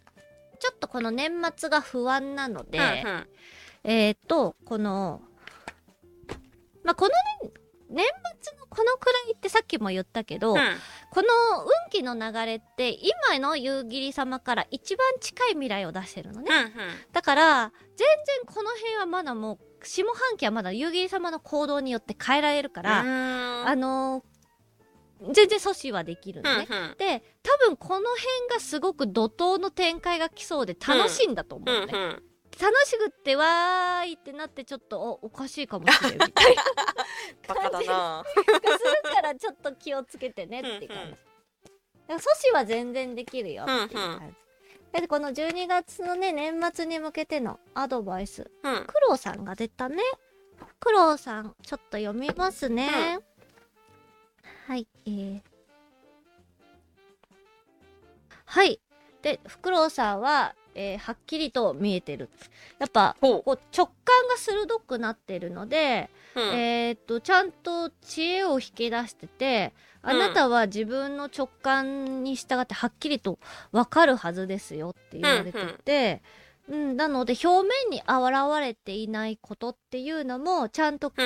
[0.57, 3.27] ちょっとこの年末が不安なので、うんうん
[3.83, 5.21] えっ、とこの
[6.83, 7.09] まあこの
[7.47, 7.51] ね
[7.89, 8.05] 年
[8.41, 10.59] 末のこのくらいってさっきも言ったけど、うん
[11.11, 11.27] この
[11.63, 16.51] 運気の流れって今の夕霧様から一番近い未来を出してるのね。
[16.51, 16.73] うん
[17.13, 18.05] だから全
[18.45, 24.34] 然この辺はまだもう下半期はまだ夕霧様の行動によって変えられるから、うんあのー
[25.33, 26.67] 全然阻止はできるのね。
[26.69, 31.91] うんうんで多分この辺がすごく怒涛の展開が来そうで楽しいんだと思うね。
[31.93, 32.23] うんうん
[32.57, 36.63] 楽しくってわーいってなってちょっとおおかしいかもしれんみたいな
[37.53, 40.93] バカだなするからちょっと気をつけてねっていう感じ。
[40.93, 41.19] うんうんだか
[42.07, 44.35] ら阻止は全然できるよっていう感
[44.93, 45.01] じ。
[45.01, 50.01] でこの12月のね年末に向けてのアドバイスうんクロウさんが出たね。
[50.79, 53.19] クロウさん、ちょっと読みますね。
[54.67, 55.41] はい、えー。
[58.45, 58.79] はい。
[59.21, 62.29] で、フクロウさんは、えーはっきりと見えてる。
[62.79, 73.37] やっぱ、こう直感が鋭くなってるので、うんえーっと、ちゃんと知恵を引き出してて、あなたは自分の直感に従ってはっきりと
[73.71, 76.21] わかるはずですよって言われてて、
[76.69, 78.11] うん、なので表面に現
[78.59, 81.25] れていないことっていうのもちゃんとうん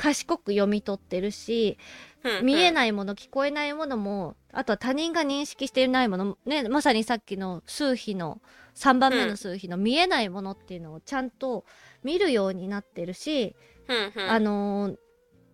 [0.00, 1.76] 賢く読み取ってるし、
[2.24, 8.42] うん見えないもの、聞こえないものも、あとは他人が認識していないもの、ね、まさにさっきの数比の、
[8.74, 11.64] 3番目の数比の見えないものっていうのをちゃんと
[12.02, 13.56] 見るようになってるし、
[14.28, 14.96] あのー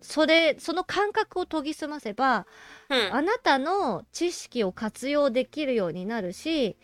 [0.07, 2.47] それ、その感覚を研ぎ澄ませば、
[2.89, 3.13] うん。
[3.13, 6.77] あなたの知識を活用できるようになるし、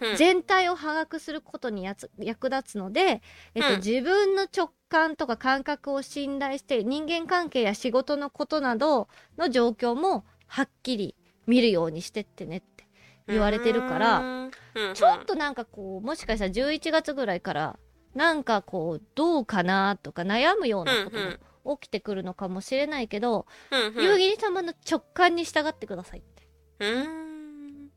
[0.00, 0.16] うんうん。
[0.16, 3.20] 全体を把握することにやつ役立つので、
[3.56, 3.76] えっとうん。
[3.78, 11.16] 自分の直感とか感覚を信頼して人間関係や仕事のことなどの状況もはっきり
[11.48, 12.86] 見るようにしてってねって
[13.26, 14.50] 言われてるから、うん。
[14.76, 14.94] うん。
[14.94, 17.76] ちょっとなんかこうもしかしたら11月ぐらいから
[18.14, 21.30] なんかこうどうかなとか悩むようなことうんうん。
[21.32, 24.04] も起きてくるのかもしれないけど、うんうん。
[24.04, 26.48] 夕霧様の直感に従ってくださいって。
[26.80, 27.88] うん。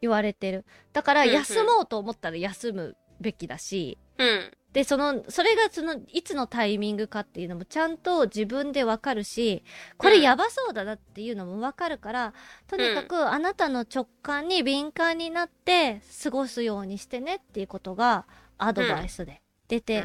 [0.00, 0.64] 言われてる。
[0.92, 1.34] だからうんうん。
[1.34, 4.50] 休もうと思ったら休むべきだし、うん。
[4.72, 9.64] でそのそれがそのいつのタイミングかっていうのもちゃんと自分でわかるし
[9.96, 10.22] これうん。
[10.22, 12.34] やばそうだなっていうのもわかるから、
[12.66, 18.26] とにかくあなたの直感に敏感になって過ごすようにしてねっていうことが
[18.58, 20.04] アドバイスで出て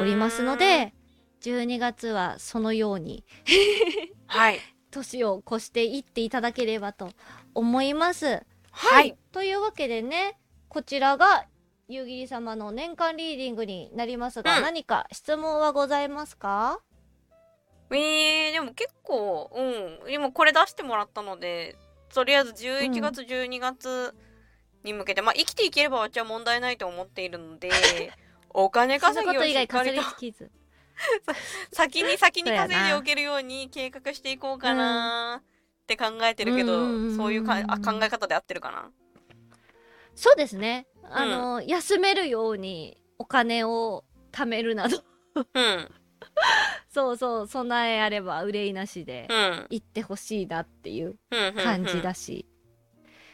[0.00, 0.92] おりますので、
[1.40, 3.24] 12月はそのように
[4.26, 4.60] はい。
[4.90, 7.10] 年を越していっていただければと
[7.54, 8.42] 思います。
[8.72, 9.16] はい。
[9.32, 10.38] というわけでね
[10.68, 11.46] こちらが
[11.88, 14.62] 夕霧様の年間リーディングになりますが、うん。
[14.62, 16.80] 何か質問はございますか？
[17.92, 20.12] えー、でも結構うん。
[20.12, 21.76] 今これ出してもらったので
[22.12, 24.14] とりあえず11月、12月
[24.82, 27.70] に向けてまあ生きていければ私は問題ないと思っているので
[28.50, 30.02] お金稼ぎをしっかりと
[31.72, 37.16] 先に先に稼いでおけるように計画していこうかなって考えてるけど、うんうんうんうん。
[37.16, 38.90] そういうかあ考え方で合ってるかな？
[40.14, 40.86] そうですね。
[41.04, 45.02] あの、休めるようにお金を貯めるなど。
[45.54, 45.90] うん。
[46.90, 49.66] そうそう備えあれば憂いなしでうん。
[49.70, 51.54] 行ってほしいなっていううんうん。
[51.54, 52.46] 感じだし、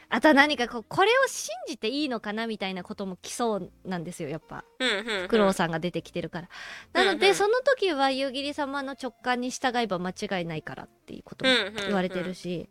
[0.09, 4.63] あとは何かこうこれを信じていいのかなみたいなことも来そうなんですよやっぱ。
[4.79, 5.27] うんうんうん。
[5.27, 6.49] 苦労さんが出てきてるから。
[6.93, 7.35] なので、うんうん。
[7.35, 12.69] その時は夕霧様の直感に従えば間違いないからっていうこともうんうんうん言われてるし。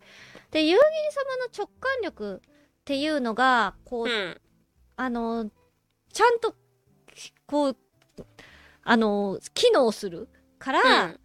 [0.51, 0.81] で、夕霧
[1.13, 2.51] 様の直感力っ
[2.85, 4.41] ていうのが、こう、うん。
[4.97, 5.51] あの、
[6.13, 6.55] ちゃんと、
[7.47, 7.77] こう、
[8.83, 11.21] あの、機能するから、うん。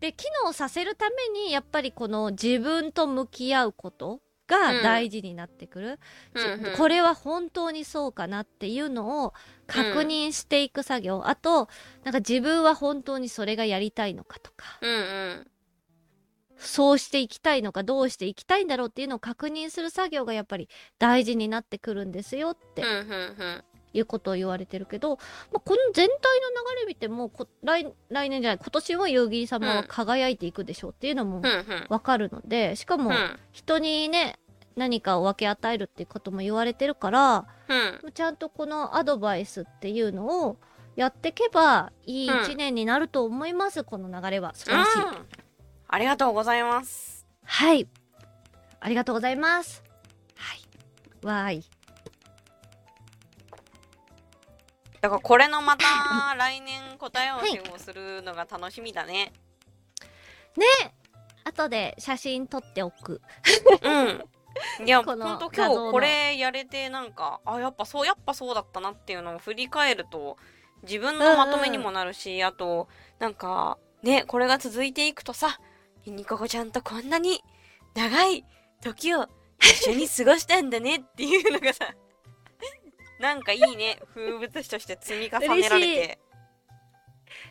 [0.00, 4.20] で、機能させるために、やっぱりこの自分と向き合うこと
[4.52, 5.98] が大事になってくる。
[6.34, 6.76] うんうん。
[6.76, 9.34] これは本当にそうかなっていうのを
[9.66, 11.68] 確認していく作業、あと
[12.04, 14.78] なんか自分は本当にそれがやりたいのかとか。
[14.82, 15.46] うんうん。
[16.58, 20.68] そうしていきたいのかどうしていきたいんだろうっていうのを確認する作業がやっぱり
[21.00, 23.64] 大事になってくるんですよってうんうんうん。
[23.94, 25.16] いうことを言われてるけど、
[25.52, 26.14] まあ、この全体の
[26.76, 31.86] 流れ見てもこ来来年じゃない今年も夕霧様は輝いていくでしょうっていうのもうんうん。
[31.90, 33.38] わかるのでしかもうん。
[33.52, 34.36] 人にね
[34.76, 38.12] 何かを分け与えるっていうことも言われてるからうん。
[38.12, 40.58] ちゃんとこのアドバイスっていうのを
[40.96, 44.54] やっていけばいい一年になると思います、この流れは。
[44.54, 45.26] 素晴らしい、うん。
[45.88, 47.26] ありがとうございます。
[47.44, 47.88] はい。
[48.80, 49.82] ありがとうございます。
[50.36, 51.26] はい。
[51.26, 51.64] わーい。
[55.00, 55.84] だからこれのまた
[56.36, 59.32] 来年答え合わせをするのが楽しみだね。
[61.44, 63.20] 後で写真撮っておく。
[63.82, 64.24] うん。
[64.84, 70.36] いや、ほこのんと画像の今日これやれてなんか、あ、やっぱそう、やっぱそうだったなっていうのを振り返ると、
[70.82, 72.88] 自分のまとめにもなるし、あと、
[73.18, 75.60] なんか、ね、これが続いていくとさ、
[76.04, 77.40] ユニココちゃんとこんなに
[77.94, 78.44] 長い
[78.80, 79.28] 時を
[79.60, 81.94] 一緒に過ごしたんだねっていうのがさ、
[83.20, 84.00] なんかいいね。
[84.14, 86.18] 風物詩として積み重ねられて。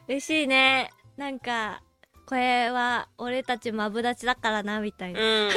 [0.07, 0.91] 嬉しいね。
[1.15, 1.81] なんか、
[2.25, 5.19] これは俺たちマブダチだからな、みたいな。
[5.21, 5.49] うん。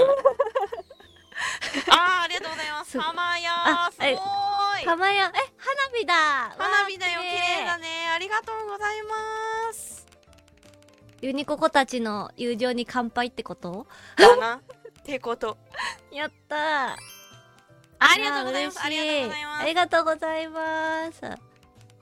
[1.97, 2.93] あー、ありがとうございます。
[2.99, 3.51] 玉屋
[3.93, 6.15] すごい玉屋、え、花火だ
[6.59, 7.27] 花火だよ、綺
[7.61, 7.89] 麗だね。
[8.15, 10.07] ありがとうございます。
[11.23, 13.87] ユニココたちの友情に乾杯ってこと？
[14.17, 14.57] だな。
[14.57, 14.61] っ
[15.05, 15.57] てこと。
[16.13, 16.59] やったー。
[17.99, 18.81] ありがとうございます。
[18.83, 19.63] ありがとうございます。
[19.63, 21.21] ありがとうございます。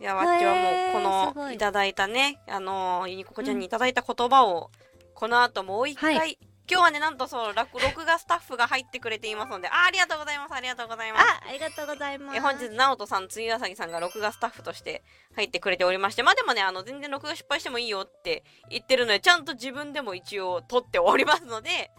[0.01, 4.73] いや、わっちはもう、この、いただいたね、あの、ユニココちゃんにいただいた言葉を、
[5.15, 6.39] この後もう一回、はい、
[6.71, 11.25] 今日はね、なんとそう、録画スタッフが入ってくれていますので、あありがとうございます、ありがとうございます。
[11.25, 12.37] あ、ありがとうございます。
[12.37, 15.03] え本日、直人さん、つゆあさぎさんが録画スタッフとして
[15.35, 21.91] 入ってくれておりまして、まあでもね、あの、全然録画失敗してもいいよって言ってるので、ちゃんと自分でも一応撮っておりますので、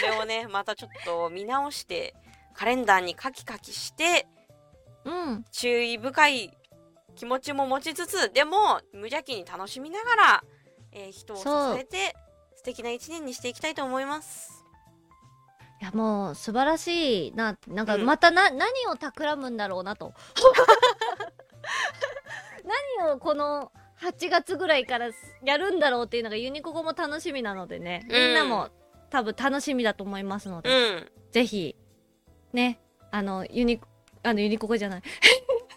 [0.00, 2.14] それをね、 またちょっと見直して、
[2.54, 4.26] カレンダーにカキカキして、
[5.04, 6.56] うん、注意深い
[7.14, 10.44] 気持ちも持ちつつ、でも無邪気に楽しみながら、
[10.92, 12.25] えー、人を支えて素
[12.66, 14.64] 敵な一年にしていきたいと思います。
[15.80, 20.14] いやもう素晴らしいななんかまたな、うん、何を企むんだろうなと。
[22.98, 23.70] 何をこの
[24.00, 25.10] 8月ぐらいから
[25.44, 28.70] やるんだろうっていうのがユニココも楽しみなのでね、みんなも
[29.10, 31.76] 多分楽しみだと思いますので、うん、ぜひ
[32.52, 32.80] ね、
[33.10, 33.80] あの、ユニ、
[34.22, 35.02] あの、ユニココじゃない。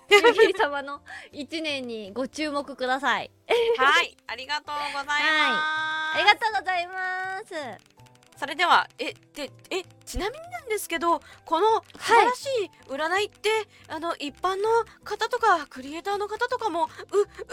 [0.09, 3.31] ゆきり様の一年にご注目ください。
[3.77, 5.09] はい、ありがとうございます。
[5.09, 7.99] はい、ありがとうございます。
[8.39, 14.63] それでは、え、で、え、ちなみになんですけど、この素晴らしい占いって、はい、あの、一般の
[15.03, 16.87] 方とか、クリエイターの方とかも、う、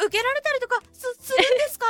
[0.05, 1.87] 受けられたりとかす、するんですか？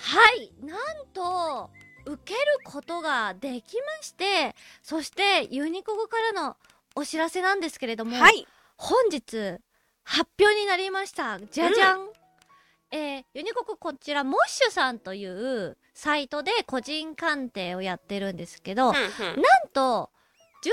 [0.00, 1.70] はい、なんと、
[2.06, 6.56] 受けることができましてそしてユニココからの
[6.94, 8.46] お知らせなんですけれども、はい、
[8.80, 9.58] 本日
[10.04, 11.38] 発表になりました。
[11.38, 12.08] じゃじゃん、うん、
[12.90, 20.08] えー、ユニココこちらモッシュさんというサイトで個人鑑定をやってるんですけど、うんうん、なんと
[20.64, 20.70] 17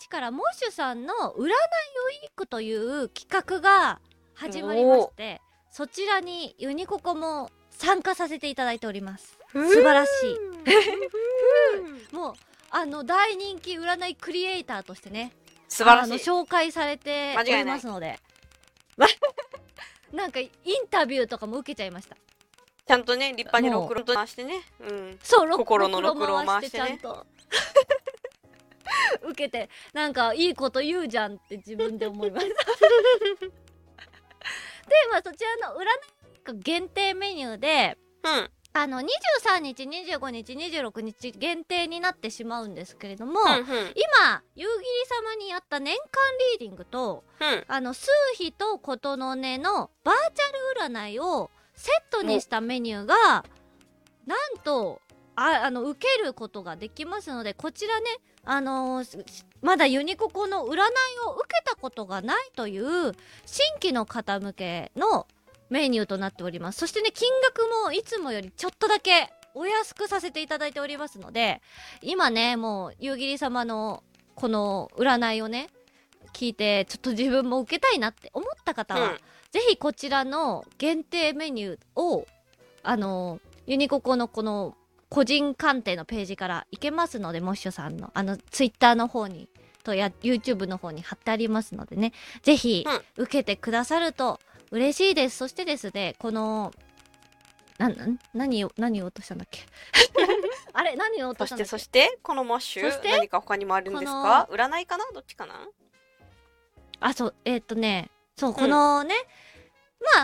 [0.00, 4.00] 日からモッシュさんの占いウィークという企画が
[4.34, 9.38] 始まりましてそちらにユニココも参加させていただいております。
[9.52, 10.10] 素晴らし
[12.10, 12.14] い。
[12.16, 12.34] もう
[12.70, 15.32] あの大人気占いクリエイターとしてね
[15.72, 16.12] 素晴らしい。
[16.28, 18.18] 紹介されておりますので。
[20.12, 20.50] なんかイン
[20.90, 22.14] タビューとかも受けちゃいました。
[22.86, 27.00] ちゃんとね立派にろくろと回してね、うん、そう心のろくろを回してね
[29.22, 32.54] 受けてなんかいいこと言うじゃんって自分で思いました
[33.46, 33.52] で
[35.10, 35.84] まあそちらの占
[36.56, 44.68] い限定メニューで、うん、あの23日25日26日限定になってしまうんですけれども、うんうん、今夕霧
[45.26, 46.02] 様にやった年間
[46.58, 48.08] リーディングと、うん、あの数
[48.38, 53.44] 日と琴の音のバーチャル占いをセットにしたメニューが
[54.26, 55.00] なんと
[55.36, 58.06] ああの受けることができますのでこちらね
[58.44, 59.24] あのー、
[59.60, 60.84] まだユニココの占いを受
[61.48, 63.12] けたことがないという
[63.46, 65.26] 新規の方向けの
[65.72, 66.78] メニューとなっております。
[66.78, 71.62] そしてね金額もいつもよりちょっとだけお安くさせていただいておりますので
[72.02, 74.02] 今ねもう夕霧様の
[74.34, 75.68] この占いをね
[76.34, 79.16] 聞いてちょっと自分も受けたいなって思った方は、うん、
[79.50, 82.26] ぜひこちらの限定メニューを
[82.82, 84.76] あのユニココのこの
[85.08, 89.48] 個人鑑定のページから行けますのでモッシュさんのあのツイッターの方に
[89.84, 92.12] とや YouTube の方に貼ってありますのでね
[92.42, 92.86] ぜひ
[93.16, 95.36] 受けてくださると、うん嬉しいです。
[95.36, 96.72] そしてですね、この、
[97.78, 99.60] な、な、何を、何を落としたんだっけ？
[100.72, 101.68] あれ何を落としたんだっけ？
[101.68, 104.48] そして、そして、このモッシュ、何か他にもあるんですか？
[104.50, 105.04] 占いかな？
[105.12, 105.68] どっちかな？
[107.00, 109.14] あ、そう、えー、っとね、そう、このね、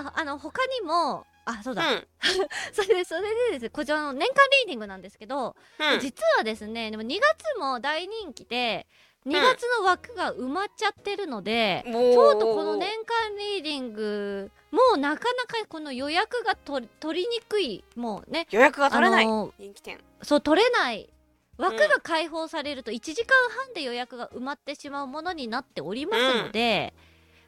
[0.00, 1.92] うん、まあ、あの、他にも、あ、そうだ。
[1.92, 2.06] うん、
[2.72, 8.86] それで、それでですね、こちらの年間リーディングなんですけど、うん、実はですね、でも2月も大人気で、
[9.26, 16.86] 2月の枠が埋まっちゃってるので、うん、ちょうどこの年間リーディングもうなかなかこの予約が取
[17.20, 18.46] りにくいもうね。
[18.50, 19.26] 予約が取れない。
[19.26, 19.98] 人気店。
[20.22, 21.08] そう取れない
[21.56, 26.94] 枠が開放されると1時間半で予約が埋まってしまうものになっておりますので、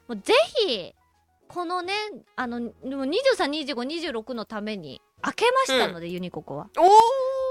[0.09, 0.33] うん、もうぜ
[0.67, 0.93] ひ
[1.47, 1.93] このね
[2.35, 6.69] あの232526のために開けましたので、うん、ユニココは。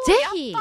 [0.07, 0.55] ぜひ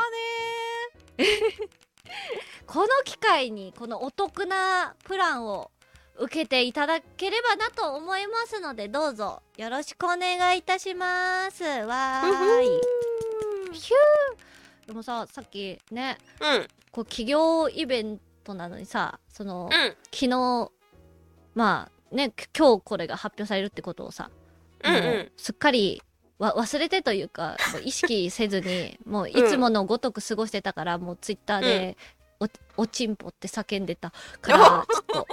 [2.72, 5.72] この機会にこのお得なプランを
[6.20, 11.64] 受けていただければなと思いますのでどうぞよろしくお願いいたします。
[11.64, 13.74] わーい。
[13.74, 14.88] ヒュー。
[14.88, 16.68] でもささっきねうん。
[16.92, 19.96] こう企業イベントなのにさその、うん。
[20.14, 20.72] 昨日
[21.56, 24.30] まあねき今日これが発表されるってことをさ、
[24.84, 25.32] うんうん。
[25.38, 26.04] すっかり
[26.38, 31.98] わ忘れてというかもう意識せずにもういつものごとく過ごしてたから、もうツイッターで、
[32.40, 32.48] お
[32.78, 34.12] おちんぽって叫んでた
[34.42, 35.28] からちょっと。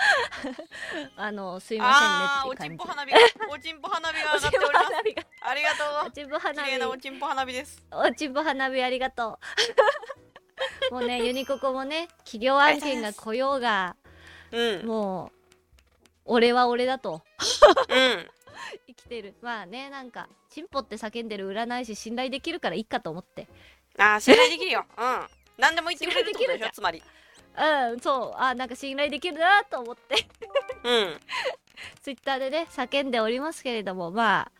[1.16, 2.70] あのすいませんねっていう感じ。
[2.70, 3.18] ちんぽ花火が
[3.50, 5.22] おちんぽ花火が上がっておりが。
[5.42, 5.70] ありが
[6.02, 7.82] おとちんぽ花う綺麗なお火ちんぽ花火です。
[7.90, 9.38] おちんぽ花火ありがと
[10.90, 10.94] う。
[10.94, 13.96] もうねユニココもね企業案件が来ようが
[14.52, 14.86] うん。
[14.86, 15.32] もう
[16.24, 17.22] 俺は俺だと。
[17.88, 18.30] うん。
[18.86, 19.34] 生きてる。
[19.42, 23.48] まあねなんかチンポって叫んでる占い師信頼できるからいいかと思って。
[23.98, 24.86] あー信頼できるよ。
[24.96, 27.02] うん何でも言ってくれるってことでしょつまり。
[27.56, 28.40] うんそう。
[28.40, 30.26] あなんか信頼できるなと思って。
[30.84, 31.20] うん。
[32.02, 34.52] ツイッターでね叫んでおりますけれどもまあ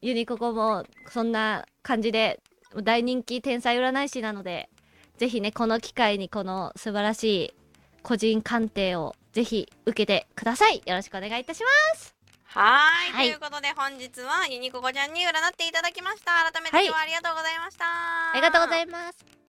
[0.00, 2.40] ユニココもそんな感じで
[2.82, 4.68] 大人気天才占い師なので
[5.16, 7.54] ぜひねこの機会にこの素晴らしい
[8.02, 10.82] 個人鑑定をぜひ受けてください。
[10.86, 12.14] よろしくお願いいたします。
[12.44, 13.12] はーい。
[13.12, 13.26] はい。
[13.28, 16.32] ということで本日はユニココちゃんに占っていただきました。
[16.50, 16.86] 改めてはい。
[16.86, 19.39] 今日はありがとうございました、ありがとうございまます